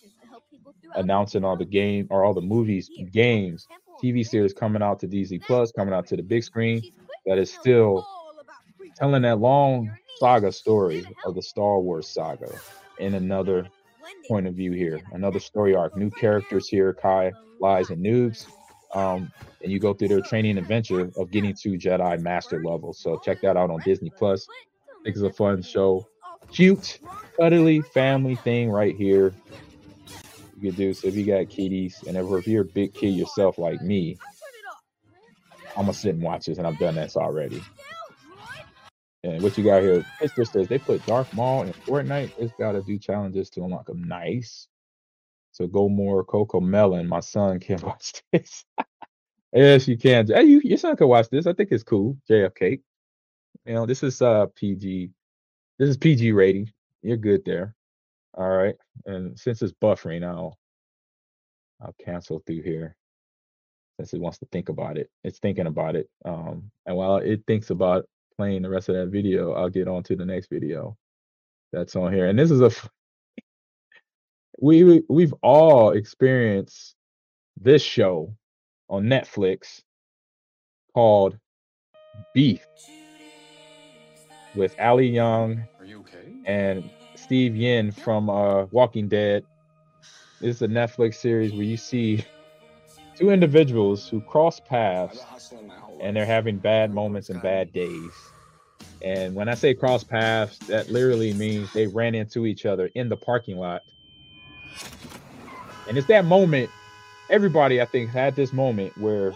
announcing 0.96 1.44
all 1.44 1.58
the 1.58 1.66
game 1.66 2.08
or 2.10 2.24
all 2.24 2.34
the 2.34 2.42
movies, 2.42 2.90
games, 3.12 3.68
TV 4.02 4.26
series 4.26 4.54
coming 4.54 4.82
out 4.82 5.00
to 5.02 5.08
Disney 5.08 5.40
Plus, 5.40 5.74
coming 5.74 5.94
out 5.94 6.08
to 6.08 6.16
the 6.16 6.24
big 6.24 6.44
screen. 6.44 6.82
That 7.26 7.38
is 7.38 7.52
still 7.52 8.08
telling 8.96 9.24
that 9.24 9.40
long 9.40 9.92
saga 10.20 10.52
story 10.52 11.06
of 11.26 11.36
the 11.36 11.42
Star 11.42 11.80
Wars 11.80 12.08
saga 12.08 12.54
in 13.00 13.14
another 13.16 13.68
point 14.28 14.48
of 14.48 14.56
view 14.56 14.72
here. 14.72 15.02
Another 15.12 15.40
story 15.40 15.76
arc, 15.76 15.96
new 15.98 16.10
characters 16.10 16.68
here, 16.68 16.94
Kai, 16.94 17.32
Lys, 17.60 17.90
and 17.90 18.02
Nubs. 18.02 18.48
Um, 18.94 19.32
and 19.62 19.72
you 19.72 19.80
go 19.80 19.94
through 19.94 20.08
their 20.08 20.22
training 20.22 20.58
adventure 20.58 21.12
of 21.18 21.32
getting 21.32 21.54
to 21.54 21.78
Jedi 21.78 22.20
Master 22.22 22.64
level. 22.64 22.94
So 22.94 23.18
check 23.18 23.42
that 23.42 23.58
out 23.58 23.70
on 23.70 23.82
Disney 23.84 24.12
Plus. 24.16 24.48
I 24.50 25.04
think 25.04 25.16
it's 25.16 25.22
a 25.22 25.34
fun 25.34 25.62
show. 25.62 26.08
Cute, 26.52 27.00
cuddly 27.38 27.82
family 27.82 28.36
thing 28.36 28.70
right 28.70 28.96
here. 28.96 29.34
You 30.58 30.70
could 30.70 30.78
do 30.78 30.94
so 30.94 31.08
if 31.08 31.16
you 31.16 31.26
got 31.26 31.50
kiddies, 31.50 32.04
and 32.08 32.16
if 32.16 32.48
you're 32.48 32.62
a 32.62 32.66
big 32.66 32.94
kid 32.94 33.10
yourself 33.10 33.58
like 33.58 33.82
me, 33.82 34.18
I'm 35.76 35.84
gonna 35.84 35.94
sit 35.94 36.16
and 36.16 36.24
watch 36.24 36.46
this, 36.46 36.58
and 36.58 36.66
I've 36.66 36.80
done 36.80 36.96
this 36.96 37.18
already. 37.18 37.62
And 39.26 39.42
what 39.42 39.58
you 39.58 39.64
got 39.64 39.82
here, 39.82 40.06
Mister 40.22 40.46
says 40.46 40.68
they 40.68 40.78
put 40.78 41.04
Darth 41.08 41.34
Maul 41.34 41.64
in 41.64 41.74
Fortnite. 41.74 42.32
It's 42.38 42.54
got 42.60 42.74
to 42.74 42.84
do 42.84 43.00
challenges 43.00 43.50
to 43.52 43.64
unlock 43.64 43.88
them. 43.88 44.04
Nice. 44.04 44.68
So 45.52 45.66
go 45.66 45.90
more 45.90 46.24
Cocomelon. 46.24 47.08
My 47.08 47.22
son 47.22 47.60
can 47.60 47.80
watch 47.84 48.22
this. 48.32 48.66
yes, 49.52 49.88
you 49.88 49.98
can. 49.98 50.28
Hey, 50.28 50.44
you, 50.44 50.62
your 50.64 50.78
son 50.78 50.96
can 50.96 51.08
watch 51.08 51.30
this. 51.30 51.48
I 51.48 51.54
think 51.54 51.70
it's 51.72 51.84
cool. 51.84 52.18
JFK. 52.30 52.82
You 53.66 53.74
know, 53.74 53.88
this 53.88 54.04
is 54.04 54.22
uh 54.22 54.46
PG. 54.56 55.10
This 55.80 55.90
is 55.90 55.98
PG 55.98 56.32
rating. 56.34 56.72
You're 57.02 57.18
good 57.18 57.44
there. 57.46 57.74
All 58.36 58.50
right. 58.50 58.76
And 59.08 59.40
since 59.40 59.64
it's 59.64 59.74
buffering, 59.82 60.24
I'll 60.24 60.60
I'll 61.82 61.96
cancel 62.04 62.44
through 62.46 62.62
here 62.62 62.96
since 63.98 64.14
it 64.14 64.20
wants 64.22 64.38
to 64.40 64.46
think 64.52 64.70
about 64.70 65.00
it. 65.00 65.10
It's 65.24 65.40
thinking 65.40 65.66
about 65.68 65.96
it. 65.96 66.10
Um, 66.26 66.70
and 66.86 66.96
while 66.96 67.18
it 67.18 67.42
thinks 67.48 67.72
about 67.72 68.06
playing 68.38 68.62
the 68.62 68.70
rest 68.70 68.90
of 68.90 68.96
that 68.96 69.08
video, 69.08 69.54
I'll 69.54 69.70
get 69.70 69.88
on 69.88 70.04
to 70.04 70.16
the 70.16 70.26
next 70.26 70.50
video 70.50 70.98
that's 71.72 71.96
on 71.96 72.14
here. 72.14 72.28
And 72.28 72.38
this 72.38 72.52
is 72.52 72.62
a 72.62 72.72
we 74.62 75.04
we've 75.10 75.34
all 75.42 75.92
experienced 75.92 76.96
this 77.60 77.82
show 77.82 78.34
on 78.90 79.04
Netflix 79.06 79.82
called 80.94 81.38
Beef 82.34 82.66
with 84.56 84.76
Ali 84.80 85.20
Wong 85.20 85.64
okay? 85.82 86.34
and 86.46 86.90
Steve 87.16 87.54
Yeun 87.54 87.94
from 87.94 88.30
uh, 88.30 88.66
Walking 88.66 89.08
Dead. 89.08 89.44
This 90.40 90.58
is 90.58 90.62
a 90.62 90.68
Netflix 90.68 91.16
series 91.16 91.52
where 91.54 91.64
you 91.64 91.78
see 91.78 92.24
two 93.18 93.30
individuals 93.30 94.08
who 94.08 94.22
cross 94.22 94.60
paths 94.60 95.24
and 96.02 96.16
they're 96.16 96.26
having 96.26 96.58
bad 96.58 96.94
moments 96.94 97.30
and 97.30 97.42
bad 97.42 97.72
days. 97.74 98.12
And 99.02 99.36
when 99.36 99.50
I 99.50 99.56
say 99.56 99.74
cross 99.74 100.04
paths, 100.04 100.58
that 100.68 100.90
literally 100.90 101.34
means 101.34 101.72
they 101.74 101.88
ran 101.88 102.16
into 102.16 102.46
each 102.46 102.66
other 102.66 102.90
in 102.96 103.10
the 103.10 103.18
parking 103.18 103.58
lot. 103.58 103.82
And 105.88 105.98
it's 105.98 106.08
that 106.08 106.26
moment, 106.26 106.70
everybody 107.30 107.82
I 107.82 107.86
think 107.86 108.10
had 108.10 108.36
this 108.36 108.52
moment 108.52 108.98
where 108.98 109.34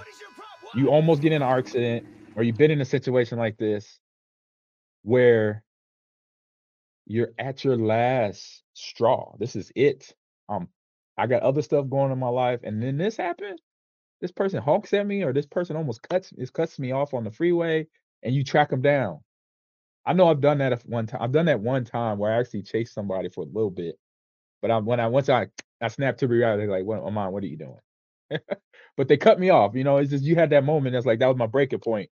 you 0.75 0.89
almost 0.89 1.21
get 1.21 1.32
in 1.32 1.41
an 1.41 1.47
accident 1.47 2.05
or 2.36 2.43
you've 2.43 2.57
been 2.57 2.71
in 2.71 2.82
a 2.82 2.86
situation 2.86 3.38
like 3.38 3.57
this 3.57 3.99
where 5.03 5.63
you're 7.05 7.32
at 7.38 7.63
your 7.63 7.77
last 7.77 8.63
straw. 8.73 9.36
This 9.39 9.55
is 9.55 9.71
it. 9.75 10.13
Um, 10.47 10.67
I 11.17 11.27
got 11.27 11.43
other 11.43 11.61
stuff 11.61 11.89
going 11.89 12.11
in 12.11 12.19
my 12.19 12.30
life, 12.30 12.61
and 12.63 12.82
then 12.82 12.97
this 12.97 13.17
happened. 13.17 13.59
This 14.22 14.32
person 14.32 14.61
honks 14.61 14.93
at 14.93 15.07
me, 15.07 15.24
or 15.24 15.34
this 15.34 15.45
person 15.45 15.76
almost 15.76 16.03
cuts 16.03 16.32
is 16.34 16.51
cuts 16.51 16.80
me 16.80 16.91
off 16.91 17.13
on 17.13 17.24
the 17.24 17.32
freeway, 17.32 17.88
and 18.24 18.36
you 18.36 18.43
track 18.43 18.70
them 18.70 18.82
down. 18.82 19.20
I 20.05 20.13
know 20.13 20.30
I've 20.30 20.41
done 20.41 20.59
that 20.59 20.82
one 20.88 21.07
time. 21.07 21.22
I've 21.22 21.32
done 21.32 21.45
that 21.47 21.61
one 21.61 21.86
time 21.86 22.17
where 22.20 22.32
I 22.34 22.39
actually 22.39 22.63
chased 22.63 22.93
somebody 22.93 23.30
for 23.30 23.43
a 23.43 23.47
little 23.47 23.72
bit, 23.72 23.97
but 24.61 24.72
I 24.72 24.80
when 24.80 24.99
I 24.99 25.07
once 25.07 25.30
I 25.30 25.47
I 25.82 25.89
snapped 25.89 26.20
to 26.22 26.28
reality, 26.28 26.67
like, 26.67 26.86
"What, 26.86 27.01
Amon, 27.01 27.32
what 27.34 27.43
are 27.43 27.47
you 27.47 27.57
doing?" 27.57 27.80
but 28.97 29.07
they 29.07 29.17
cut 29.17 29.39
me 29.39 29.49
off. 29.49 29.76
You 29.76 29.84
know, 29.86 29.97
it's 29.97 30.11
just 30.11 30.26
you 30.26 30.36
had 30.36 30.51
that 30.51 30.65
moment. 30.65 30.93
That's 30.93 31.05
like 31.05 31.20
that 31.20 31.28
was 31.28 31.38
my 31.38 31.47
breaking 31.47 31.80
point. 31.80 32.09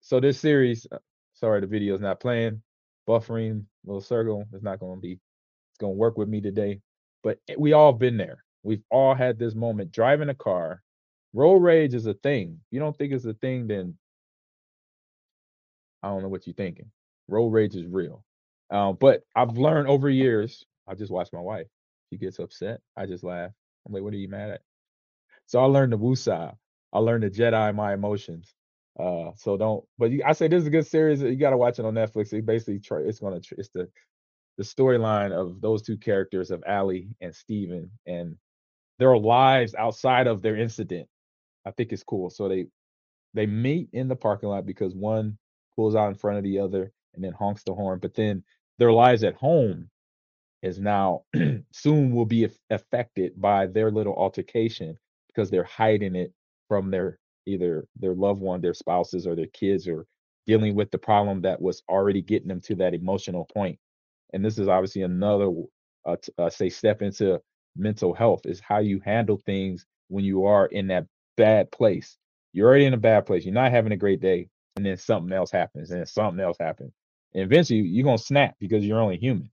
So 0.00 0.20
this 0.20 0.38
series, 0.40 0.86
uh, 0.92 0.98
sorry, 1.34 1.60
the 1.60 1.66
video's 1.66 2.00
not 2.00 2.20
playing. 2.20 2.62
Buffering, 3.08 3.64
little 3.84 4.00
circle. 4.00 4.44
It's 4.52 4.62
not 4.64 4.80
going 4.80 4.96
to 4.98 5.00
be. 5.00 5.12
It's 5.14 5.78
going 5.80 5.94
to 5.94 5.98
work 5.98 6.18
with 6.18 6.28
me 6.28 6.40
today. 6.40 6.80
But 7.22 7.38
we 7.58 7.72
all 7.72 7.92
been 7.92 8.16
there. 8.16 8.44
We've 8.62 8.82
all 8.90 9.14
had 9.14 9.38
this 9.38 9.54
moment 9.54 9.92
driving 9.92 10.28
a 10.28 10.34
car. 10.34 10.82
Road 11.32 11.58
rage 11.58 11.94
is 11.94 12.06
a 12.06 12.14
thing. 12.14 12.58
If 12.60 12.72
you 12.72 12.80
don't 12.80 12.96
think 12.96 13.12
it's 13.12 13.24
a 13.24 13.34
thing, 13.34 13.66
then 13.66 13.96
I 16.02 16.08
don't 16.08 16.22
know 16.22 16.28
what 16.28 16.46
you're 16.46 16.54
thinking. 16.54 16.90
Road 17.28 17.48
rage 17.48 17.76
is 17.76 17.86
real. 17.86 18.24
Um, 18.70 18.96
but 18.98 19.22
I've 19.34 19.56
learned 19.58 19.88
over 19.88 20.08
years. 20.08 20.64
I 20.88 20.94
just 20.94 21.12
watch 21.12 21.28
my 21.32 21.40
wife. 21.40 21.66
She 22.10 22.18
gets 22.18 22.38
upset. 22.38 22.80
I 22.96 23.06
just 23.06 23.24
laugh. 23.24 23.50
I'm 23.86 23.92
like, 23.92 24.02
what 24.02 24.14
are 24.14 24.18
you 24.18 24.28
mad 24.28 24.50
at? 24.50 24.60
So 25.46 25.60
I 25.60 25.64
learned 25.64 25.92
the 25.92 25.98
Wusa. 25.98 26.56
I 26.92 26.98
learned 26.98 27.24
the 27.24 27.30
Jedi 27.30 27.74
my 27.74 27.94
emotions. 27.94 28.54
Uh, 28.98 29.32
so 29.36 29.56
don't. 29.56 29.84
But 29.98 30.10
you, 30.10 30.22
I 30.24 30.32
say 30.32 30.48
this 30.48 30.62
is 30.62 30.66
a 30.66 30.70
good 30.70 30.86
series. 30.86 31.20
You 31.20 31.36
got 31.36 31.50
to 31.50 31.56
watch 31.56 31.78
it 31.78 31.84
on 31.84 31.94
Netflix. 31.94 32.32
It 32.32 32.46
basically 32.46 32.80
it's 33.06 33.20
gonna 33.20 33.40
it's 33.58 33.68
the 33.74 33.88
the 34.56 34.64
storyline 34.64 35.32
of 35.32 35.60
those 35.60 35.82
two 35.82 35.98
characters 35.98 36.50
of 36.50 36.64
Ali 36.66 37.08
and 37.20 37.34
Steven 37.34 37.90
and 38.06 38.36
their 38.98 39.16
lives 39.16 39.74
outside 39.74 40.26
of 40.26 40.40
their 40.40 40.56
incident. 40.56 41.08
I 41.66 41.72
think 41.72 41.92
it's 41.92 42.04
cool. 42.04 42.30
So 42.30 42.48
they 42.48 42.66
they 43.34 43.46
meet 43.46 43.88
in 43.92 44.08
the 44.08 44.16
parking 44.16 44.48
lot 44.48 44.66
because 44.66 44.94
one 44.94 45.38
pulls 45.76 45.94
out 45.96 46.08
in 46.08 46.14
front 46.14 46.38
of 46.38 46.44
the 46.44 46.58
other 46.58 46.92
and 47.14 47.24
then 47.24 47.32
honks 47.32 47.62
the 47.64 47.74
horn. 47.74 47.98
But 48.00 48.14
then 48.14 48.44
their 48.78 48.92
lives 48.92 49.24
at 49.24 49.34
home 49.36 49.90
is 50.62 50.80
now 50.80 51.22
soon 51.72 52.12
will 52.12 52.26
be 52.26 52.48
affected 52.70 53.40
by 53.40 53.66
their 53.66 53.90
little 53.90 54.14
altercation 54.14 54.98
because 55.28 55.50
they're 55.50 55.64
hiding 55.64 56.16
it 56.16 56.32
from 56.68 56.90
their 56.90 57.18
either 57.46 57.86
their 57.96 58.14
loved 58.14 58.40
one, 58.40 58.60
their 58.60 58.74
spouses, 58.74 59.26
or 59.26 59.36
their 59.36 59.46
kids, 59.48 59.86
or 59.86 60.06
dealing 60.46 60.74
with 60.74 60.90
the 60.90 60.98
problem 60.98 61.40
that 61.42 61.60
was 61.60 61.82
already 61.88 62.22
getting 62.22 62.48
them 62.48 62.60
to 62.60 62.74
that 62.76 62.94
emotional 62.94 63.44
point. 63.54 63.78
And 64.32 64.44
this 64.44 64.58
is 64.58 64.68
obviously 64.68 65.02
another, 65.02 65.50
uh, 66.04 66.16
t- 66.20 66.32
uh, 66.38 66.50
say, 66.50 66.68
step 66.68 67.02
into 67.02 67.40
mental 67.76 68.14
health 68.14 68.46
is 68.46 68.60
how 68.60 68.78
you 68.78 69.00
handle 69.00 69.38
things 69.46 69.86
when 70.08 70.24
you 70.24 70.44
are 70.46 70.66
in 70.66 70.88
that 70.88 71.06
bad 71.36 71.70
place. 71.70 72.16
You're 72.52 72.68
already 72.68 72.86
in 72.86 72.94
a 72.94 72.98
bad 72.98 73.26
place. 73.26 73.44
You're 73.44 73.54
not 73.54 73.72
having 73.72 73.92
a 73.92 73.96
great 73.96 74.20
day, 74.20 74.48
and 74.76 74.84
then 74.84 74.96
something 74.96 75.32
else 75.32 75.50
happens, 75.50 75.90
and 75.90 76.00
then 76.00 76.06
something 76.06 76.42
else 76.42 76.56
happens. 76.58 76.92
And 77.34 77.42
eventually, 77.44 77.80
you're 77.80 78.04
gonna 78.04 78.18
snap 78.18 78.54
because 78.58 78.84
you're 78.84 79.00
only 79.00 79.18
human. 79.18 79.50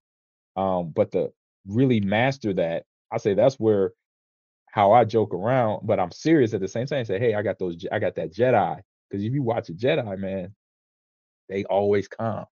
Um, 0.56 0.92
but 0.96 1.12
to 1.14 1.34
really 1.68 2.00
master 2.00 2.54
that, 2.54 2.86
I 3.12 3.18
say 3.18 3.34
that's 3.34 3.60
where 3.60 3.92
how 4.74 4.92
I 4.92 5.06
joke 5.06 5.34
around, 5.34 5.86
but 5.86 6.00
I'm 6.00 6.12
serious 6.12 6.54
at 6.54 6.62
the 6.62 6.68
same 6.68 6.88
time. 6.88 7.06
Say, 7.06 7.20
hey, 7.20 7.36
I 7.36 7.44
got 7.44 7.60
those, 7.60 7.78
I 7.92 8.00
got 8.00 8.16
that 8.16 8.34
Jedi. 8.34 8.80
Because 9.10 9.24
if 9.24 9.32
you 9.32 9.44
watch 9.44 9.70
a 9.70 9.74
Jedi, 9.74 10.18
man, 10.18 10.56
they 11.48 11.64
always 11.66 12.08
calm 12.08 12.46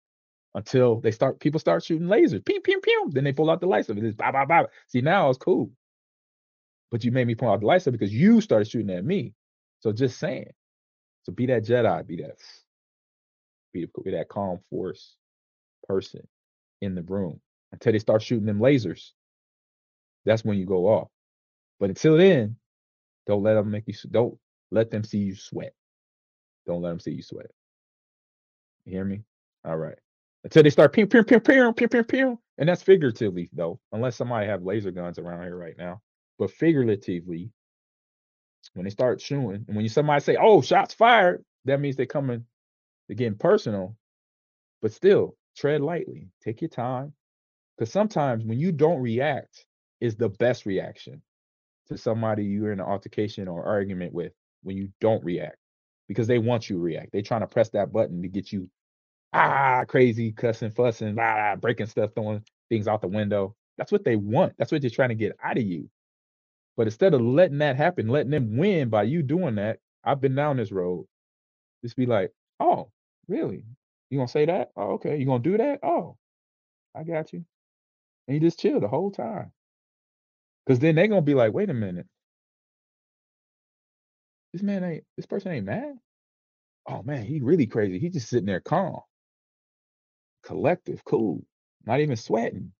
until 0.54 1.00
they 1.00 1.12
start. 1.12 1.40
People 1.40 1.60
start 1.60 1.82
shooting 1.82 2.08
lasers, 2.08 2.44
pew 2.44 2.60
pew 2.60 2.80
pew. 2.80 3.10
Then 3.12 3.24
they 3.24 3.32
pull 3.32 3.50
out 3.50 3.62
the 3.62 3.66
lightsaber. 3.66 4.02
It's 4.02 4.16
bah 4.16 4.32
bah 4.32 4.44
bah. 4.44 4.64
See, 4.88 5.00
now 5.00 5.30
it's 5.30 5.38
cool. 5.38 5.70
But 6.90 7.04
you 7.04 7.12
made 7.12 7.26
me 7.26 7.34
point 7.34 7.52
out 7.52 7.60
the 7.60 7.66
lightsaber 7.66 7.92
because 7.92 8.14
you 8.14 8.40
started 8.40 8.68
shooting 8.68 8.90
at 8.90 9.04
me. 9.04 9.34
So 9.80 9.92
just 9.92 10.18
saying. 10.18 10.50
So 11.24 11.32
be 11.32 11.46
that 11.46 11.64
Jedi. 11.64 12.06
Be 12.06 12.16
that. 12.18 12.36
Be, 13.72 13.86
be 14.04 14.10
that 14.12 14.28
calm 14.28 14.60
force 14.70 15.16
person 15.88 16.26
in 16.80 16.94
the 16.94 17.02
room 17.02 17.40
until 17.72 17.92
they 17.92 17.98
start 17.98 18.22
shooting 18.22 18.46
them 18.46 18.60
lasers. 18.60 19.10
That's 20.24 20.44
when 20.44 20.58
you 20.58 20.66
go 20.66 20.86
off. 20.88 21.08
But 21.80 21.90
until 21.90 22.16
then, 22.18 22.56
don't 23.26 23.42
let 23.42 23.54
them 23.54 23.70
make 23.70 23.84
you. 23.86 23.94
Don't 24.10 24.38
let 24.70 24.90
them 24.90 25.04
see 25.04 25.18
you 25.18 25.36
sweat. 25.36 25.74
Don't 26.66 26.82
let 26.82 26.90
them 26.90 27.00
see 27.00 27.12
you 27.12 27.22
sweat. 27.22 27.50
You 28.86 28.92
hear 28.92 29.04
me? 29.04 29.22
All 29.64 29.76
right. 29.76 29.98
Until 30.44 30.62
they 30.64 30.70
start 30.70 30.92
pew 30.92 31.06
pew 31.06 31.24
pew 31.24 31.40
pew 31.40 31.72
pew 31.74 31.88
pew 31.88 32.04
pew, 32.04 32.38
and 32.58 32.68
that's 32.68 32.82
figuratively 32.82 33.50
though, 33.52 33.80
unless 33.92 34.16
somebody 34.16 34.46
have 34.46 34.64
laser 34.64 34.90
guns 34.90 35.18
around 35.18 35.42
here 35.44 35.56
right 35.56 35.76
now. 35.78 36.00
But 36.40 36.52
figuratively, 36.52 37.52
when 38.74 38.84
they 38.84 38.90
start 38.90 39.22
shooting, 39.22 39.66
and 39.68 39.76
when 39.76 39.84
you 39.84 39.90
somebody 39.90 40.22
say, 40.22 40.36
"Oh, 40.40 40.62
shots 40.62 40.94
fired," 40.94 41.44
that 41.66 41.80
means 41.80 41.96
they're 41.96 42.06
coming, 42.06 42.46
they're 43.08 43.16
getting 43.16 43.38
personal. 43.38 43.96
But 44.82 44.92
still, 44.92 45.36
tread 45.56 45.82
lightly. 45.82 46.28
Take 46.42 46.62
your 46.62 46.70
time, 46.70 47.14
because 47.78 47.92
sometimes 47.92 48.44
when 48.44 48.60
you 48.60 48.72
don't 48.72 49.02
react, 49.02 49.66
is 50.00 50.16
the 50.16 50.30
best 50.30 50.66
reaction 50.66 51.22
to 51.88 51.98
somebody 51.98 52.44
you're 52.44 52.72
in 52.72 52.80
an 52.80 52.86
altercation 52.86 53.48
or 53.48 53.64
argument 53.66 54.14
with 54.14 54.32
when 54.62 54.76
you 54.76 54.90
don't 55.00 55.24
react 55.24 55.58
because 56.08 56.26
they 56.28 56.38
want 56.38 56.70
you 56.70 56.76
to 56.76 56.82
react. 56.82 57.12
They're 57.12 57.22
trying 57.22 57.42
to 57.42 57.48
press 57.48 57.70
that 57.70 57.92
button 57.92 58.22
to 58.22 58.28
get 58.28 58.52
you 58.52 58.70
ah 59.34 59.84
crazy, 59.88 60.32
cussing, 60.32 60.72
fussing, 60.72 61.18
ah, 61.20 61.56
breaking 61.56 61.86
stuff, 61.86 62.12
throwing 62.14 62.44
things 62.70 62.88
out 62.88 63.02
the 63.02 63.08
window. 63.08 63.56
That's 63.78 63.92
what 63.92 64.04
they 64.04 64.16
want. 64.16 64.54
That's 64.58 64.72
what 64.72 64.82
they're 64.82 64.90
trying 64.90 65.10
to 65.10 65.16
get 65.16 65.36
out 65.42 65.58
of 65.58 65.64
you. 65.64 65.90
But 66.80 66.86
instead 66.86 67.12
of 67.12 67.20
letting 67.20 67.58
that 67.58 67.76
happen, 67.76 68.08
letting 68.08 68.30
them 68.30 68.56
win 68.56 68.88
by 68.88 69.02
you 69.02 69.22
doing 69.22 69.56
that, 69.56 69.80
I've 70.02 70.22
been 70.22 70.34
down 70.34 70.56
this 70.56 70.72
road. 70.72 71.04
Just 71.84 71.94
be 71.94 72.06
like, 72.06 72.32
oh, 72.58 72.90
really? 73.28 73.66
You 74.08 74.16
gonna 74.16 74.28
say 74.28 74.46
that? 74.46 74.70
Oh, 74.74 74.92
okay. 74.92 75.18
You 75.18 75.26
gonna 75.26 75.42
do 75.42 75.58
that? 75.58 75.80
Oh, 75.82 76.16
I 76.96 77.02
got 77.02 77.34
you. 77.34 77.44
And 78.26 78.34
you 78.34 78.40
just 78.40 78.60
chill 78.60 78.80
the 78.80 78.88
whole 78.88 79.10
time. 79.10 79.52
Cause 80.66 80.78
then 80.78 80.94
they 80.94 81.06
gonna 81.06 81.20
be 81.20 81.34
like, 81.34 81.52
wait 81.52 81.68
a 81.68 81.74
minute. 81.74 82.06
This 84.54 84.62
man 84.62 84.82
ain't 84.82 85.04
this 85.18 85.26
person 85.26 85.52
ain't 85.52 85.66
mad. 85.66 85.98
Oh 86.88 87.02
man, 87.02 87.26
he 87.26 87.40
really 87.42 87.66
crazy. 87.66 87.98
He 87.98 88.08
just 88.08 88.30
sitting 88.30 88.46
there 88.46 88.60
calm, 88.60 89.00
collective, 90.44 91.04
cool, 91.04 91.44
not 91.84 92.00
even 92.00 92.16
sweating. 92.16 92.72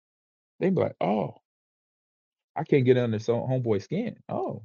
They 0.59 0.70
be 0.70 0.80
like, 0.80 0.96
oh, 1.03 1.34
I 2.57 2.64
can't 2.64 2.84
get 2.84 2.98
under 2.98 3.18
so 3.18 3.34
homeboy 3.36 3.82
skin. 3.82 4.16
Oh, 4.28 4.62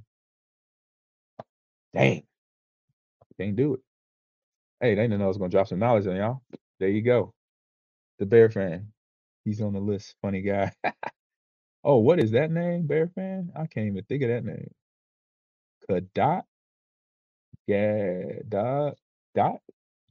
dang, 1.94 2.24
can't 3.40 3.56
do 3.56 3.76
it. 3.76 3.82
Hey, 4.82 4.96
they 4.96 5.04
didn't 5.04 5.20
know 5.20 5.26
I 5.26 5.30
was 5.30 5.38
gonna 5.38 5.50
drop 5.50 5.68
some 5.68 5.80
knowledge 5.80 6.08
on 6.08 6.16
y'all. 6.18 6.42
There 6.80 6.90
you 6.90 7.02
go. 7.02 7.34
The 8.20 8.26
Bear 8.26 8.50
fan. 8.50 8.94
He's 9.46 9.62
on 9.62 9.74
the 9.74 9.80
list. 9.80 10.16
Funny 10.22 10.42
guy. 10.42 10.72
oh, 11.84 11.98
what 12.00 12.20
is 12.20 12.32
that 12.32 12.52
name? 12.52 12.88
Bear 12.88 13.08
fan? 13.10 13.52
I 13.56 13.68
can't 13.68 13.88
even 13.88 14.04
think 14.06 14.24
of 14.24 14.30
that 14.30 14.46
name. 14.46 14.72
Kadot 15.90 16.44
Dot 18.50 18.98
Dot 19.36 19.62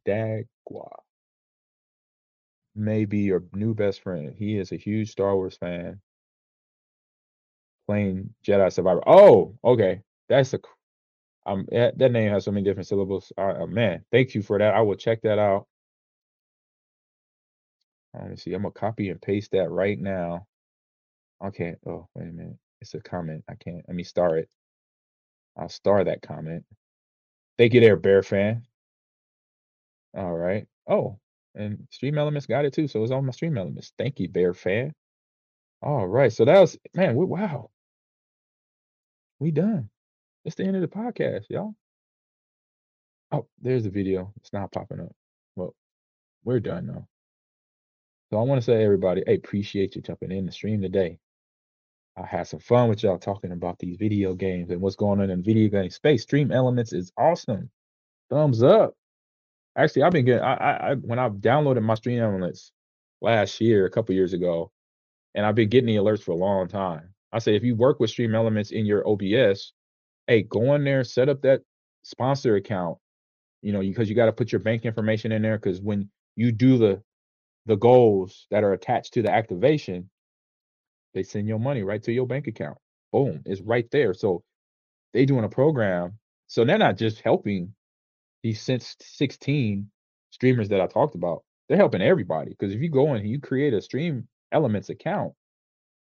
Dagwa. 0.06 0.90
Maybe 2.76 3.18
your 3.20 3.44
new 3.52 3.74
best 3.74 4.02
friend. 4.02 4.34
He 4.36 4.58
is 4.58 4.72
a 4.72 4.76
huge 4.76 5.10
Star 5.10 5.34
Wars 5.36 5.56
fan. 5.56 6.00
Playing 7.86 8.34
Jedi 8.46 8.72
Survivor. 8.72 9.02
Oh, 9.06 9.56
okay. 9.64 10.00
That's 10.28 10.54
a 10.54 10.60
um 11.46 11.66
that, 11.70 11.98
that 11.98 12.12
name 12.12 12.30
has 12.32 12.44
so 12.44 12.50
many 12.50 12.64
different 12.64 12.88
syllables. 12.88 13.32
Uh, 13.36 13.66
man, 13.66 14.04
thank 14.10 14.34
you 14.34 14.42
for 14.42 14.58
that. 14.58 14.74
I 14.74 14.80
will 14.80 14.96
check 14.96 15.22
that 15.22 15.38
out. 15.38 15.66
Let 18.14 18.30
me 18.30 18.36
see. 18.36 18.52
I'm 18.54 18.62
gonna 18.62 18.72
copy 18.72 19.10
and 19.10 19.20
paste 19.20 19.50
that 19.52 19.70
right 19.70 19.98
now. 20.00 20.46
Okay. 21.44 21.74
Oh, 21.86 22.08
wait 22.14 22.28
a 22.28 22.32
minute. 22.32 22.56
It's 22.80 22.94
a 22.94 23.00
comment. 23.00 23.44
I 23.48 23.54
can't. 23.56 23.82
Let 23.88 23.96
me 23.96 24.04
star 24.04 24.36
it. 24.38 24.48
I'll 25.56 25.68
star 25.68 26.04
that 26.04 26.22
comment. 26.22 26.64
Thank 27.58 27.74
you 27.74 27.80
there, 27.80 27.96
Bear 27.96 28.22
fan. 28.22 28.66
All 30.16 30.32
right. 30.34 30.66
Oh, 30.88 31.18
and 31.54 31.86
Stream 31.90 32.18
Elements 32.18 32.46
got 32.46 32.64
it 32.64 32.72
too. 32.72 32.88
So 32.88 33.02
it's 33.02 33.12
on 33.12 33.26
my 33.26 33.32
Stream 33.32 33.58
Elements. 33.58 33.92
Thank 33.98 34.20
you, 34.20 34.28
Bear 34.28 34.54
fan. 34.54 34.94
All 35.82 36.06
right. 36.06 36.32
So 36.32 36.44
that 36.44 36.60
was 36.60 36.78
man. 36.94 37.16
Wow. 37.16 37.70
We 39.38 39.50
done. 39.50 39.90
It's 40.44 40.56
the 40.56 40.64
end 40.64 40.76
of 40.76 40.82
the 40.82 40.88
podcast, 40.88 41.44
y'all. 41.48 41.74
Oh, 43.32 43.46
there's 43.60 43.84
the 43.84 43.90
video. 43.90 44.32
It's 44.36 44.52
not 44.52 44.72
popping 44.72 45.00
up. 45.00 45.12
Well, 45.56 45.74
we're 46.44 46.60
done 46.60 46.86
now. 46.86 47.08
So 48.30 48.38
I 48.38 48.42
want 48.42 48.60
to 48.60 48.64
say, 48.64 48.84
everybody, 48.84 49.22
hey, 49.26 49.36
appreciate 49.36 49.96
you 49.96 50.02
jumping 50.02 50.32
in 50.32 50.46
the 50.46 50.52
stream 50.52 50.82
today. 50.82 51.18
I 52.16 52.26
had 52.26 52.46
some 52.46 52.60
fun 52.60 52.88
with 52.88 53.02
y'all 53.02 53.18
talking 53.18 53.52
about 53.52 53.78
these 53.78 53.96
video 53.96 54.34
games 54.34 54.70
and 54.70 54.80
what's 54.80 54.96
going 54.96 55.20
on 55.20 55.30
in 55.30 55.42
video 55.42 55.68
game 55.68 55.90
space. 55.90 56.22
Stream 56.22 56.52
Elements 56.52 56.92
is 56.92 57.12
awesome. 57.16 57.70
Thumbs 58.30 58.62
up. 58.62 58.94
Actually, 59.76 60.02
I've 60.04 60.12
been 60.12 60.24
getting. 60.24 60.42
I, 60.42 60.54
I, 60.54 60.90
I 60.90 60.94
when 60.94 61.18
I 61.18 61.28
downloaded 61.28 61.82
my 61.82 61.94
Stream 61.94 62.20
Elements 62.20 62.70
last 63.20 63.60
year, 63.60 63.86
a 63.86 63.90
couple 63.90 64.14
years 64.14 64.32
ago, 64.32 64.70
and 65.34 65.44
I've 65.44 65.56
been 65.56 65.68
getting 65.68 65.88
the 65.88 65.96
alerts 65.96 66.22
for 66.22 66.32
a 66.32 66.36
long 66.36 66.68
time. 66.68 67.13
I 67.34 67.40
say 67.40 67.56
if 67.56 67.64
you 67.64 67.74
work 67.74 67.98
with 67.98 68.10
Stream 68.10 68.34
Elements 68.34 68.70
in 68.70 68.86
your 68.86 69.06
OBS, 69.06 69.72
hey, 70.28 70.42
go 70.42 70.74
in 70.74 70.84
there, 70.84 71.02
set 71.02 71.28
up 71.28 71.42
that 71.42 71.62
sponsor 72.04 72.54
account. 72.54 72.98
You 73.60 73.72
know, 73.72 73.80
because 73.80 74.08
you 74.08 74.14
got 74.14 74.26
to 74.26 74.32
put 74.32 74.52
your 74.52 74.60
bank 74.60 74.84
information 74.84 75.32
in 75.32 75.42
there. 75.42 75.58
Because 75.58 75.80
when 75.80 76.10
you 76.36 76.52
do 76.52 76.78
the 76.78 77.02
the 77.66 77.76
goals 77.76 78.46
that 78.50 78.62
are 78.62 78.72
attached 78.72 79.14
to 79.14 79.22
the 79.22 79.32
activation, 79.32 80.10
they 81.14 81.22
send 81.22 81.48
your 81.48 81.58
money 81.58 81.82
right 81.82 82.02
to 82.02 82.12
your 82.12 82.26
bank 82.26 82.46
account. 82.46 82.78
Boom, 83.12 83.42
it's 83.46 83.62
right 83.62 83.90
there. 83.90 84.14
So 84.14 84.42
they 85.12 85.24
doing 85.24 85.44
a 85.44 85.48
program. 85.48 86.18
So 86.46 86.64
they're 86.64 86.78
not 86.78 86.98
just 86.98 87.20
helping 87.20 87.74
these 88.42 88.60
since 88.60 88.94
16 89.00 89.90
streamers 90.30 90.68
that 90.68 90.80
I 90.80 90.86
talked 90.86 91.14
about. 91.14 91.42
They're 91.68 91.78
helping 91.78 92.02
everybody. 92.02 92.50
Because 92.50 92.74
if 92.74 92.80
you 92.82 92.90
go 92.90 93.14
in 93.14 93.22
and 93.22 93.30
you 93.30 93.40
create 93.40 93.72
a 93.72 93.80
stream 93.80 94.28
elements 94.52 94.90
account, 94.90 95.32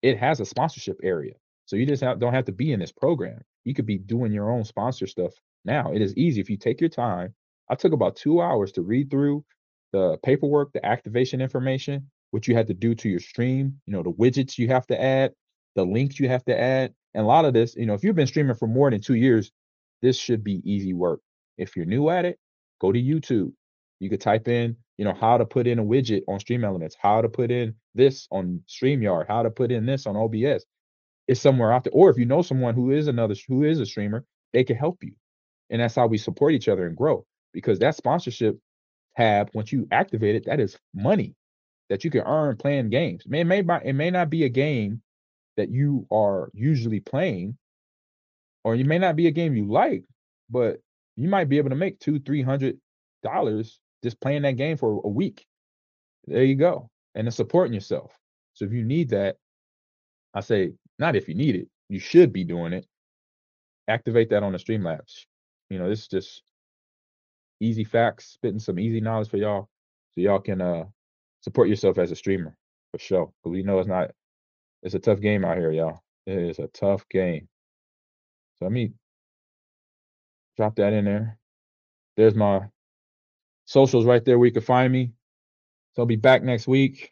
it 0.04 0.20
has 0.20 0.40
a 0.40 0.46
sponsorship 0.46 1.00
area. 1.02 1.34
So 1.66 1.78
you 1.78 1.86
just 1.86 2.04
have, 2.04 2.20
don't 2.20 2.34
have 2.34 2.46
to 2.46 2.52
be 2.52 2.74
in 2.74 2.80
this 2.80 2.92
program. 2.92 3.42
You 3.64 3.74
could 3.74 3.86
be 3.88 3.98
doing 3.98 4.32
your 4.32 4.52
own 4.52 4.66
sponsor 4.66 5.08
stuff 5.08 5.34
now. 5.66 5.94
It 5.94 6.02
is 6.02 6.16
easy 6.16 6.42
if 6.42 6.50
you 6.50 6.58
take 6.58 6.82
your 6.82 6.90
time. 6.90 7.34
I 7.70 7.76
took 7.76 7.94
about 7.94 8.18
two 8.18 8.42
hours 8.42 8.74
to 8.74 8.82
read 8.82 9.10
through 9.10 9.46
the 9.94 10.18
paperwork, 10.24 10.74
the 10.74 10.86
activation 10.86 11.40
information, 11.40 12.10
what 12.32 12.48
you 12.48 12.56
had 12.56 12.68
to 12.68 12.74
do 12.74 12.94
to 12.96 13.10
your 13.10 13.22
stream, 13.22 13.80
you 13.86 13.94
know, 13.94 14.04
the 14.04 14.12
widgets 14.12 14.58
you 14.58 14.68
have 14.68 14.86
to 14.88 15.02
add, 15.02 15.32
the 15.76 15.86
links 15.86 16.20
you 16.20 16.28
have 16.28 16.44
to 16.46 16.60
add. 16.60 16.94
And 17.14 17.24
a 17.24 17.28
lot 17.28 17.46
of 17.46 17.54
this, 17.54 17.76
you 17.76 17.86
know, 17.86 17.94
if 17.94 18.04
you've 18.04 18.16
been 18.16 18.28
streaming 18.28 18.56
for 18.56 18.68
more 18.68 18.92
than 18.92 19.00
two 19.00 19.14
years, 19.14 19.52
this 20.02 20.18
should 20.18 20.44
be 20.44 20.62
easy 20.70 20.94
work. 20.94 21.22
If 21.58 21.76
you're 21.76 21.86
new 21.86 22.10
at 22.10 22.26
it, 22.26 22.38
go 22.82 22.92
to 22.92 23.00
YouTube. 23.00 23.54
You 24.00 24.10
could 24.10 24.20
type 24.20 24.50
in, 24.50 24.76
you 24.98 25.06
know, 25.06 25.14
how 25.14 25.38
to 25.38 25.46
put 25.46 25.68
in 25.68 25.80
a 25.80 25.84
widget 25.84 26.22
on 26.28 26.40
Stream 26.40 26.64
Elements, 26.64 26.96
how 27.00 27.22
to 27.22 27.30
put 27.30 27.52
in 27.52 27.76
this 27.96 28.28
on 28.32 28.62
StreamYard, 28.68 29.28
how 29.28 29.44
to 29.44 29.50
put 29.50 29.72
in 29.72 29.86
this 29.86 30.06
on 30.06 30.16
OBS. 30.16 30.66
It's 31.28 31.42
somewhere 31.42 31.72
out 31.72 31.84
there. 31.84 31.94
Or 31.94 32.10
if 32.10 32.18
you 32.18 32.26
know 32.26 32.42
someone 32.42 32.76
who 32.76 32.92
is 32.92 33.08
another 33.08 33.36
who 33.48 33.64
is 33.64 33.80
a 33.80 33.86
streamer, 33.86 34.26
they 34.52 34.64
can 34.64 34.76
help 34.76 35.04
you. 35.04 35.14
And 35.70 35.82
that's 35.82 35.96
how 35.96 36.08
we 36.08 36.18
support 36.18 36.54
each 36.54 36.68
other 36.68 36.86
and 36.86 36.96
grow. 36.96 37.26
Because 37.54 37.80
that 37.80 37.96
sponsorship 37.96 38.60
tab, 39.18 39.50
once 39.54 39.72
you 39.72 39.88
activate 39.92 40.36
it, 40.36 40.46
that 40.46 40.60
is 40.60 40.78
money 40.94 41.36
that 41.90 42.04
you 42.04 42.12
can 42.12 42.22
earn 42.22 42.58
playing 42.58 42.90
games. 42.90 43.24
It 43.26 43.30
may, 43.30 43.42
it 43.42 43.66
may, 43.66 43.80
it 43.84 43.94
may 43.94 44.12
not 44.12 44.30
be 44.30 44.44
a 44.44 44.50
game 44.50 45.02
that 45.58 45.70
you 45.70 46.08
are 46.12 46.50
usually 46.54 47.00
playing, 47.00 47.58
or 48.64 48.76
it 48.76 48.86
may 48.86 48.98
not 48.98 49.16
be 49.16 49.28
a 49.28 49.32
game 49.32 49.56
you 49.56 49.72
like, 49.72 50.04
but 50.50 50.80
you 51.16 51.30
might 51.30 51.50
be 51.50 51.58
able 51.58 51.70
to 51.70 51.76
make 51.76 52.00
two, 52.00 52.20
three 52.20 52.42
hundred 52.42 52.78
dollars 53.22 53.80
just 54.04 54.20
playing 54.22 54.44
that 54.44 54.58
game 54.58 54.78
for 54.78 55.02
a 55.04 55.08
week. 55.08 55.46
There 56.28 56.44
you 56.44 56.56
go. 56.56 56.90
And 57.16 57.26
then 57.26 57.32
supporting 57.32 57.74
yourself. 57.74 58.12
So 58.54 58.66
if 58.66 58.72
you 58.72 58.84
need 58.84 59.10
that, 59.10 59.38
I 60.34 60.42
say 60.42 60.74
not 61.00 61.16
if 61.16 61.28
you 61.28 61.36
need 61.36 61.56
it, 61.56 61.68
you 61.90 62.00
should 62.00 62.32
be 62.34 62.44
doing 62.44 62.74
it. 62.74 62.86
Activate 63.88 64.30
that 64.30 64.44
on 64.44 64.52
the 64.52 64.58
Streamlabs. 64.58 65.26
You 65.70 65.80
know, 65.80 65.90
this 65.90 66.02
is 66.02 66.08
just 66.08 66.44
easy 67.60 67.84
facts, 67.84 68.34
spitting 68.34 68.60
some 68.60 68.80
easy 68.80 69.02
knowledge 69.02 69.30
for 69.30 69.38
y'all, 69.38 69.70
so 70.14 70.22
y'all 70.22 70.40
can 70.40 70.62
uh 70.62 70.86
support 71.42 71.68
yourself 71.70 71.98
as 71.98 72.12
a 72.12 72.16
streamer 72.16 72.56
for 72.92 73.00
sure. 73.00 73.32
Because 73.44 73.54
we 73.54 73.64
know 73.64 73.80
it's 73.80 73.88
not, 73.88 74.12
it's 74.82 74.96
a 74.96 75.00
tough 75.00 75.20
game 75.20 75.44
out 75.44 75.58
here, 75.58 75.72
y'all. 75.72 76.00
It 76.26 76.38
is 76.38 76.60
a 76.60 76.68
tough 76.68 77.08
game. 77.10 77.48
So 78.58 78.66
let 78.66 78.72
me 78.72 78.94
drop 80.56 80.76
that 80.76 80.94
in 80.94 81.06
there. 81.06 81.38
There's 82.16 82.36
my 82.36 82.62
socials 83.66 84.06
right 84.06 84.24
there 84.24 84.38
where 84.38 84.48
you 84.48 84.54
can 84.54 84.62
find 84.62 84.92
me. 84.92 85.12
So 85.94 86.02
I'll 86.02 86.08
be 86.08 86.16
back 86.16 86.44
next 86.44 86.68
week. 86.68 87.12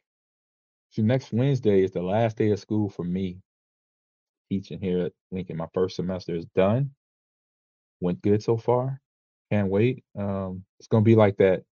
So 0.92 1.02
next 1.02 1.32
Wednesday 1.32 1.84
is 1.84 1.92
the 1.92 2.02
last 2.02 2.38
day 2.38 2.52
of 2.52 2.60
school 2.60 2.90
for 2.90 3.04
me. 3.04 3.38
Teaching 4.50 4.82
here 4.82 5.06
at 5.06 5.14
Lincoln. 5.32 5.58
My 5.58 5.68
first 5.74 5.96
semester 5.96 6.36
is 6.36 6.46
done. 6.56 6.92
Went 8.02 8.22
good 8.22 8.44
so 8.44 8.58
far. 8.58 9.00
Can't 9.52 9.70
wait. 9.70 10.04
Um, 10.18 10.66
it's 10.80 10.88
gonna 10.88 11.04
be 11.04 11.16
like 11.16 11.38
that. 11.38 11.64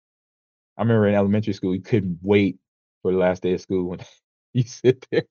I 0.76 0.82
remember 0.82 1.08
in 1.08 1.14
elementary 1.14 1.54
school, 1.54 1.74
you 1.74 1.80
couldn't 1.80 2.18
wait 2.22 2.58
for 3.02 3.10
the 3.10 3.18
last 3.18 3.42
day 3.42 3.54
of 3.54 3.60
school 3.60 3.88
when 3.90 4.00
you 4.52 4.62
sit 4.62 5.04
there. 5.10 5.24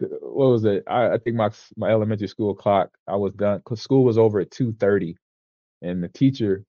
What 0.00 0.48
was 0.48 0.64
it? 0.64 0.82
I, 0.88 1.12
I 1.12 1.18
think 1.18 1.36
my 1.36 1.50
my 1.76 1.90
elementary 1.90 2.28
school 2.28 2.54
clock. 2.54 2.90
I 3.06 3.16
was 3.16 3.32
done. 3.34 3.62
Cause 3.64 3.80
school 3.80 4.04
was 4.04 4.18
over 4.18 4.40
at 4.40 4.50
two 4.50 4.72
thirty, 4.72 5.16
and 5.82 6.02
the 6.02 6.08
teacher 6.08 6.64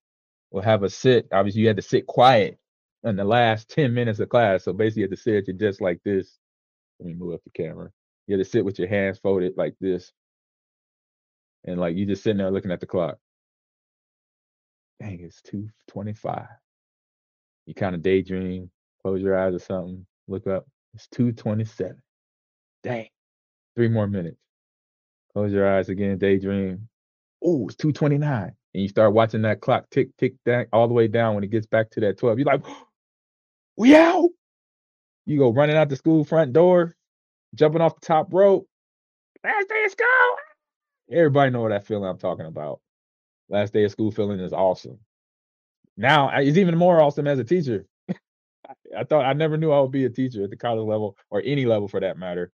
will 0.50 0.62
have 0.62 0.82
a 0.82 0.90
sit. 0.90 1.28
Obviously, 1.32 1.62
you 1.62 1.68
had 1.68 1.76
to 1.76 1.82
sit 1.82 2.06
quiet 2.06 2.58
in 3.04 3.16
the 3.16 3.24
last 3.24 3.68
10 3.70 3.92
minutes 3.94 4.20
of 4.20 4.28
class. 4.28 4.64
So 4.64 4.72
basically, 4.72 5.02
you 5.02 5.08
had 5.08 5.16
to 5.16 5.22
sit 5.22 5.48
you 5.48 5.54
just 5.54 5.80
like 5.80 6.00
this. 6.04 6.38
Let 6.98 7.08
me 7.08 7.14
move 7.14 7.34
up 7.34 7.40
the 7.44 7.50
camera. 7.50 7.90
You 8.26 8.36
had 8.36 8.44
to 8.44 8.50
sit 8.50 8.64
with 8.64 8.78
your 8.78 8.88
hands 8.88 9.18
folded 9.18 9.54
like 9.56 9.74
this. 9.80 10.12
And 11.64 11.80
like 11.80 11.96
you 11.96 12.06
just 12.06 12.22
sitting 12.22 12.38
there 12.38 12.50
looking 12.50 12.70
at 12.70 12.80
the 12.80 12.86
clock. 12.86 13.18
Dang, 15.00 15.20
it's 15.20 15.42
225. 15.42 16.46
You 17.66 17.74
kind 17.74 17.94
of 17.94 18.02
daydream, 18.02 18.70
close 19.02 19.20
your 19.20 19.38
eyes 19.38 19.54
or 19.54 19.58
something, 19.58 20.06
look 20.26 20.46
up. 20.46 20.66
It's 20.94 21.06
227. 21.08 22.00
Dang. 22.82 23.08
Three 23.76 23.88
more 23.88 24.06
minutes. 24.06 24.40
Close 25.32 25.52
your 25.52 25.68
eyes 25.68 25.88
again, 25.88 26.18
daydream. 26.18 26.88
Oh, 27.42 27.66
it's 27.66 27.76
229. 27.76 28.52
And 28.74 28.82
you 28.82 28.88
start 28.88 29.14
watching 29.14 29.42
that 29.42 29.60
clock 29.60 29.86
tick, 29.90 30.10
tick, 30.18 30.34
tick, 30.44 30.68
all 30.72 30.88
the 30.88 30.94
way 30.94 31.08
down 31.08 31.34
when 31.34 31.44
it 31.44 31.50
gets 31.50 31.66
back 31.66 31.90
to 31.90 32.00
that 32.00 32.18
12. 32.18 32.38
You're 32.38 32.46
like, 32.46 32.64
we 33.76 33.96
out. 33.96 34.30
You 35.26 35.38
go 35.38 35.52
running 35.52 35.76
out 35.76 35.88
the 35.88 35.96
school 35.96 36.24
front 36.24 36.52
door, 36.52 36.94
jumping 37.54 37.80
off 37.82 38.00
the 38.00 38.06
top 38.06 38.32
rope. 38.32 38.66
Last 39.44 39.68
day 39.68 39.84
of 39.84 39.92
school. 39.92 40.36
Everybody 41.10 41.50
know 41.50 41.62
what 41.62 41.70
that 41.70 41.86
feeling 41.86 42.08
I'm 42.08 42.18
talking 42.18 42.46
about. 42.46 42.80
Last 43.48 43.72
day 43.72 43.84
of 43.84 43.92
school 43.92 44.10
feeling 44.10 44.40
is 44.40 44.52
awesome. 44.52 44.98
Now 45.96 46.30
it's 46.38 46.58
even 46.58 46.76
more 46.78 47.00
awesome 47.00 47.26
as 47.26 47.38
a 47.38 47.44
teacher. 47.44 47.86
I 48.96 49.04
thought 49.04 49.24
I 49.24 49.32
never 49.32 49.56
knew 49.56 49.72
I 49.72 49.80
would 49.80 49.92
be 49.92 50.04
a 50.04 50.10
teacher 50.10 50.44
at 50.44 50.50
the 50.50 50.56
college 50.56 50.86
level 50.86 51.16
or 51.30 51.42
any 51.44 51.66
level 51.66 51.88
for 51.88 52.00
that 52.00 52.18
matter. 52.18 52.52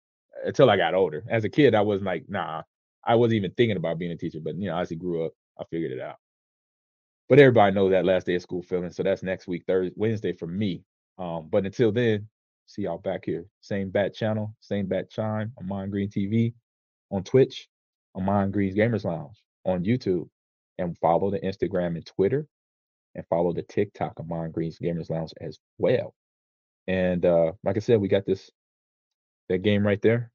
until 0.44 0.70
I 0.70 0.76
got 0.76 0.94
older. 0.94 1.24
As 1.28 1.44
a 1.44 1.48
kid, 1.48 1.74
I 1.74 1.80
wasn't 1.82 2.06
like, 2.06 2.24
nah, 2.28 2.62
I 3.04 3.14
wasn't 3.16 3.36
even 3.36 3.52
thinking 3.52 3.76
about 3.76 3.98
being 3.98 4.12
a 4.12 4.16
teacher. 4.16 4.40
But 4.42 4.56
you 4.56 4.68
know, 4.70 4.78
as 4.78 4.90
he 4.90 4.96
grew 4.96 5.26
up, 5.26 5.32
I 5.61 5.64
figured 5.70 5.92
it 5.92 6.00
out. 6.00 6.16
But 7.28 7.38
everybody 7.38 7.74
knows 7.74 7.90
that 7.90 8.04
last 8.04 8.26
day 8.26 8.34
of 8.36 8.42
school 8.42 8.62
feeling. 8.62 8.90
So 8.90 9.02
that's 9.02 9.22
next 9.22 9.46
week, 9.46 9.64
Thursday, 9.66 9.94
Wednesday 9.96 10.32
for 10.32 10.46
me. 10.46 10.82
Um, 11.18 11.48
but 11.50 11.66
until 11.66 11.92
then, 11.92 12.28
see 12.66 12.82
y'all 12.82 12.98
back 12.98 13.24
here. 13.24 13.44
Same 13.61 13.90
bat 13.90 14.14
channel, 14.14 14.54
same 14.61 14.86
bat 14.86 15.11
chime, 15.11 15.52
Ahman 15.59 15.90
Green 15.90 16.09
TV 16.09 16.54
on 17.11 17.24
Twitch, 17.24 17.68
Ahman 18.14 18.50
Green's 18.50 18.76
Gamers 18.76 19.04
Lounge 19.04 19.36
on 19.64 19.84
YouTube, 19.84 20.28
and 20.78 20.96
follow 20.98 21.30
the 21.30 21.40
Instagram 21.40 21.96
and 21.96 22.06
Twitter, 22.06 22.46
and 23.14 23.26
follow 23.26 23.52
the 23.52 23.62
TikTok 23.62 24.18
Ahman 24.20 24.52
Green's 24.52 24.78
Gamers 24.78 25.11
Lounge 25.11 25.32
as 25.40 25.59
well. 25.76 26.14
And 26.86 27.26
uh, 27.26 27.52
like 27.64 27.76
I 27.76 27.80
said, 27.80 28.00
we 28.00 28.09
got 28.09 28.24
this 28.24 28.50
that 29.48 29.62
game 29.62 29.86
right 29.86 30.00
there, 30.00 30.30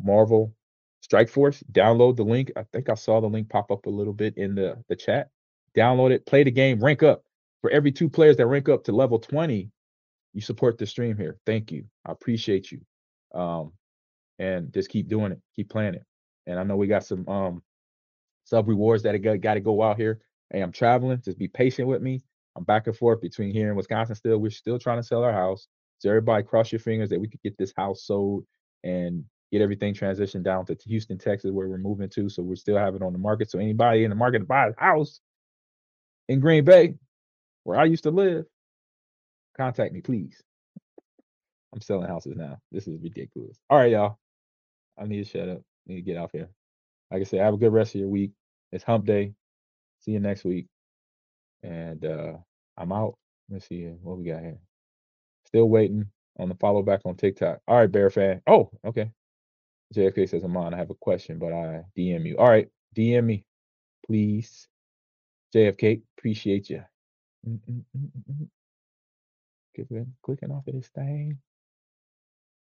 Marvel 0.00 0.54
Strike 1.02 1.28
Force. 1.28 1.62
Download 1.72 2.16
the 2.16 2.22
link. 2.22 2.50
I 2.56 2.62
think 2.72 2.88
I 2.88 2.94
saw 2.94 3.20
the 3.20 3.26
link 3.28 3.50
pop 3.50 3.70
up 3.70 3.86
a 3.86 3.90
little 3.90 4.12
bit 4.14 4.38
in 4.38 4.54
the 4.54 4.82
the 4.88 4.96
chat. 4.96 5.28
Download 5.76 6.10
it, 6.10 6.24
play 6.26 6.44
the 6.44 6.50
game, 6.50 6.82
rank 6.82 7.02
up. 7.02 7.22
For 7.60 7.70
every 7.70 7.92
two 7.92 8.08
players 8.08 8.36
that 8.38 8.46
rank 8.46 8.68
up 8.68 8.84
to 8.84 8.92
level 8.92 9.18
20, 9.18 9.70
you 10.32 10.40
support 10.40 10.78
the 10.78 10.86
stream 10.86 11.16
here. 11.16 11.38
Thank 11.46 11.70
you. 11.70 11.84
I 12.06 12.12
appreciate 12.12 12.70
you. 12.72 12.80
Um, 13.38 13.72
and 14.38 14.72
just 14.72 14.90
keep 14.90 15.08
doing 15.08 15.32
it, 15.32 15.40
keep 15.54 15.70
playing 15.70 15.94
it. 15.94 16.04
And 16.46 16.58
I 16.58 16.62
know 16.62 16.76
we 16.76 16.86
got 16.86 17.04
some 17.04 17.28
um 17.28 17.62
sub 18.44 18.68
rewards 18.68 19.02
that 19.02 19.16
got, 19.18 19.40
got 19.40 19.54
to 19.54 19.60
go 19.60 19.82
out 19.82 19.96
here. 19.96 20.20
Hey, 20.50 20.60
I'm 20.60 20.72
traveling. 20.72 21.20
Just 21.24 21.38
be 21.38 21.48
patient 21.48 21.88
with 21.88 22.02
me. 22.02 22.22
I'm 22.56 22.64
back 22.64 22.86
and 22.86 22.96
forth 22.96 23.20
between 23.20 23.52
here 23.52 23.68
and 23.68 23.76
Wisconsin 23.76 24.14
still. 24.14 24.38
We're 24.38 24.50
still 24.50 24.78
trying 24.78 24.98
to 24.98 25.02
sell 25.02 25.24
our 25.24 25.32
house. 25.32 25.66
So 25.98 26.10
everybody 26.10 26.42
cross 26.42 26.70
your 26.70 26.80
fingers 26.80 27.10
that 27.10 27.20
we 27.20 27.28
could 27.28 27.42
get 27.42 27.56
this 27.56 27.72
house 27.76 28.04
sold 28.04 28.44
and 28.84 29.24
get 29.52 29.60
everything 29.60 29.94
transitioned 29.94 30.42
down 30.42 30.64
to 30.66 30.76
Houston, 30.86 31.18
Texas, 31.18 31.50
where 31.52 31.68
we're 31.68 31.78
moving 31.78 32.08
to. 32.08 32.28
So 32.28 32.42
we're 32.42 32.56
still 32.56 32.78
having 32.78 33.02
on 33.02 33.12
the 33.12 33.18
market. 33.18 33.50
So 33.50 33.58
anybody 33.58 34.04
in 34.04 34.10
the 34.10 34.16
market 34.16 34.40
to 34.40 34.44
buy 34.46 34.68
a 34.68 34.72
house 34.80 35.20
in 36.28 36.40
Green 36.40 36.64
Bay, 36.64 36.94
where 37.64 37.78
I 37.78 37.84
used 37.84 38.04
to 38.04 38.10
live, 38.10 38.46
contact 39.56 39.92
me, 39.92 40.00
please. 40.00 40.42
I'm 41.74 41.80
selling 41.80 42.08
houses 42.08 42.34
now. 42.36 42.58
This 42.70 42.88
is 42.88 42.98
ridiculous. 43.02 43.58
All 43.70 43.78
right, 43.78 43.92
y'all. 43.92 44.18
I 44.98 45.04
need 45.04 45.24
to 45.24 45.30
shut 45.30 45.48
up. 45.48 45.58
I 45.58 45.92
need 45.92 45.96
to 45.96 46.02
get 46.02 46.16
off 46.16 46.32
here. 46.32 46.48
Like 47.10 47.20
I 47.20 47.24
said, 47.24 47.40
have 47.40 47.54
a 47.54 47.58
good 47.58 47.72
rest 47.72 47.94
of 47.94 48.00
your 48.00 48.08
week. 48.08 48.32
It's 48.72 48.84
hump 48.84 49.04
day. 49.06 49.34
See 50.00 50.12
you 50.12 50.20
next 50.20 50.44
week. 50.44 50.66
And 51.62 52.04
uh 52.04 52.34
I'm 52.76 52.92
out. 52.92 53.16
Let's 53.50 53.68
see 53.68 53.84
what 54.02 54.18
we 54.18 54.24
got 54.24 54.40
here. 54.40 54.58
Still 55.46 55.68
waiting 55.68 56.06
on 56.38 56.48
the 56.48 56.54
follow 56.54 56.82
back 56.82 57.00
on 57.04 57.16
TikTok. 57.16 57.60
All 57.68 57.76
right, 57.76 57.90
Bear 57.90 58.10
fan. 58.10 58.40
Oh, 58.46 58.70
okay. 58.84 59.10
JFK 59.92 60.28
says, 60.28 60.42
I'm 60.44 60.56
on. 60.56 60.74
I 60.74 60.78
have 60.78 60.90
a 60.90 60.94
question, 60.94 61.38
but 61.38 61.52
I 61.52 61.82
DM 61.96 62.26
you. 62.26 62.36
All 62.38 62.48
right, 62.48 62.68
DM 62.96 63.24
me, 63.24 63.44
please. 64.06 64.68
JFK, 65.54 66.02
appreciate 66.18 66.70
you. 66.70 66.82
Mm-mm-mm-mm. 67.48 68.48
Clicking 70.22 70.50
off 70.50 70.66
of 70.66 70.74
this 70.74 70.88
thing. 70.88 71.38